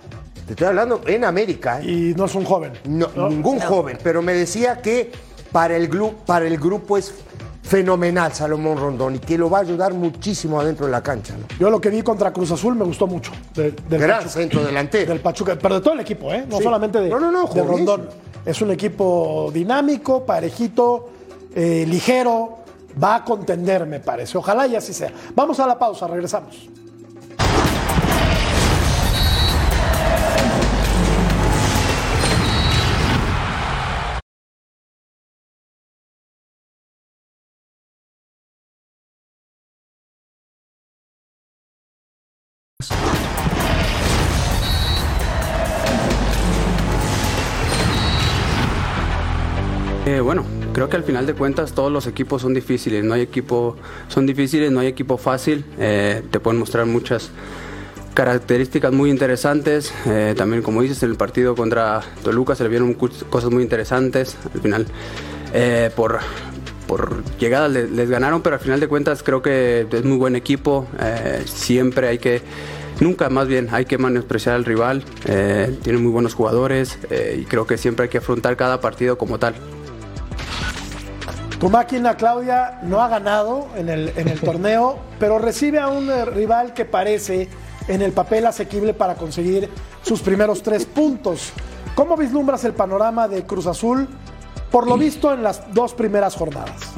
Te 0.48 0.54
estoy 0.54 0.66
hablando 0.66 1.02
en 1.06 1.26
América. 1.26 1.80
¿eh? 1.80 1.86
Y 1.92 2.14
no 2.16 2.26
es 2.26 2.34
un 2.34 2.44
joven. 2.44 2.74
No, 2.86 3.08
ningún 3.30 3.60
joven, 3.60 4.00
pero 4.02 4.24
me 4.24 4.34
decía 4.34 4.82
que 4.82 5.12
para 5.52 5.76
el, 5.76 5.88
para 6.26 6.48
el 6.48 6.58
grupo 6.58 6.98
es 6.98 7.14
fenomenal 7.70 8.34
Salomón 8.34 8.78
Rondón 8.78 9.16
y 9.16 9.20
que 9.20 9.38
lo 9.38 9.48
va 9.48 9.60
a 9.60 9.62
ayudar 9.62 9.94
muchísimo 9.94 10.60
adentro 10.60 10.88
de 10.88 10.92
la 10.92 11.04
cancha. 11.04 11.36
¿no? 11.38 11.46
Yo 11.60 11.70
lo 11.70 11.80
que 11.80 11.90
vi 11.92 12.02
contra 12.02 12.34
Cruz 12.34 12.50
Azul 12.52 12.74
me 12.76 12.84
gustó 12.84 13.06
mucho. 13.06 13.32
de- 13.54 13.72
del 13.72 14.02
Gran 14.02 14.18
Pachuca. 14.24 14.30
centro 14.34 14.64
delantero. 14.64 15.12
Del 15.14 15.22
Pachuca, 15.22 15.56
pero 15.62 15.76
de 15.76 15.82
todo 15.82 15.94
el 15.94 16.00
equipo, 16.00 16.34
¿eh? 16.34 16.46
No 16.50 16.58
Sí. 16.58 16.64
solamente 16.64 17.00
de, 17.00 17.10
No, 17.10 17.20
no, 17.20 17.32
no, 17.32 17.46
de 17.46 17.62
Rondón. 17.64 18.10
Es 18.44 18.60
un 18.64 18.72
equipo 18.72 19.52
dinámico, 19.54 20.26
parejito, 20.26 21.10
eh, 21.56 21.86
ligero. 21.88 22.56
Va 23.02 23.16
a 23.18 23.24
contender, 23.24 23.86
me 23.86 24.00
parece. 24.00 24.36
Ojalá 24.38 24.66
y 24.66 24.76
así 24.76 24.92
sea. 24.94 25.12
Vamos 25.36 25.60
a 25.60 25.68
la 25.68 25.78
pausa, 25.78 26.08
regresamos. 26.08 26.68
Creo 50.80 50.90
que 50.90 50.96
al 50.96 51.04
final 51.04 51.26
de 51.26 51.34
cuentas 51.34 51.74
todos 51.74 51.92
los 51.92 52.08
equipos 52.08 52.42
son 52.42 52.54
difíciles. 52.54 53.04
No 53.04 53.14
hay 53.14 53.20
equipo, 53.20 53.76
son 54.08 54.26
difíciles, 54.26 54.72
no 54.72 54.80
hay 54.80 54.88
equipo 54.88 55.18
fácil. 55.18 55.66
Eh, 55.78 56.22
te 56.32 56.40
pueden 56.40 56.58
mostrar 56.58 56.86
muchas 56.86 57.32
características 58.14 58.94
muy 58.94 59.10
interesantes. 59.10 59.94
Eh, 60.06 60.36
también, 60.38 60.62
como 60.62 60.82
dices, 60.82 61.04
en 61.04 61.10
el 61.10 61.18
partido 61.18 61.54
contra 61.54 62.00
Toluca 62.24 62.56
se 62.56 62.64
le 62.64 62.70
vieron 62.70 62.94
cosas 62.94 63.52
muy 63.52 63.62
interesantes. 63.62 64.38
Al 64.56 64.62
final, 64.62 64.86
eh, 65.54 65.92
por, 65.98 66.20
por 66.88 67.26
llegada 67.40 67.68
le- 67.68 67.90
les, 67.90 68.10
ganaron, 68.10 68.42
pero 68.42 68.56
al 68.56 68.62
final 68.62 68.80
de 68.80 68.88
cuentas 68.88 69.22
creo 69.22 69.42
que 69.42 69.86
es 69.92 70.06
muy 70.06 70.16
buen 70.16 70.38
equipo. 70.38 70.88
Siempre 71.44 72.08
hay 72.08 72.20
que, 72.20 72.42
nunca 73.02 73.30
más 73.30 73.50
bien, 73.50 73.68
hay 73.74 73.84
que 73.84 73.98
menospreciar 73.98 74.56
al 74.56 74.64
rival. 74.64 75.04
Tiene 75.26 76.00
muy 76.00 76.12
buenos 76.14 76.36
jugadores 76.36 76.98
y 77.38 77.44
creo 77.44 77.68
que 77.68 77.78
siempre 77.78 78.04
hay 78.04 78.10
que 78.10 78.20
afrontar 78.20 78.56
cada 78.56 78.80
partido 78.80 79.18
como 79.18 79.40
tal. 79.40 79.56
Tu 81.60 81.70
máquina, 81.70 82.16
Claudia, 82.16 82.80
no 82.84 83.02
ha 83.02 83.10
ganado 83.10 83.68
en 83.76 83.90
el, 83.90 84.14
en 84.16 84.30
el 84.30 84.40
torneo, 84.50 84.98
pero 85.20 85.40
recibe 85.40 85.80
a 85.80 85.90
un 85.90 86.10
eh, 86.10 86.24
rival 86.24 86.74
que 86.74 86.86
parece 86.86 87.50
en 87.90 88.02
el 88.02 88.14
papel 88.14 88.46
asequible 88.46 88.94
para 88.94 89.16
conseguir 89.16 89.70
sus 90.02 90.22
primeros 90.22 90.64
tres 90.64 90.86
puntos. 90.86 91.52
¿Cómo 91.96 92.16
vislumbras 92.16 92.64
el 92.64 92.74
panorama 92.74 93.28
de 93.28 93.44
Cruz 93.46 93.68
Azul, 93.68 94.08
por 94.72 94.88
lo 94.88 94.98
visto 94.98 95.34
en 95.34 95.44
las 95.44 95.74
dos 95.74 95.94
primeras 95.94 96.36
jornadas? 96.36 96.94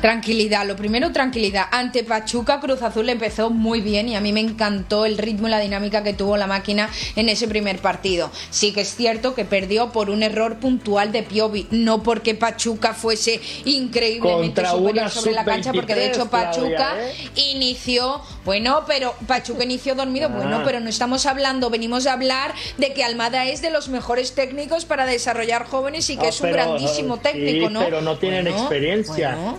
Tranquilidad, 0.00 0.66
lo 0.66 0.76
primero 0.76 1.12
tranquilidad. 1.12 1.66
Ante 1.70 2.04
Pachuca, 2.04 2.58
Cruz 2.58 2.80
Azul 2.80 3.08
empezó 3.10 3.50
muy 3.50 3.82
bien 3.82 4.08
y 4.08 4.16
a 4.16 4.20
mí 4.22 4.32
me 4.32 4.40
encantó 4.40 5.04
el 5.04 5.18
ritmo 5.18 5.46
y 5.46 5.50
la 5.50 5.60
dinámica 5.60 6.02
que 6.02 6.14
tuvo 6.14 6.38
la 6.38 6.46
máquina 6.46 6.88
en 7.16 7.28
ese 7.28 7.46
primer 7.46 7.80
partido. 7.80 8.30
Sí 8.48 8.72
que 8.72 8.80
es 8.80 8.94
cierto 8.96 9.34
que 9.34 9.44
perdió 9.44 9.92
por 9.92 10.08
un 10.08 10.22
error 10.22 10.56
puntual 10.56 11.12
de 11.12 11.22
Piovi, 11.22 11.66
no 11.70 12.02
porque 12.02 12.34
Pachuca 12.34 12.94
fuese 12.94 13.40
increíblemente 13.66 14.62
Contra 14.62 14.70
superior 14.70 15.10
sobre 15.10 15.32
la 15.32 15.44
cancha, 15.44 15.72
porque 15.72 15.94
de 15.94 16.06
hecho 16.06 16.22
sub-23, 16.22 16.30
Claudia, 16.30 16.76
Pachuca 16.78 16.94
¿eh? 16.98 17.14
inició, 17.52 18.22
bueno, 18.46 18.84
pero 18.86 19.14
Pachuca 19.26 19.64
inició 19.64 19.94
dormido, 19.94 20.28
Ah. 20.32 20.36
bueno, 20.36 20.62
pero 20.64 20.80
no 20.80 20.88
estamos 20.88 21.26
hablando, 21.26 21.68
venimos 21.68 22.06
a 22.06 22.14
hablar 22.14 22.54
de 22.78 22.94
que 22.94 23.04
Almada 23.04 23.46
es 23.46 23.60
de 23.60 23.70
los 23.70 23.88
mejores 23.88 24.34
técnicos 24.34 24.84
para 24.86 25.04
desarrollar 25.04 25.66
jóvenes 25.66 26.08
y 26.08 26.16
que 26.16 26.26
Ah, 26.26 26.30
es 26.30 26.40
un 26.40 26.50
pero, 26.50 26.56
grandísimo 26.56 27.16
sí, 27.16 27.20
técnico, 27.22 27.68
¿no? 27.70 27.80
pero 27.80 28.00
no 28.00 28.16
tienen 28.18 28.46
experiencia. 28.46 29.34
bueno, 29.36 29.58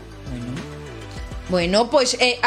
Bueno, 1.51 1.89
pues, 1.89 2.15
eh, 2.21 2.39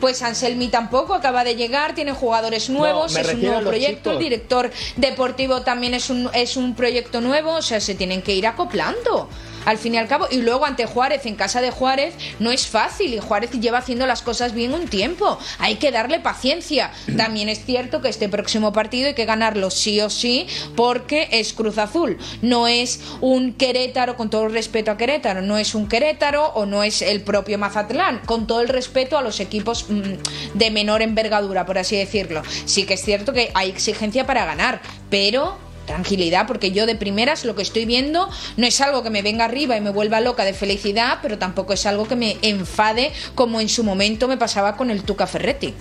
pues 0.00 0.22
Anselmi 0.22 0.68
tampoco 0.68 1.12
acaba 1.12 1.44
de 1.44 1.56
llegar, 1.56 1.94
tiene 1.94 2.12
jugadores 2.12 2.70
nuevos, 2.70 3.14
es 3.14 3.34
un 3.34 3.42
nuevo 3.42 3.60
proyecto, 3.60 4.10
chicos. 4.10 4.18
director 4.18 4.70
deportivo 4.96 5.60
también 5.60 5.92
es 5.92 6.08
un, 6.08 6.30
es 6.32 6.56
un 6.56 6.74
proyecto 6.74 7.20
nuevo, 7.20 7.52
o 7.52 7.62
sea, 7.62 7.80
se 7.80 7.94
tienen 7.94 8.22
que 8.22 8.34
ir 8.34 8.46
acoplando. 8.46 9.28
Al 9.66 9.78
fin 9.78 9.94
y 9.94 9.98
al 9.98 10.08
cabo, 10.08 10.26
y 10.30 10.38
luego 10.38 10.64
ante 10.64 10.86
Juárez, 10.86 11.26
en 11.26 11.34
casa 11.34 11.60
de 11.60 11.70
Juárez, 11.70 12.14
no 12.38 12.50
es 12.50 12.66
fácil 12.66 13.12
y 13.12 13.18
Juárez 13.18 13.50
lleva 13.50 13.78
haciendo 13.78 14.06
las 14.06 14.22
cosas 14.22 14.54
bien 14.54 14.72
un 14.72 14.88
tiempo. 14.88 15.38
Hay 15.58 15.76
que 15.76 15.90
darle 15.90 16.20
paciencia. 16.20 16.92
También 17.16 17.48
es 17.48 17.64
cierto 17.64 18.00
que 18.00 18.08
este 18.08 18.28
próximo 18.28 18.72
partido 18.72 19.08
hay 19.08 19.14
que 19.14 19.24
ganarlo 19.24 19.70
sí 19.70 20.00
o 20.00 20.08
sí 20.08 20.46
porque 20.74 21.28
es 21.32 21.52
Cruz 21.52 21.78
Azul. 21.78 22.16
No 22.42 22.68
es 22.68 23.00
un 23.20 23.52
Querétaro, 23.52 24.16
con 24.16 24.30
todo 24.30 24.46
el 24.46 24.52
respeto 24.52 24.90
a 24.90 24.96
Querétaro, 24.96 25.42
no 25.42 25.58
es 25.58 25.74
un 25.74 25.88
Querétaro 25.88 26.46
o 26.54 26.64
no 26.64 26.82
es 26.82 27.02
el 27.02 27.22
propio 27.22 27.58
Mazatlán, 27.58 28.20
con 28.24 28.46
todo 28.46 28.60
el 28.60 28.68
respeto 28.68 29.18
a 29.18 29.22
los 29.22 29.40
equipos 29.40 29.86
mm, 29.88 30.58
de 30.58 30.70
menor 30.70 31.02
envergadura, 31.02 31.66
por 31.66 31.78
así 31.78 31.96
decirlo. 31.96 32.42
Sí 32.64 32.86
que 32.86 32.94
es 32.94 33.02
cierto 33.02 33.32
que 33.32 33.50
hay 33.54 33.70
exigencia 33.70 34.26
para 34.26 34.44
ganar, 34.44 34.80
pero 35.10 35.65
tranquilidad, 35.86 36.46
porque 36.46 36.72
yo 36.72 36.84
de 36.86 36.94
primeras 36.96 37.44
lo 37.44 37.54
que 37.54 37.62
estoy 37.62 37.86
viendo 37.86 38.28
no 38.56 38.66
es 38.66 38.80
algo 38.80 39.02
que 39.02 39.10
me 39.10 39.22
venga 39.22 39.44
arriba 39.46 39.76
y 39.76 39.80
me 39.80 39.90
vuelva 39.90 40.20
loca 40.20 40.44
de 40.44 40.52
felicidad, 40.52 41.18
pero 41.22 41.38
tampoco 41.38 41.72
es 41.72 41.86
algo 41.86 42.06
que 42.06 42.16
me 42.16 42.36
enfade 42.42 43.12
como 43.34 43.60
en 43.60 43.68
su 43.68 43.84
momento 43.84 44.28
me 44.28 44.36
pasaba 44.36 44.76
con 44.76 44.90
el 44.90 45.02
Tuca 45.04 45.26
Ferretti. 45.26 45.74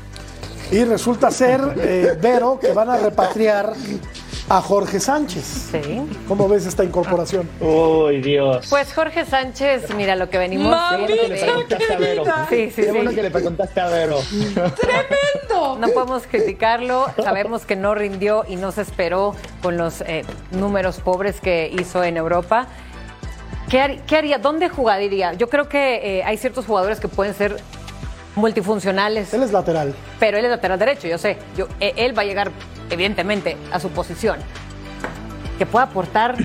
Y 0.71 0.83
resulta 0.83 1.29
ser, 1.29 1.61
eh, 1.77 2.17
Vero, 2.19 2.59
que 2.59 2.71
van 2.73 2.89
a 2.89 2.97
repatriar 2.97 3.73
a 4.49 4.61
Jorge 4.61 4.99
Sánchez. 4.99 5.69
Sí. 5.71 6.01
¿Cómo 6.27 6.47
ves 6.47 6.65
esta 6.65 6.83
incorporación? 6.83 7.47
Uy, 7.59 8.21
Dios. 8.21 8.65
Pues 8.69 8.93
Jorge 8.93 9.25
Sánchez, 9.25 9.93
mira 9.95 10.15
lo 10.15 10.29
que 10.29 10.37
venimos. 10.37 10.69
Mami, 10.71 11.05
Qué 11.07 11.13
bueno 11.13 11.27
que 11.27 11.27
le 11.29 11.39
preguntaste 11.39 11.93
a 11.93 11.97
Vero. 11.97 12.23
Sí, 12.49 12.71
sí, 12.75 12.81
Qué 12.81 12.91
bueno 12.91 13.09
sí. 13.11 13.15
que 13.15 13.23
le 13.23 13.31
preguntaste 13.31 13.79
a 13.79 13.87
Vero. 13.89 14.19
¡Tremendo! 14.29 15.54
No 15.79 15.89
podemos 15.89 16.23
criticarlo, 16.27 17.07
sabemos 17.23 17.65
que 17.65 17.75
no 17.75 17.95
rindió 17.95 18.45
y 18.47 18.55
no 18.55 18.71
se 18.71 18.81
esperó 18.81 19.35
con 19.61 19.77
los 19.77 20.01
eh, 20.01 20.23
números 20.51 20.99
pobres 20.99 21.41
que 21.41 21.71
hizo 21.77 22.03
en 22.03 22.17
Europa. 22.17 22.67
¿Qué, 23.69 23.79
har- 23.81 23.99
qué 24.05 24.17
haría? 24.17 24.37
¿Dónde 24.37 24.69
jugaría? 24.69 25.33
Yo 25.33 25.49
creo 25.49 25.67
que 25.67 26.19
eh, 26.19 26.23
hay 26.23 26.37
ciertos 26.37 26.65
jugadores 26.65 26.99
que 26.99 27.07
pueden 27.07 27.33
ser 27.33 27.57
multifuncionales, 28.35 29.33
Él 29.33 29.43
es 29.43 29.51
lateral. 29.51 29.95
pero 30.19 30.37
él 30.37 30.45
es 30.45 30.51
lateral 30.51 30.77
derecho, 30.77 31.07
yo 31.07 31.17
sé. 31.17 31.37
Yo, 31.57 31.67
eh, 31.79 31.93
él 31.95 32.17
va 32.17 32.21
a 32.23 32.25
llegar, 32.25 32.51
evidentemente, 32.89 33.57
a 33.71 33.79
su 33.79 33.89
posición. 33.89 34.39
Que 35.57 35.65
pueda 35.65 35.85
aportar, 35.85 36.35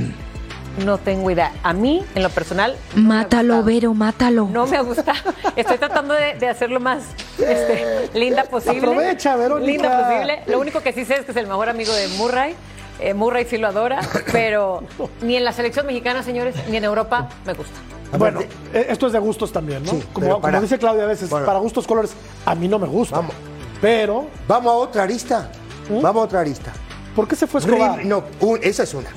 no 0.84 0.98
tengo 0.98 1.30
idea. 1.30 1.52
A 1.62 1.72
mí, 1.72 2.04
en 2.14 2.22
lo 2.22 2.30
personal, 2.30 2.76
no 2.94 3.02
Mátalo. 3.02 3.62
Vero, 3.62 3.94
mátalo. 3.94 4.48
No 4.50 4.66
me 4.66 4.80
gusta. 4.82 5.14
Estoy 5.56 5.78
tratando 5.78 6.14
de, 6.14 6.34
de 6.34 6.48
hacerlo 6.48 6.80
más 6.80 7.02
este, 7.38 8.10
linda 8.14 8.44
posible. 8.44 8.78
Aprovecha, 8.78 9.36
Verónica. 9.36 9.72
Linda 9.72 10.08
posible. 10.08 10.42
Lo 10.46 10.60
único 10.60 10.80
que 10.80 10.92
sí 10.92 11.04
sé 11.04 11.16
es 11.16 11.24
que 11.24 11.32
es 11.32 11.36
el 11.36 11.46
mejor 11.46 11.68
amigo 11.68 11.92
de 11.92 12.08
Murray. 12.08 12.54
Eh, 13.00 13.14
Murray 13.14 13.46
sí 13.46 13.56
lo 13.56 13.66
adora, 13.68 14.00
pero 14.32 14.82
ni 15.22 15.36
en 15.36 15.44
la 15.44 15.52
selección 15.52 15.86
mexicana, 15.86 16.22
señores, 16.22 16.54
ni 16.68 16.76
en 16.76 16.84
Europa 16.84 17.28
me 17.46 17.54
gusta. 17.54 17.74
Bueno, 18.18 18.40
eh, 18.74 18.86
esto 18.90 19.06
es 19.06 19.12
de 19.12 19.18
gustos 19.18 19.52
también, 19.52 19.84
¿no? 19.84 19.92
Sí, 19.92 20.02
como, 20.12 20.40
dice 20.60 20.78
Claudia 20.78 21.04
a 21.04 21.06
veces, 21.06 21.30
Bueno. 21.30 21.46
para 21.46 21.60
gustos 21.60 21.86
colores, 21.86 22.12
a 22.44 22.54
mí 22.54 22.68
no 22.68 22.78
me 22.78 22.86
gusta. 22.86 23.16
Vamos. 23.16 23.34
Pero, 23.80 24.26
Vamos 24.46 24.72
a 24.72 24.76
otra 24.76 25.02
arista. 25.04 25.48
¿Mm? 25.88 26.02
Vamos 26.02 26.22
a 26.22 26.24
otra 26.24 26.40
arista. 26.40 26.72
¿por 27.16 27.26
qué 27.26 27.36
se 27.36 27.46
fue 27.46 27.60
Escobar? 27.60 28.04
No, 28.04 28.24
un- 28.40 28.60
esa 28.62 28.82
es 28.82 28.94
una. 28.94 29.08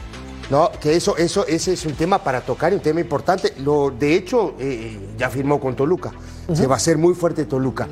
No, 0.54 0.70
que 0.80 0.96
eso, 0.96 1.18
eso, 1.18 1.48
ese 1.48 1.74
es 1.74 1.84
un 1.84 1.94
tema 1.94 2.20
para 2.24 2.40
tocar, 2.42 2.72
un 2.76 2.80
tema 2.80 3.00
importante. 3.00 3.56
Lo, 3.58 3.90
de 3.90 4.14
hecho, 4.14 4.54
eh, 4.60 5.16
ya 5.18 5.28
firmó 5.32 5.60
con 5.60 5.76
Toluca. 5.76 6.12
Se 6.54 6.68
va 6.68 6.76
a 6.76 6.78
hacer 6.78 6.96
muy 7.00 7.16
fuerte 7.16 7.46
Toluca. 7.46 7.88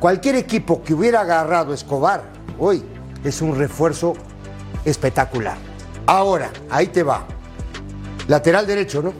Cualquier 0.00 0.34
equipo 0.34 0.82
que 0.82 0.92
hubiera 0.92 1.20
agarrado 1.20 1.72
Escobar 1.72 2.24
hoy 2.58 2.82
es 3.22 3.40
un 3.40 3.56
refuerzo 3.56 4.14
espectacular. 4.84 5.56
Ahora, 6.04 6.50
ahí 6.68 6.88
te 6.88 7.04
va. 7.04 7.26
Lateral 8.26 8.66
derecho, 8.66 9.02
¿no? 9.02 9.12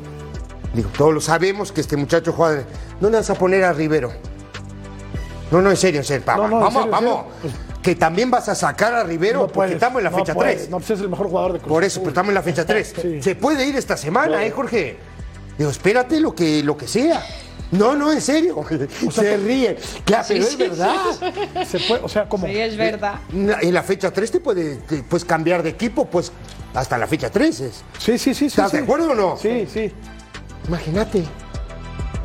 Digo, 0.74 0.90
todos 0.98 1.14
lo 1.14 1.20
sabemos 1.20 1.70
que 1.70 1.82
este 1.82 1.96
muchacho 1.96 2.32
juega. 2.32 2.54
de- 2.56 2.64
No 3.00 3.08
le 3.08 3.18
vas 3.18 3.30
a 3.30 3.34
poner 3.36 3.62
a 3.62 3.72
Rivero. 3.72 4.10
No, 5.52 5.62
no, 5.62 5.70
en 5.70 5.76
serio, 5.76 6.00
en 6.00 6.04
serio. 6.06 6.24
pa- 6.26 6.34
No, 6.34 6.48
no, 6.48 6.56
en 6.56 6.60
vamos, 6.64 6.84
en 6.86 6.90
vamos. 6.90 7.24
serio. 7.40 7.56
Que 7.82 7.94
también 7.94 8.30
vas 8.30 8.48
a 8.48 8.54
sacar 8.54 8.94
a 8.94 9.04
Rivero 9.04 9.40
No 9.40 9.46
porque 9.46 9.54
puedes, 9.54 9.72
estamos 9.74 9.98
en 10.00 10.04
la 10.04 10.10
no 10.10 10.18
fecha 10.18 10.34
puedes. 10.34 10.56
3. 10.56 10.70
No, 10.70 10.76
pues 10.78 10.90
es 10.90 11.00
el 11.00 11.08
mejor 11.08 11.28
jugador 11.28 11.52
de 11.54 11.58
Cruz 11.60 11.68
Por 11.70 11.82
eso, 11.84 11.92
Azul. 11.94 12.02
pero 12.02 12.10
estamos 12.10 12.28
en 12.28 12.34
la 12.34 12.42
fecha 12.42 12.66
3. 12.66 12.94
Sí. 13.00 13.22
Se 13.22 13.34
puede 13.36 13.66
ir 13.66 13.76
esta 13.76 13.96
semana, 13.96 14.44
¿eh, 14.44 14.50
Jorge? 14.50 14.98
Digo, 15.56 15.70
espérate 15.70 16.20
lo 16.20 16.34
que, 16.34 16.62
lo 16.62 16.76
que 16.76 16.86
sea. 16.86 17.24
No, 17.72 17.94
no, 17.94 18.12
en 18.12 18.20
serio. 18.20 18.56
Se 19.12 19.36
ríe. 19.36 19.78
Claro, 20.04 20.24
pero 20.28 20.44
es 20.44 20.58
verdad. 20.58 20.94
Se 21.66 21.78
fue, 21.78 22.00
o 22.02 22.08
sea, 22.08 22.28
como. 22.28 22.46
Sí, 22.46 22.58
es 22.58 22.76
verdad. 22.76 23.14
En 23.32 23.72
la 23.72 23.82
fecha 23.82 24.10
3 24.12 24.30
te 24.30 24.40
puede- 24.40 24.76
te 24.78 25.02
puedes 25.04 25.24
cambiar 25.24 25.62
de 25.62 25.70
equipo, 25.70 26.04
pues 26.06 26.32
hasta 26.74 26.98
la 26.98 27.06
fecha 27.06 27.30
3 27.30 27.60
es. 27.60 27.82
Sí, 27.98 28.18
sí, 28.18 28.18
sí. 28.18 28.34
sí 28.34 28.46
¿Estás 28.46 28.72
sí. 28.72 28.76
de 28.78 28.82
acuerdo 28.82 29.12
o 29.12 29.14
no? 29.14 29.36
Sí, 29.36 29.66
sí. 29.72 29.92
Imagínate. 30.68 31.22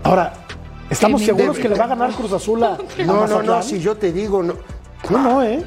Ahora, 0.03 0.33
¿estamos 0.89 1.21
Sí, 1.21 1.27
seguros 1.27 1.55
de- 1.55 1.61
que 1.61 1.69
le 1.69 1.75
va 1.75 1.85
a 1.85 1.87
ganar 1.87 2.11
Cruz 2.11 2.31
Azul 2.33 2.63
a, 2.63 2.73
a 2.73 2.77
No, 3.05 3.05
no, 3.05 3.13
no, 3.27 3.27
Mazatlán? 3.37 3.63
si 3.63 3.79
yo 3.79 3.95
te 3.95 4.11
digo, 4.11 4.43
no. 4.43 4.55
No, 5.09 5.17
no, 5.21 5.43
¿eh? 5.43 5.63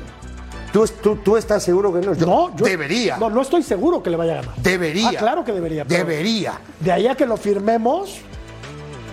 ¿Tú, 0.73 0.87
tú, 1.03 1.17
tú 1.17 1.37
estás 1.37 1.63
seguro 1.63 1.93
que 1.93 2.01
no? 2.07 2.15
Yo- 2.15 2.27
No, 2.27 2.57
yo. 2.57 2.65
Debería. 2.67 3.17
No, 3.17 3.31
no 3.31 3.41
estoy 3.43 3.63
seguro 3.63 4.03
que 4.03 4.11
le 4.11 4.17
vaya 4.17 4.33
a 4.33 4.37
ganar. 4.43 4.55
Debería. 4.57 5.09
Ah, 5.09 5.13
claro 5.19 5.45
que 5.45 5.53
debería. 5.53 5.85
pero 5.85 6.05
Debería. 6.05 6.55
De 6.81 6.93
ahí 6.93 7.07
a 7.07 7.15
que 7.15 7.25
lo 7.27 7.37
firmemos, 7.37 8.19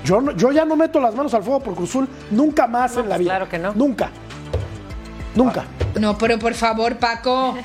yo, 0.03 0.19
no- 0.21 0.31
yo 0.31 0.51
ya 0.51 0.65
no 0.65 0.75
meto 0.75 0.99
las 0.99 1.15
manos 1.15 1.33
al 1.33 1.43
fuego 1.43 1.61
por 1.61 1.75
Cruz 1.75 1.89
Azul 1.91 2.07
nunca 2.31 2.67
más 2.67 2.97
en 2.97 3.03
la 3.03 3.15
pues 3.15 3.19
vida. 3.19 3.29
claro 3.31 3.49
que 3.49 3.57
no. 3.59 3.73
Nunca. 3.73 4.09
Nunca. 5.35 5.65
No, 5.99 6.17
pero 6.17 6.39
por 6.39 6.53
favor, 6.53 6.97
Paco. 6.97 7.55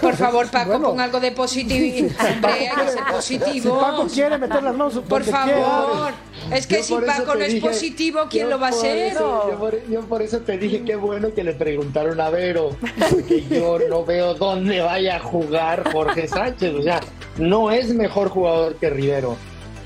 Por 0.00 0.14
favor, 0.16 0.48
Paco, 0.50 0.70
Bueno. 0.70 0.88
pon 0.90 1.00
algo 1.00 1.18
de 1.20 1.32
positivo. 1.42 2.06
Hombre, 2.34 2.52
hay 2.52 2.68
que 2.86 2.90
ser 2.92 2.98
Si 3.20 3.38
positivo. 3.38 3.80
Paco 3.80 4.06
quiere 4.06 4.38
meter 4.38 4.62
las 4.62 4.76
manos 4.76 5.00
Por 5.08 5.22
favor. 5.24 6.12
Es 6.52 6.66
que 6.66 6.76
Yo 6.78 6.82
si 6.84 6.94
Paco 6.94 7.34
no 7.34 7.40
es 7.42 7.54
positivo, 7.60 8.20
¿quién 8.30 8.48
lo 8.48 8.58
va 8.60 8.68
a 8.68 8.70
por 8.70 8.80
ser? 8.80 8.96
eso- 9.12 9.50
yo, 9.50 9.58
por, 9.58 9.88
yo 9.88 10.00
por 10.02 10.22
eso 10.22 10.38
te 10.40 10.56
dije 10.58 10.82
qué 10.84 10.94
bueno 10.96 11.34
que 11.34 11.42
le 11.42 11.52
preguntaron 11.54 12.20
a 12.20 12.30
Vero, 12.30 12.70
porque 13.10 13.44
yo 13.50 13.78
no 13.88 14.04
veo 14.04 14.34
dónde 14.34 14.80
vaya 14.80 15.16
a 15.16 15.20
jugar 15.20 15.90
Jorge 15.92 16.28
Sánchez. 16.28 16.74
O 16.74 16.82
sea, 16.82 17.00
no 17.38 17.70
es 17.72 17.92
mejor 17.92 18.28
jugador 18.28 18.76
que 18.76 18.88
Rivero, 18.90 19.36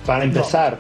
para 0.05 0.25
empezar. 0.25 0.79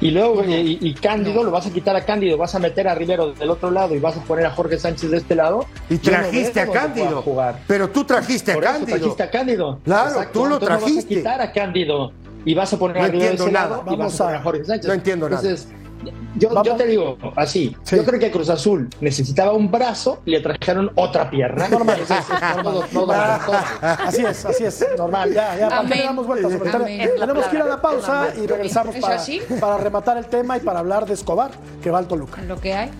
Y 0.00 0.10
luego, 0.10 0.44
y, 0.44 0.78
y 0.80 0.92
Cándido, 0.94 1.42
lo 1.42 1.50
vas 1.50 1.66
a 1.66 1.70
quitar 1.72 1.96
a 1.96 2.04
Cándido, 2.04 2.36
vas 2.36 2.54
a 2.54 2.58
meter 2.58 2.86
a 2.86 2.94
Rivero 2.94 3.32
del 3.32 3.48
otro 3.48 3.70
lado 3.70 3.94
y 3.94 3.98
vas 3.98 4.16
a 4.16 4.20
poner 4.22 4.44
a 4.44 4.50
Jorge 4.50 4.78
Sánchez 4.78 5.10
de 5.10 5.16
este 5.16 5.34
lado. 5.34 5.64
Y 5.88 5.94
no 5.94 6.00
trajiste 6.00 6.60
a 6.60 6.66
Cándido. 6.70 7.22
Jugar. 7.22 7.60
Pero 7.66 7.88
tú 7.88 8.04
trajiste 8.04 8.52
Por 8.52 8.64
a 8.66 8.70
eso 8.70 8.78
Cándido. 8.80 8.98
trajiste 8.98 9.22
a 9.22 9.30
Cándido. 9.30 9.80
Claro, 9.84 10.26
tú 10.32 10.40
lo 10.46 10.56
entonces 10.56 10.60
no 10.60 10.66
trajiste. 10.66 10.94
vas 10.96 11.04
a 11.04 11.08
quitar 11.08 11.40
a 11.40 11.52
Cándido 11.52 12.12
y 12.44 12.54
vas 12.54 12.72
a 12.72 12.78
poner 12.78 12.96
No 12.98 13.02
a 13.02 13.06
Rivero 13.06 13.20
de 13.20 13.26
entiendo 13.30 13.44
ese 13.44 13.52
nada. 13.52 13.68
lado 13.70 13.82
y 13.86 13.90
Vamos 13.96 13.98
vas 14.12 14.20
a 14.20 14.24
poner 14.24 14.36
a- 14.36 14.38
a 14.38 14.42
Jorge 14.42 14.64
Sánchez. 14.66 14.86
no 14.88 14.92
entiendo 14.94 15.28
nada. 15.30 15.40
Entonces, 15.42 15.68
yo, 16.36 16.76
te 16.76 16.86
digo 16.86 17.16
así, 17.36 17.76
Sí. 17.82 17.96
yo 17.96 18.04
creo 18.04 18.20
que 18.20 18.30
Cruz 18.30 18.48
Azul 18.50 18.88
necesitaba 19.00 19.52
un 19.52 19.70
brazo 19.70 20.20
y 20.24 20.30
le 20.32 20.40
trajeron 20.40 20.90
otra 20.94 21.28
pierna. 21.30 21.68
Normal. 21.70 21.98
Entonces, 22.00 22.26
todo- 22.62 22.84
todo 22.92 23.12
avanzó. 23.12 23.52
Así 23.82 24.24
es, 24.24 24.44
así 24.44 24.64
es. 24.64 24.86
Normal, 24.98 25.32
ya, 25.32 25.56
ya. 25.58 25.68
¿Para 25.68 25.80
qué 25.80 25.86
Amén. 25.86 25.98
le 25.98 26.04
damos 26.04 26.26
vueltas? 26.26 26.74
Amén. 26.74 27.10
Tenemos 27.18 27.46
que 27.46 27.56
ir 27.56 27.62
a 27.62 27.66
la 27.66 27.80
pausa 27.80 28.28
y 28.36 28.46
regresamos 28.46 28.94
¿Es 28.94 29.00
para, 29.02 29.60
para 29.60 29.78
rematar 29.78 30.16
el 30.18 30.26
tema 30.26 30.56
y 30.56 30.60
para 30.60 30.80
hablar 30.80 31.06
de 31.06 31.14
Escobar, 31.14 31.50
que 31.82 31.90
va 31.90 31.98
al 31.98 32.06
Toluca. 32.08 32.42
Lo 32.42 32.60
que 32.60 32.74
hay. 32.74 32.90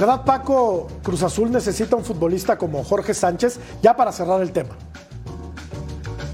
Verdad, 0.00 0.24
Paco, 0.24 0.88
Cruz 1.02 1.22
Azul 1.22 1.50
necesita 1.52 1.94
un 1.94 2.04
futbolista 2.04 2.58
como 2.58 2.82
Jorge 2.82 3.14
Sánchez, 3.14 3.60
ya 3.82 3.96
para 3.96 4.12
cerrar 4.12 4.42
el 4.42 4.50
tema. 4.50 4.76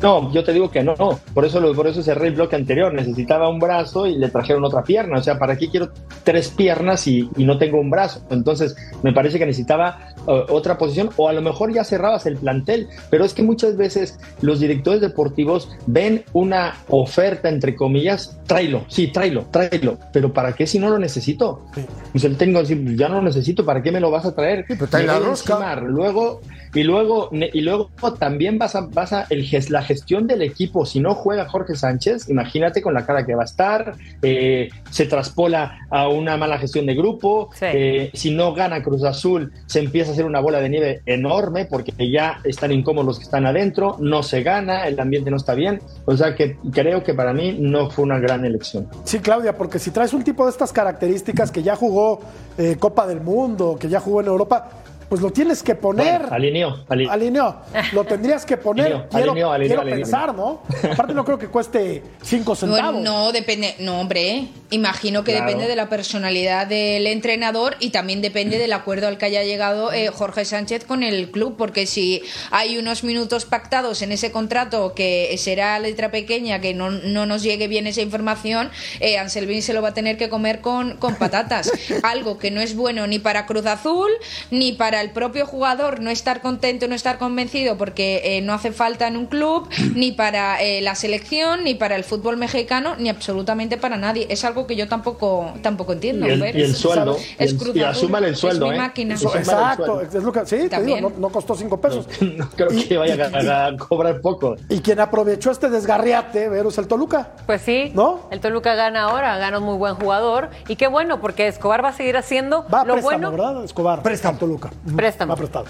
No, 0.03 0.33
yo 0.33 0.43
te 0.43 0.53
digo 0.53 0.71
que 0.71 0.83
no, 0.83 0.95
no. 0.99 1.21
Por 1.35 1.45
eso, 1.45 1.61
lo- 1.61 1.75
por 1.75 1.87
eso 1.87 2.03
cerré 2.03 2.29
el 2.29 2.35
bloque 2.35 2.57
anterior. 2.57 2.93
Necesitaba 2.95 3.49
un 3.49 3.59
brazo 3.59 4.07
y 4.07 4.17
le 4.17 4.29
trajeron 4.31 4.65
otra 4.65 4.83
pierna. 4.83 5.19
O 5.19 5.23
sea, 5.23 5.39
¿para 5.39 5.57
qué 5.59 5.69
quiero 5.69 5.91
tres 6.25 6.49
piernas 6.49 7.07
y, 7.07 7.29
y 7.37 7.45
no 7.45 7.59
tengo 7.59 7.79
un 7.81 7.91
brazo? 7.91 8.23
Entonces, 8.31 8.75
me 9.03 9.13
parece 9.13 9.39
que 9.39 9.45
necesitaba 9.47 10.09
eh, 10.27 10.45
otra 10.49 10.79
posición 10.79 11.11
o 11.17 11.29
a 11.29 11.33
lo 11.35 11.43
mejor 11.43 11.73
ya 11.75 11.85
cerrabas 11.85 12.25
el 12.27 12.37
plantel. 12.37 12.89
Pero 13.11 13.25
es 13.25 13.35
que 13.35 13.43
muchas 13.43 13.77
veces 13.77 14.19
los 14.41 14.61
directores 14.61 15.01
deportivos 15.03 15.69
ven 15.87 16.25
una 16.33 16.77
oferta, 16.89 17.49
entre 17.51 17.75
comillas, 17.77 18.39
tráelo, 18.47 18.85
sí, 18.89 19.09
tráelo, 19.09 19.47
tráelo. 19.51 19.99
Pero 20.13 20.33
¿para 20.33 20.53
qué 20.55 20.67
si 20.67 20.79
no 20.79 20.89
lo 20.89 20.99
necesito? 20.99 21.67
Pues 22.13 22.25
el 22.25 22.37
técnico 22.39 22.61
dice, 22.63 22.79
ya 22.97 23.09
no 23.09 23.17
lo 23.17 23.23
necesito, 23.23 23.65
¿para 23.67 23.83
qué 23.83 23.93
me 23.93 24.01
lo 24.01 24.11
vas 24.11 24.25
a 24.25 24.35
traer? 24.35 24.65
pero 24.67 24.87
trae 24.87 25.03
Me 25.03 25.09
la 25.09 25.15
voy 25.19 25.23
a 25.25 25.27
rosca. 25.29 25.53
encimar. 25.55 25.83
Luego, 25.83 26.41
Y 26.73 26.85
luego, 26.85 27.31
y 27.33 27.61
luego 27.63 27.91
también 28.19 28.59
vas 28.59 28.77
a, 28.77 28.83
vas 28.83 29.13
a 29.13 29.27
el, 29.31 29.45
ges- 29.45 29.71
la 29.71 29.83
gestión 29.83 30.27
del 30.27 30.43
equipo. 30.43 30.87
Si 30.87 31.01
no 31.01 31.15
juega 31.15 31.49
Jorge 31.49 31.75
Sánchez, 31.75 32.29
imagínate 32.29 32.81
con 32.81 32.95
la 32.95 33.05
cara 33.05 33.27
que 33.27 33.35
va 33.35 33.43
a 33.43 33.45
estar, 33.47 33.95
eh, 34.23 34.69
se 34.91 35.07
traspola 35.07 35.79
a 35.91 36.09
una 36.09 36.37
mala 36.37 36.59
gestión 36.59 36.87
de 36.87 36.95
grupo. 36.95 37.51
Sí. 37.55 37.67
eh, 37.69 38.11
si 38.15 38.31
no 38.31 38.55
gana 38.55 38.83
Cruz 38.83 39.03
Azul, 39.05 39.53
se 39.67 39.81
empieza 39.81 40.11
a 40.11 40.13
hacer 40.13 40.25
una 40.25 40.41
bola 40.41 40.61
de 40.61 40.69
nieve 40.69 41.03
enorme 41.07 41.65
porque 41.65 41.93
ya 42.11 42.41
están 42.45 42.71
incómodos 42.73 43.07
los 43.07 43.19
que 43.19 43.25
están 43.25 43.47
adentro, 43.47 43.97
no 43.99 44.23
se 44.23 44.43
gana, 44.43 44.87
el 44.87 44.99
ambiente 45.01 45.31
no 45.31 45.37
está 45.39 45.55
bien. 45.55 45.81
O 46.05 46.17
sea 46.17 46.35
que 46.37 46.57
creo 46.73 47.03
que 47.03 47.15
para 47.15 47.33
mí 47.33 47.57
no 47.59 47.91
fue 47.91 48.05
una 48.05 48.19
gran 48.19 48.45
elección. 48.45 48.89
Sí, 49.05 49.19
Claudia, 49.19 49.57
porque 49.57 49.79
si 49.79 49.91
traes 49.91 50.13
un 50.13 50.23
tipo 50.23 50.45
de 50.45 50.51
estas 50.53 50.73
características 50.73 51.51
que 51.51 51.63
ya 51.63 51.75
jugó 51.75 52.21
eh, 52.59 52.77
Copa 52.79 53.07
del 53.07 53.21
Mundo, 53.21 53.77
que 53.81 53.89
ya 53.89 53.99
jugó 54.01 54.21
en 54.21 54.29
Europa, 54.29 54.69
pues 55.11 55.21
lo 55.21 55.31
tienes 55.31 55.63
que 55.63 55.75
poner. 55.75 56.21
Bueno, 56.21 56.35
alineó, 56.35 56.85
ali- 56.89 57.07
Alineó. 57.11 57.57
Lo 57.93 58.05
tendrías 58.05 58.47
que 58.47 58.57
poner. 58.57 59.07
Alineó, 59.13 59.35
quiero 59.59 59.81
alineó, 59.81 59.83
pensar, 59.85 60.33
¿no? 60.35 60.63
Aparte 60.91 61.13
no 61.15 61.25
creo 61.25 61.37
que 61.39 61.49
cueste 61.49 62.03
cinco 62.23 62.55
centavos. 62.55 62.93
Bueno, 62.95 63.01
no, 63.01 63.33
depende. 63.33 63.75
No, 63.81 64.01
hombre, 64.01 64.47
imagino 64.71 65.25
que 65.25 65.33
Claro. 65.33 65.47
depende 65.47 65.67
de 65.69 65.75
la 65.77 65.89
personalidad 65.89 66.67
del 66.69 67.09
entrenador 67.09 67.75
y 67.81 67.91
también 67.91 68.23
depende 68.23 68.57
del 68.59 68.73
acuerdo 68.73 69.09
al 69.09 69.19
que 69.19 69.27
haya 69.27 69.43
llegado 69.43 69.93
eh, 69.93 70.09
Jorge 70.15 70.45
Sánchez 70.45 70.85
con 70.85 71.03
el 71.03 71.31
club, 71.33 71.57
porque 71.59 71.87
si 71.87 72.23
hay 72.53 72.79
unos 72.79 73.03
minutos 73.03 73.47
pactados 73.47 74.03
en 74.03 74.13
ese 74.13 74.31
contrato 74.31 74.95
que 74.95 75.35
será 75.39 75.77
letra 75.81 76.13
pequeña, 76.13 76.61
que 76.61 76.73
no, 76.73 76.91
no 76.93 77.27
nos 77.27 77.43
llegue 77.43 77.67
bien 77.67 77.89
esa 77.89 78.01
información, 78.01 78.71
eh, 79.01 79.19
Anselmi 79.19 79.61
se 79.61 79.73
lo 79.73 79.83
va 79.83 79.89
a 79.89 79.95
tener 79.95 80.17
que 80.17 80.29
comer 80.29 80.61
con, 80.61 80.97
con 80.99 81.17
patatas. 81.17 81.73
Algo 82.05 82.39
que 82.39 82.53
no 82.53 82.61
es 82.61 82.77
bueno 82.77 83.09
ni 83.09 83.19
para 83.19 83.47
Cruz 83.47 83.67
Azul, 83.67 84.11
ni 84.53 84.71
para 84.73 85.00
el 85.01 85.11
propio 85.11 85.47
jugador 85.47 86.01
no 86.01 86.11
estar 86.11 86.41
contento, 86.41 86.89
no 86.89 86.95
estar 86.95 87.19
convencido 87.19 87.77
porque 87.77 88.21
eh, 88.25 88.41
no 88.43 88.53
hace 88.53 88.73
falta 88.73 89.07
en 89.07 89.17
un 89.17 89.27
club, 89.27 89.69
ni 89.95 90.13
para 90.13 90.63
eh, 90.63 90.81
la 90.81 90.95
selección, 90.95 91.65
ni 91.65 91.75
para 91.75 91.97
el 91.97 92.05
fútbol 92.05 92.37
mexicano, 92.37 92.97
ni 92.99 93.09
absolutamente 93.09 93.77
para 93.77 93.97
nadie. 93.97 94.27
Es 94.31 94.45
algo 94.45 94.67
que 94.67 94.77
yo 94.77 94.89
tampoco 94.89 95.53
tampoco 95.63 95.93
entiendo. 95.93 96.27
y 96.27 96.31
el, 96.31 96.41
Fer. 96.41 96.57
y 96.57 96.63
el 96.63 96.75
sueldo. 96.75 97.17
Es 97.39 97.55
Cruz 97.55 97.75
y 97.77 97.83
asúmale 97.83 98.29
el 98.29 98.35
es 98.35 98.41
sueldo, 98.41 98.69
mi 98.69 98.75
¿eh? 98.75 98.79
máquina. 98.79 99.15
Exacto, 99.15 99.85
sueldo. 99.85 100.19
es 100.19 100.25
lo 100.25 100.33
que, 100.33 100.47
sí, 100.47 100.69
te 100.69 100.83
digo, 100.83 101.01
no, 101.01 101.13
no 101.19 101.29
costó 101.31 101.55
cinco 101.55 101.81
pesos. 101.81 102.07
No 102.41 102.49
creo 102.51 102.69
que 102.69 102.97
vaya 102.97 103.31
a, 103.35 103.67
a 103.67 103.77
cobrar 103.77 104.21
poco. 104.21 104.57
Y 104.69 104.81
quien 104.81 105.01
aprovechó 105.01 105.51
este 105.51 105.69
desgarriate, 105.69 106.49
Vero, 106.49 106.69
es 106.69 106.79
el 106.79 106.87
Toluca. 106.87 107.33
Pues 107.45 107.61
sí, 107.63 107.91
¿No? 107.95 108.29
el 108.31 108.41
Toluca 108.41 108.75
gana 108.75 109.03
ahora, 109.03 109.37
gana 109.37 109.59
un 109.59 109.65
muy 109.65 109.77
buen 109.77 109.95
jugador. 109.95 110.51
Y 110.69 110.77
qué 110.77 110.87
bueno, 110.87 111.21
porque 111.21 111.49
Escobar 111.49 111.85
va 111.85 111.91
a 111.91 111.93
seguir 111.93 112.17
haciendo 112.17 112.65
Va 112.73 112.83
a 112.83 112.85
lo 112.85 112.95
préstamo, 112.95 113.19
bueno. 113.19 113.31
¿verdad? 113.31 113.65
Escobar. 113.65 114.03
Préstamo. 114.03 114.39
Toluca. 114.39 114.71
Préstamo. 114.97 115.37
Prestado. 115.37 115.67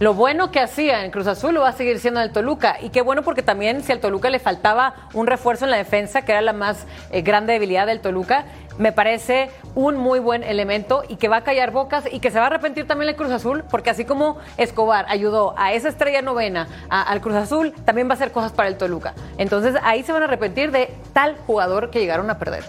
Lo 0.00 0.14
bueno 0.14 0.50
que 0.50 0.58
hacía 0.58 1.04
en 1.04 1.12
Cruz 1.12 1.28
Azul 1.28 1.54
lo 1.54 1.60
va 1.60 1.68
a 1.68 1.72
seguir 1.72 2.00
siendo 2.00 2.18
en 2.18 2.26
el 2.26 2.32
Toluca. 2.32 2.76
Y 2.82 2.88
qué 2.90 3.02
bueno 3.02 3.22
porque 3.22 3.42
también 3.42 3.84
si 3.84 3.92
al 3.92 4.00
Toluca 4.00 4.30
le 4.30 4.40
faltaba 4.40 4.94
un 5.14 5.28
refuerzo 5.28 5.64
en 5.64 5.70
la 5.70 5.76
defensa, 5.76 6.22
que 6.22 6.32
era 6.32 6.40
la 6.40 6.52
más 6.52 6.86
eh, 7.12 7.22
grande 7.22 7.52
debilidad 7.52 7.86
del 7.86 8.00
Toluca, 8.00 8.44
me 8.78 8.90
parece 8.90 9.50
un 9.76 9.96
muy 9.96 10.18
buen 10.18 10.42
elemento 10.42 11.04
y 11.08 11.16
que 11.16 11.28
va 11.28 11.36
a 11.36 11.44
callar 11.44 11.70
bocas 11.70 12.04
y 12.10 12.18
que 12.18 12.32
se 12.32 12.38
va 12.38 12.44
a 12.44 12.48
arrepentir 12.48 12.86
también 12.88 13.10
el 13.10 13.16
Cruz 13.16 13.30
Azul, 13.30 13.62
porque 13.70 13.90
así 13.90 14.04
como 14.04 14.38
Escobar 14.56 15.04
ayudó 15.08 15.54
a 15.56 15.72
esa 15.72 15.88
estrella 15.90 16.20
novena 16.22 16.66
a- 16.88 17.02
al 17.02 17.20
Cruz 17.20 17.36
Azul, 17.36 17.72
también 17.84 18.08
va 18.08 18.12
a 18.12 18.14
hacer 18.14 18.32
cosas 18.32 18.50
para 18.50 18.68
el 18.68 18.76
Toluca. 18.78 19.14
Entonces 19.38 19.76
ahí 19.84 20.02
se 20.02 20.10
van 20.12 20.22
a 20.22 20.24
arrepentir 20.24 20.72
de 20.72 20.92
tal 21.12 21.36
jugador 21.46 21.90
que 21.90 22.00
llegaron 22.00 22.28
a 22.28 22.38
perder. 22.38 22.64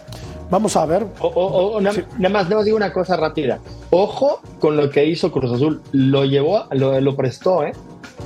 Vamos 0.50 0.76
a 0.76 0.86
ver. 0.86 1.06
O, 1.20 1.28
o- 1.28 1.74
o 1.78 1.82
na- 1.82 1.92
nada 2.18 2.30
más, 2.30 2.44
nada 2.46 2.56
más 2.58 2.66
digo 2.66 2.78
una 2.78 2.94
cosa 2.94 3.18
rápida. 3.18 3.60
Ojo 3.90 4.40
con 4.60 4.78
lo 4.78 4.90
que 4.90 5.06
hizo 5.06 5.32
Cruz 5.32 5.52
Azul. 5.52 5.82
Lo 5.92 6.26
llevó, 6.26 6.66
lo, 6.72 7.00
lo 7.02 7.16
prestó, 7.16 7.64
¿eh? 7.64 7.74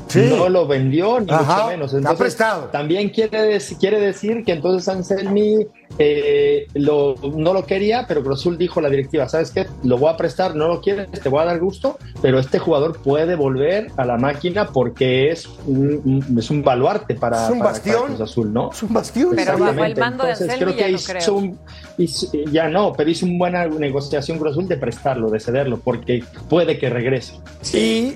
Sí. 0.08 0.30
No 0.30 0.48
lo 0.50 0.66
vendió, 0.68 1.20
ni 1.20 1.32
Ajá, 1.32 1.56
mucho 1.56 1.68
menos. 1.68 1.94
está 1.94 2.16
prestado. 2.16 2.64
También 2.66 3.10
quiere, 3.10 3.60
quiere 3.80 4.00
decir 4.00 4.44
que 4.46 4.54
entonces 4.54 4.88
Anselmi 4.88 5.68
eh, 6.00 6.68
lo, 6.76 7.16
no 7.36 7.54
lo 7.54 7.66
quería, 7.66 8.06
pero 8.08 8.24
Azul 8.32 8.58
dijo 8.58 8.80
a 8.80 8.84
la 8.84 8.90
directiva, 8.90 9.28
¿sabes 9.28 9.52
qué? 9.52 9.68
Lo 9.84 9.98
voy 9.98 10.10
a 10.14 10.18
prestar, 10.18 10.56
no 10.56 10.68
lo 10.70 10.80
quieres, 10.82 11.10
te 11.12 11.28
voy 11.28 11.42
a 11.42 11.46
dar 11.46 11.60
gusto, 11.60 11.98
pero 12.22 12.40
este 12.40 12.58
jugador 12.60 13.02
puede 13.02 13.36
volver 13.36 13.92
a 13.98 14.06
la 14.06 14.18
máquina 14.18 14.68
porque 14.68 15.30
es 15.32 15.48
un, 15.66 16.02
un- 16.30 16.38
es 16.40 16.50
un 16.50 16.64
baluarte 16.64 17.16
para, 17.16 17.46
Es 17.46 17.52
un 17.52 17.60
para- 17.60 17.72
bastión. 17.72 17.96
para 18.02 18.08
Cruz 18.16 18.22
Azul, 18.22 18.54
¿no? 18.54 18.72
Es 18.72 18.84
un 18.84 18.94
bastión. 18.94 19.32
Pero 19.36 19.52
bajo 19.54 19.64
Exactamente. 19.66 19.92
el 19.94 20.00
mando 20.00 20.24
de 20.24 20.32
Entonces, 20.32 20.54
Anselmi 20.54 20.74
creo 20.74 20.76
que 20.76 20.82
ya 20.82 20.90
no 20.90 20.96
hizo 20.96 21.12
creo. 21.14 21.36
un- 21.36 21.60
hizo- 21.98 22.28
ya 22.52 22.70
no, 22.70 22.94
pero 22.94 23.10
hizo 23.10 23.26
una 23.26 23.38
buena 23.38 23.66
negociación 23.66 24.40
Azul 24.48 24.68
de 24.70 24.78
prestarlo, 24.78 25.30
de 25.30 25.40
cederlo, 25.42 25.80
porque 25.84 26.24
puede 26.50 26.78
que 26.80 26.90
regrese. 26.90 27.34
Y 27.74 28.16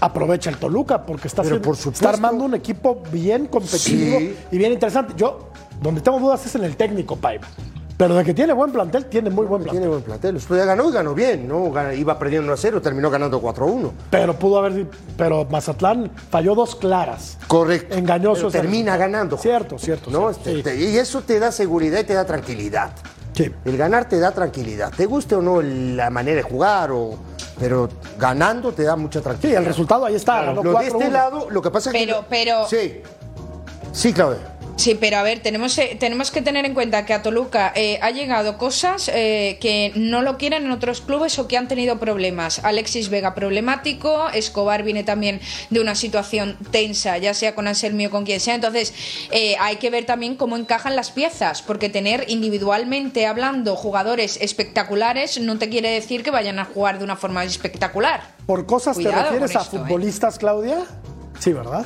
aprovecha 0.00 0.50
el 0.50 0.56
Toluca 0.56 1.04
porque 1.04 1.28
está, 1.28 1.42
por 1.42 1.76
está 1.76 2.08
armando 2.10 2.44
un 2.44 2.54
equipo 2.54 3.02
bien 3.12 3.46
competitivo 3.46 4.18
Sí. 4.18 4.36
y 4.52 4.58
bien 4.58 4.72
interesante. 4.72 5.14
Yo, 5.16 5.50
donde 5.82 6.00
tengo 6.00 6.18
dudas 6.18 6.44
es 6.46 6.54
en 6.54 6.64
el 6.64 6.76
técnico, 6.76 7.16
Paiva. 7.16 7.46
Pero 7.96 8.14
de 8.14 8.24
que 8.24 8.32
tiene 8.32 8.52
buen 8.52 8.70
plantel, 8.70 9.06
tiene 9.06 9.28
muy 9.28 9.44
buen 9.46 9.60
plantel. 9.60 9.80
Tiene 9.80 9.88
buen 9.88 10.02
plantel. 10.02 10.38
Ya 10.38 10.64
ganó 10.64 10.88
y 10.88 10.92
ganó 10.92 11.14
bien, 11.14 11.48
¿no? 11.48 11.72
Iba 11.92 12.16
perdiendo 12.16 12.44
1 12.46 12.54
a 12.54 12.56
0, 12.56 12.80
terminó 12.80 13.10
ganando 13.10 13.40
4 13.40 13.64
a 13.64 13.68
1. 13.68 13.92
Pero 14.08 14.38
pudo 14.38 14.58
haber. 14.58 14.86
Pero 15.16 15.44
Mazatlán 15.50 16.08
falló 16.30 16.54
dos 16.54 16.76
claras. 16.76 17.38
Correcto. 17.48 17.96
Engañoso 17.96 18.52
termina 18.52 18.96
ganando. 18.96 19.36
Cierto, 19.36 19.78
cierto. 19.78 20.12
¿no? 20.12 20.32
cierto. 20.32 20.50
Este, 20.70 20.76
Sí. 20.76 20.90
y 20.92 20.96
eso 20.96 21.22
te 21.22 21.40
da 21.40 21.50
seguridad 21.50 21.98
y 21.98 22.04
te 22.04 22.14
da 22.14 22.24
tranquilidad. 22.24 22.92
Sí. 23.32 23.50
El 23.64 23.76
ganar 23.76 24.08
te 24.08 24.20
da 24.20 24.30
tranquilidad. 24.30 24.92
Te 24.96 25.06
guste 25.06 25.34
o 25.34 25.42
no 25.42 25.60
la 25.60 26.08
manera 26.10 26.36
de 26.36 26.42
jugar, 26.42 26.92
o, 26.92 27.18
pero 27.58 27.88
ganando 28.18 28.72
te 28.72 28.82
da 28.84 28.96
mucha 28.96 29.18
Sí, 29.20 29.24
tranquilidad. 29.24 29.60
el 29.60 29.66
resultado 29.66 30.04
ahí 30.04 30.14
está. 30.14 30.42
ganó 30.44 30.62
Lo 30.62 30.70
de 30.70 30.76
4-1. 30.76 30.86
este 31.00 31.10
lado, 31.10 31.46
lo 31.50 31.62
que 31.62 31.70
pasa 31.70 31.90
es 31.90 31.96
que. 31.96 32.06
Pero- 32.06 32.24
pero- 32.28 32.66
Sí. 32.68 33.02
Sí, 33.92 34.12
Claudia. 34.12 34.57
Sí, 34.78 34.94
pero 34.94 35.16
a 35.16 35.24
ver, 35.24 35.40
tenemos, 35.40 35.76
eh, 35.78 35.96
tenemos 35.98 36.30
que 36.30 36.40
tener 36.40 36.64
en 36.64 36.72
cuenta 36.72 37.04
que 37.04 37.12
a 37.12 37.20
Toluca 37.20 37.72
eh, 37.74 37.98
ha 38.00 38.12
llegado 38.12 38.58
cosas 38.58 39.10
eh, 39.12 39.58
que 39.60 39.90
no 39.96 40.22
lo 40.22 40.38
quieren 40.38 40.66
en 40.66 40.70
otros 40.70 41.00
clubes 41.00 41.36
o 41.40 41.48
que 41.48 41.56
han 41.56 41.66
tenido 41.66 41.98
problemas. 41.98 42.64
Alexis 42.64 43.08
Vega 43.08 43.34
problemático, 43.34 44.28
Escobar 44.30 44.84
viene 44.84 45.02
también 45.02 45.40
de 45.70 45.80
una 45.80 45.96
situación 45.96 46.56
tensa, 46.70 47.18
ya 47.18 47.34
sea 47.34 47.56
con 47.56 47.66
Anselmi 47.66 48.06
o 48.06 48.10
con 48.10 48.24
quien 48.24 48.38
sea. 48.38 48.54
Entonces, 48.54 48.94
hay 49.58 49.76
que 49.76 49.90
ver 49.90 50.06
también 50.06 50.36
cómo 50.36 50.56
encajan 50.56 50.94
las 50.94 51.10
piezas, 51.10 51.60
porque 51.60 51.88
tener 51.88 52.26
individualmente 52.28 53.26
hablando 53.26 53.74
jugadores 53.74 54.38
espectaculares 54.40 55.40
no 55.40 55.58
te 55.58 55.68
quiere 55.68 55.90
decir 55.90 56.22
que 56.22 56.30
vayan 56.30 56.60
a 56.60 56.64
jugar 56.64 56.98
de 56.98 57.04
una 57.04 57.16
forma 57.16 57.42
espectacular. 57.44 58.22
¿Por 58.46 58.64
cosas 58.66 58.94
Cuidado 58.94 59.16
te 59.16 59.40
refieres 59.40 59.56
a 59.56 59.64
futbolistas, 59.64 60.38
Claudia? 60.38 60.84
Sí, 61.40 61.52
¿verdad? 61.52 61.84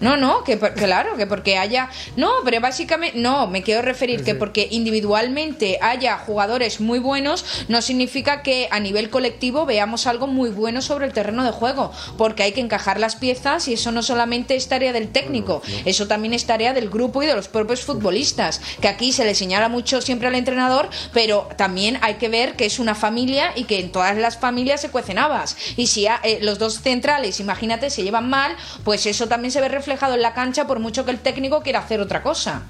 No, 0.00 0.16
no, 0.16 0.44
que 0.44 0.56
por- 0.56 0.74
claro, 0.74 1.16
que 1.16 1.26
porque 1.26 1.56
haya. 1.58 1.88
No, 2.16 2.30
pero 2.44 2.60
básicamente. 2.60 3.18
No, 3.18 3.46
me 3.46 3.62
quiero 3.62 3.82
referir 3.82 4.22
que 4.24 4.34
porque 4.34 4.68
individualmente 4.70 5.78
haya 5.80 6.18
jugadores 6.18 6.80
muy 6.80 6.98
buenos, 6.98 7.44
no 7.68 7.80
significa 7.80 8.42
que 8.42 8.68
a 8.70 8.80
nivel 8.80 9.08
colectivo 9.10 9.64
veamos 9.66 10.06
algo 10.06 10.26
muy 10.26 10.50
bueno 10.50 10.82
sobre 10.82 11.06
el 11.06 11.12
terreno 11.12 11.44
de 11.44 11.50
juego. 11.52 11.92
Porque 12.18 12.42
hay 12.42 12.52
que 12.52 12.60
encajar 12.60 13.00
las 13.00 13.16
piezas 13.16 13.68
y 13.68 13.74
eso 13.74 13.92
no 13.92 14.02
solamente 14.02 14.56
es 14.56 14.68
tarea 14.68 14.92
del 14.92 15.08
técnico, 15.08 15.62
eso 15.84 16.06
también 16.06 16.34
es 16.34 16.44
tarea 16.46 16.74
del 16.74 16.90
grupo 16.90 17.22
y 17.22 17.26
de 17.26 17.34
los 17.34 17.48
propios 17.48 17.80
futbolistas. 17.82 18.60
Que 18.80 18.88
aquí 18.88 19.12
se 19.12 19.24
le 19.24 19.34
señala 19.34 19.68
mucho 19.68 20.02
siempre 20.02 20.28
al 20.28 20.34
entrenador, 20.34 20.90
pero 21.12 21.48
también 21.56 21.98
hay 22.02 22.14
que 22.14 22.28
ver 22.28 22.56
que 22.56 22.66
es 22.66 22.78
una 22.78 22.94
familia 22.94 23.52
y 23.56 23.64
que 23.64 23.78
en 23.80 23.92
todas 23.92 24.16
las 24.16 24.36
familias 24.38 24.80
se 24.82 24.90
cuecen 24.90 25.18
habas. 25.18 25.56
Y 25.76 25.86
si 25.86 26.06
a- 26.06 26.20
eh, 26.22 26.38
los 26.42 26.58
dos 26.58 26.80
centrales, 26.80 27.40
imagínate, 27.40 27.88
se 27.90 28.02
llevan 28.02 28.28
mal, 28.28 28.54
pues 28.84 29.06
eso 29.06 29.26
también 29.28 29.50
se 29.52 29.60
ve 29.60 29.68
reflejado 29.68 29.85
en 29.92 30.22
la 30.22 30.34
cancha 30.34 30.66
por 30.66 30.80
mucho 30.80 31.04
que 31.04 31.10
el 31.10 31.20
técnico 31.20 31.62
quiera 31.62 31.78
hacer 31.78 32.00
otra 32.00 32.22
cosa. 32.22 32.62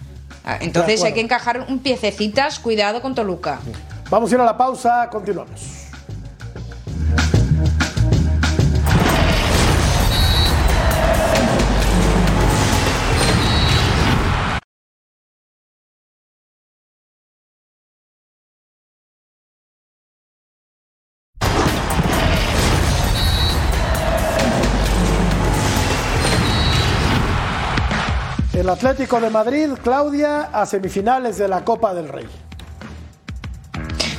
Ah, 0.44 0.58
Entonces 0.60 1.02
hay 1.02 1.12
que 1.12 1.20
encajar 1.20 1.66
un 1.68 1.80
piececitas, 1.80 2.58
cuidado 2.58 3.00
con 3.02 3.14
Toluca. 3.14 3.58
Vamos 4.10 4.30
a 4.30 4.34
ir 4.34 4.40
a 4.40 4.44
la 4.44 4.56
pausa, 4.56 5.08
continuamos. 5.10 5.85
El 28.66 28.70
Atlético 28.70 29.20
de 29.20 29.30
Madrid, 29.30 29.70
Claudia, 29.80 30.50
a 30.52 30.66
semifinales 30.66 31.38
de 31.38 31.46
la 31.46 31.64
Copa 31.64 31.94
del 31.94 32.08
Rey. 32.08 32.26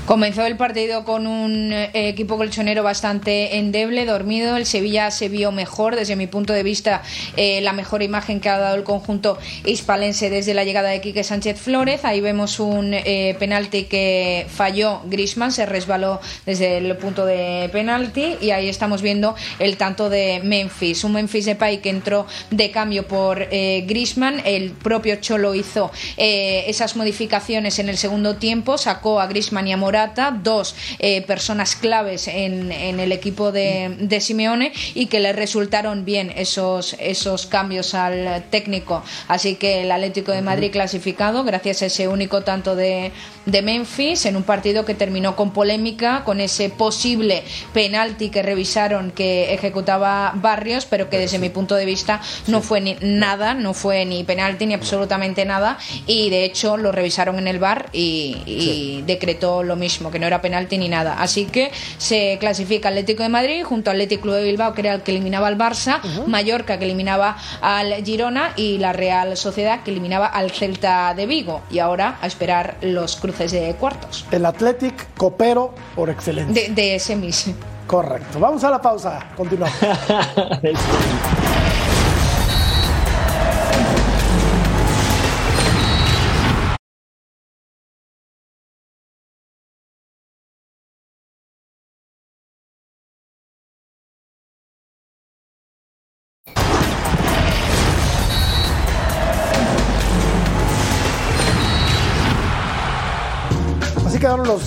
Comenzó 0.07 0.45
el 0.45 0.55
partido 0.55 1.03
con 1.03 1.27
un 1.27 1.73
eh, 1.73 1.89
equipo 1.93 2.37
colchonero 2.37 2.81
bastante 2.81 3.57
endeble, 3.57 4.05
dormido. 4.05 4.55
El 4.55 4.65
Sevilla 4.65 5.11
se 5.11 5.27
vio 5.27 5.51
mejor, 5.51 5.97
desde 5.97 6.15
mi 6.15 6.27
punto 6.27 6.53
de 6.53 6.63
vista, 6.63 7.03
eh, 7.35 7.59
la 7.59 7.73
mejor 7.73 8.01
imagen 8.01 8.39
que 8.39 8.47
ha 8.47 8.57
dado 8.57 8.77
el 8.77 8.85
conjunto 8.85 9.37
hispalense 9.65 10.29
desde 10.29 10.53
la 10.53 10.63
llegada 10.63 10.91
de 10.91 11.01
Quique 11.01 11.25
Sánchez 11.25 11.59
Flores. 11.59 12.05
Ahí 12.05 12.21
vemos 12.21 12.61
un 12.61 12.93
eh, 12.93 13.35
penalti 13.37 13.83
que 13.83 14.47
falló 14.49 15.01
Grisman, 15.07 15.51
se 15.51 15.65
resbaló 15.65 16.21
desde 16.45 16.77
el 16.77 16.95
punto 16.95 17.25
de 17.25 17.69
penalti. 17.73 18.37
Y 18.39 18.51
ahí 18.51 18.69
estamos 18.69 19.01
viendo 19.01 19.35
el 19.59 19.75
tanto 19.75 20.09
de 20.09 20.39
Memphis. 20.41 21.03
Un 21.03 21.11
Memphis 21.11 21.43
Depay 21.43 21.79
que 21.79 21.89
entró 21.89 22.27
de 22.49 22.71
cambio 22.71 23.05
por 23.09 23.45
eh, 23.51 23.83
Grisman. 23.85 24.41
El 24.45 24.71
propio 24.71 25.17
Cholo 25.17 25.53
hizo 25.53 25.91
esas 26.15 26.95
modificaciones 26.95 27.77
en 27.79 27.89
el 27.89 27.97
segundo 27.97 28.37
tiempo, 28.37 28.77
sacó 28.77 29.19
a 29.19 29.27
Grisman 29.27 29.67
y 29.67 29.73
a 29.73 29.77
Morata, 29.97 30.29
dos 30.43 30.75
eh, 30.99 31.23
personas 31.23 31.75
claves 31.75 32.27
en, 32.27 32.71
en 32.71 32.99
el 32.99 33.11
equipo 33.11 33.51
de, 33.51 33.95
de 33.99 34.21
Simeone 34.21 34.71
y 34.93 35.07
que 35.07 35.19
le 35.19 35.33
resultaron 35.33 36.05
bien 36.05 36.31
esos, 36.35 36.95
esos 36.99 37.47
cambios 37.47 37.95
al 37.95 38.43
técnico. 38.51 39.03
Así 39.27 39.55
que 39.55 39.81
el 39.81 39.91
Atlético 39.91 40.33
de 40.33 40.43
Madrid 40.43 40.69
clasificado 40.71 41.43
gracias 41.43 41.81
a 41.81 41.87
ese 41.87 42.07
único 42.07 42.43
tanto 42.43 42.75
de, 42.75 43.11
de 43.47 43.61
Memphis 43.63 44.27
en 44.27 44.35
un 44.35 44.43
partido 44.43 44.85
que 44.85 44.93
terminó 44.93 45.35
con 45.35 45.51
polémica, 45.51 46.23
con 46.23 46.41
ese 46.41 46.69
posible 46.69 47.43
penalti 47.73 48.29
que 48.29 48.43
revisaron 48.43 49.09
que 49.09 49.51
ejecutaba 49.55 50.33
Barrios, 50.35 50.85
pero 50.85 51.09
que 51.09 51.17
desde 51.17 51.39
mi 51.39 51.49
punto 51.49 51.73
de 51.73 51.85
vista 51.85 52.21
no 52.45 52.61
fue 52.61 52.81
ni 52.81 52.97
nada, 53.01 53.55
no 53.55 53.73
fue 53.73 54.05
ni 54.05 54.23
penalti 54.23 54.67
ni 54.67 54.75
absolutamente 54.75 55.43
nada 55.43 55.79
y 56.05 56.29
de 56.29 56.45
hecho 56.45 56.77
lo 56.77 56.91
revisaron 56.91 57.39
en 57.39 57.47
el 57.47 57.57
bar 57.57 57.89
y, 57.93 58.37
y 58.45 59.03
decretó 59.07 59.63
lo 59.63 59.75
mismo, 59.75 59.86
que 60.11 60.19
no 60.19 60.27
era 60.27 60.41
penalti 60.41 60.77
ni 60.77 60.89
nada. 60.89 61.21
Así 61.21 61.45
que 61.45 61.71
se 61.97 62.37
clasifica 62.39 62.89
Atlético 62.89 63.23
de 63.23 63.29
Madrid 63.29 63.63
junto 63.63 63.89
al 63.89 63.97
Atlético 63.97 64.23
Club 64.23 64.35
de 64.35 64.43
Bilbao, 64.43 64.73
que 64.73 64.81
era 64.81 64.93
el 64.93 65.01
que 65.01 65.11
eliminaba 65.11 65.47
al 65.47 65.57
Barça, 65.57 66.01
Mallorca 66.27 66.77
que 66.77 66.85
eliminaba 66.85 67.37
al 67.61 68.03
Girona 68.03 68.53
y 68.55 68.77
la 68.77 68.93
Real 68.93 69.37
Sociedad 69.37 69.83
que 69.83 69.91
eliminaba 69.91 70.27
al 70.27 70.51
Celta 70.51 71.13
de 71.13 71.25
Vigo. 71.25 71.61
Y 71.69 71.79
ahora 71.79 72.17
a 72.21 72.27
esperar 72.27 72.77
los 72.81 73.15
cruces 73.15 73.51
de 73.51 73.73
cuartos. 73.75 74.25
El 74.31 74.45
Athletic 74.45 75.15
copero 75.15 75.73
por 75.95 76.09
excelencia. 76.09 76.69
De, 76.69 76.73
de 76.73 76.99
semis. 76.99 77.51
Correcto. 77.85 78.39
Vamos 78.39 78.63
a 78.63 78.69
la 78.69 78.81
pausa. 78.81 79.27
Continuamos. 79.35 79.77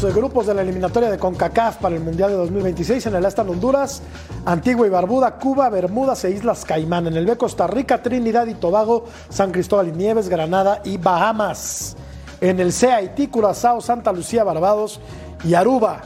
los 0.03 0.11
eh, 0.11 0.17
grupos 0.17 0.47
de 0.47 0.55
la 0.55 0.63
eliminatoria 0.63 1.11
de 1.11 1.19
CONCACAF 1.19 1.77
para 1.79 1.95
el 1.95 2.03
Mundial 2.03 2.31
de 2.31 2.37
2026. 2.37 3.07
En 3.07 3.17
el 3.17 3.25
A 3.25 3.29
están 3.29 3.49
Honduras, 3.49 4.03
Antigua 4.47 4.87
y 4.87 4.91
Barbuda, 4.91 5.37
Cuba, 5.37 5.69
Bermudas 5.69 6.25
e 6.25 6.31
Islas 6.31 6.65
Caimán. 6.65 7.07
En 7.07 7.17
el 7.17 7.27
B 7.27 7.37
Costa 7.37 7.67
Rica, 7.67 8.03
Trinidad 8.03 8.47
y 8.47 8.55
Tobago, 8.55 9.07
San 9.29 9.53
Cristóbal 9.53 9.89
y 9.89 9.93
Nieves, 9.93 10.29
Granada 10.29 10.81
y 10.85 10.97
Bahamas. 10.97 11.97
En 12.41 12.61
el 12.61 12.73
C 12.73 12.91
Haití, 12.91 13.27
Curazao, 13.27 13.81
Santa 13.81 14.13
Lucía, 14.13 14.45
Barbados 14.45 15.01
y 15.45 15.55
Aruba. 15.55 16.01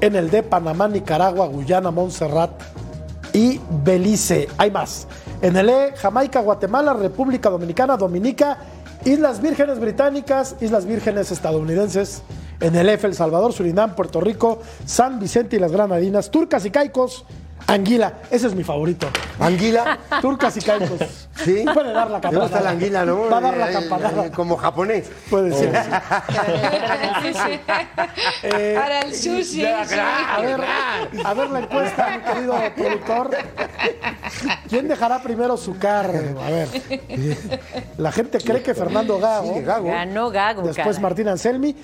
En 0.00 0.16
el 0.16 0.30
D 0.30 0.42
Panamá, 0.42 0.88
Nicaragua, 0.88 1.46
Guyana, 1.46 1.90
Montserrat 1.90 2.50
y 3.32 3.60
Belice. 3.84 4.48
Hay 4.58 4.70
más. 4.70 5.06
En 5.40 5.56
el 5.56 5.68
E, 5.68 5.92
Jamaica, 5.96 6.40
Guatemala, 6.40 6.94
República 6.94 7.50
Dominicana, 7.50 7.96
Dominica, 7.96 8.58
Islas 9.04 9.40
Vírgenes 9.40 9.78
Británicas, 9.78 10.56
Islas 10.60 10.84
Vírgenes 10.86 11.30
Estadounidenses. 11.30 12.22
En 12.60 12.74
el 12.74 12.88
F, 12.88 13.06
El 13.06 13.14
Salvador, 13.14 13.52
Surinam, 13.52 13.94
Puerto 13.94 14.20
Rico, 14.20 14.62
San 14.84 15.18
Vicente 15.20 15.56
y 15.56 15.58
las 15.58 15.72
Granadinas, 15.72 16.30
Turcas 16.30 16.64
y 16.64 16.70
Caicos, 16.70 17.24
Anguila. 17.68 18.14
Ese 18.30 18.46
es 18.46 18.54
mi 18.54 18.62
favorito. 18.62 19.08
¿Anguila? 19.40 19.98
Turcas 20.22 20.56
y 20.56 20.60
Caicos. 20.60 21.00
Sí. 21.44 21.64
Puede 21.74 21.92
dar 21.92 22.10
la 22.10 22.20
¿Te 22.20 22.28
gusta 22.28 22.40
campanada. 22.42 22.60
la 22.62 22.70
anguila, 22.70 23.04
no? 23.04 23.28
Va 23.28 23.38
a 23.38 23.40
dar 23.40 23.56
la 23.56 23.70
Eh, 23.70 23.72
campanada. 23.72 24.26
eh, 24.26 24.30
Como 24.30 24.56
japonés. 24.56 25.10
Puede 25.28 25.52
ser. 25.52 25.72
Eh, 28.42 28.74
Para 28.78 29.00
el 29.00 29.14
sushi. 29.14 29.64
A 29.64 30.40
ver, 30.40 30.60
a 31.24 31.34
ver 31.34 31.50
la 31.50 31.58
encuesta, 31.60 32.08
mi 32.16 32.22
querido 32.32 32.54
productor. 32.74 33.30
¿Quién 34.68 34.88
dejará 34.88 35.22
primero 35.22 35.56
su 35.56 35.76
carro? 35.78 36.18
A 36.44 36.50
ver. 36.50 36.68
La 37.98 38.12
gente 38.12 38.38
cree 38.38 38.62
que 38.62 38.74
Fernando 38.74 39.18
Gago. 39.18 39.54
Sí, 39.54 39.62
Gago. 39.62 39.88
Ganó 39.88 40.30
Gago. 40.30 40.62
Después. 40.62 41.00
Martín 41.00 41.28
Anselmi. 41.28 41.74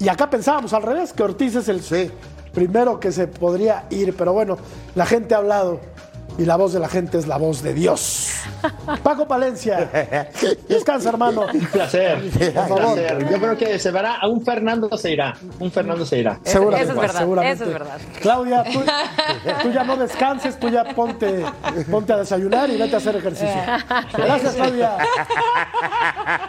Y 0.00 0.08
acá 0.08 0.28
pensábamos 0.28 0.72
al 0.72 0.82
revés, 0.82 1.12
que 1.12 1.22
Ortiz 1.22 1.54
es 1.54 1.68
el 1.68 1.82
Sí. 1.82 2.10
primero 2.54 2.98
que 2.98 3.12
se 3.12 3.28
podría 3.28 3.84
ir. 3.90 4.16
Pero 4.16 4.32
bueno, 4.32 4.56
la 4.96 5.06
gente 5.06 5.34
ha 5.34 5.38
hablado. 5.38 5.78
Y 6.38 6.44
la 6.46 6.56
voz 6.56 6.72
de 6.72 6.80
la 6.80 6.88
gente 6.88 7.18
es 7.18 7.26
la 7.26 7.36
voz 7.36 7.62
de 7.62 7.74
Dios. 7.74 8.30
Paco 9.02 9.28
Palencia. 9.28 9.90
Descansa, 10.68 11.10
hermano. 11.10 11.46
Un 11.52 11.60
placer. 11.66 12.18
Por 12.30 12.52
favor. 12.54 12.78
placer. 12.94 13.28
Yo 13.30 13.38
creo 13.38 13.58
que 13.58 13.78
se 13.78 13.90
verá, 13.90 14.14
a 14.16 14.26
un 14.28 14.42
Fernando 14.42 14.96
se 14.96 15.10
irá. 15.12 15.34
Un 15.58 15.70
Fernando 15.70 16.06
se 16.06 16.18
irá. 16.18 16.38
Seguramente, 16.42 16.92
eso 16.92 16.94
es 16.94 17.00
verdad, 17.00 17.18
seguramente. 17.20 17.54
eso 17.64 17.64
es 17.64 17.78
verdad. 17.78 17.98
Claudia, 18.22 18.64
tú, 18.64 18.80
tú 19.62 19.70
ya 19.70 19.84
no 19.84 19.96
descanses, 19.96 20.58
tú 20.58 20.70
ya 20.70 20.84
ponte, 20.94 21.44
ponte 21.90 22.12
a 22.14 22.16
desayunar 22.18 22.70
y 22.70 22.78
vete 22.78 22.94
a 22.94 22.98
hacer 22.98 23.16
ejercicio. 23.16 23.60
Gracias, 24.16 24.54
Claudia. 24.54 24.96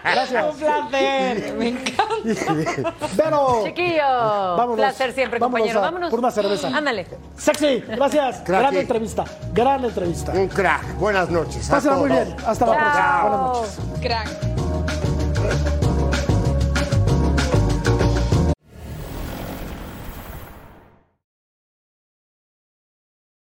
Gracias. 0.03 0.45
Un 0.53 0.57
placer. 0.59 1.53
Me 1.57 1.67
encanta. 1.69 2.93
Vero. 3.17 3.61
Chiquillo. 3.65 4.03
Vámonos. 4.03 4.75
Placer 4.77 5.11
siempre, 5.13 5.39
Vámonos 5.39 5.59
compañero. 5.59 5.79
a- 5.79 5.82
Vámonos. 5.84 6.09
por 6.09 6.19
una 6.19 6.32
cerveza. 6.32 6.67
Ándale. 6.69 7.07
Sexy, 7.38 7.84
gracias. 7.88 8.38
Cracky. 8.45 8.61
Gran 8.61 8.75
entrevista 8.77 9.25
para 9.72 9.84
la 9.84 9.88
entrevista. 9.88 10.34
Un 10.34 10.47
crack. 10.47 10.97
Buenas 10.97 11.30
noches. 11.30 11.67
Pásenla 11.69 11.97
muy 11.97 12.09
bien. 12.09 12.36
Hasta 12.45 12.65
la 12.65 12.74
próxima. 12.74 13.22
Buenas 13.22 13.41
noches. 13.41 13.80
Crack. 14.01 15.80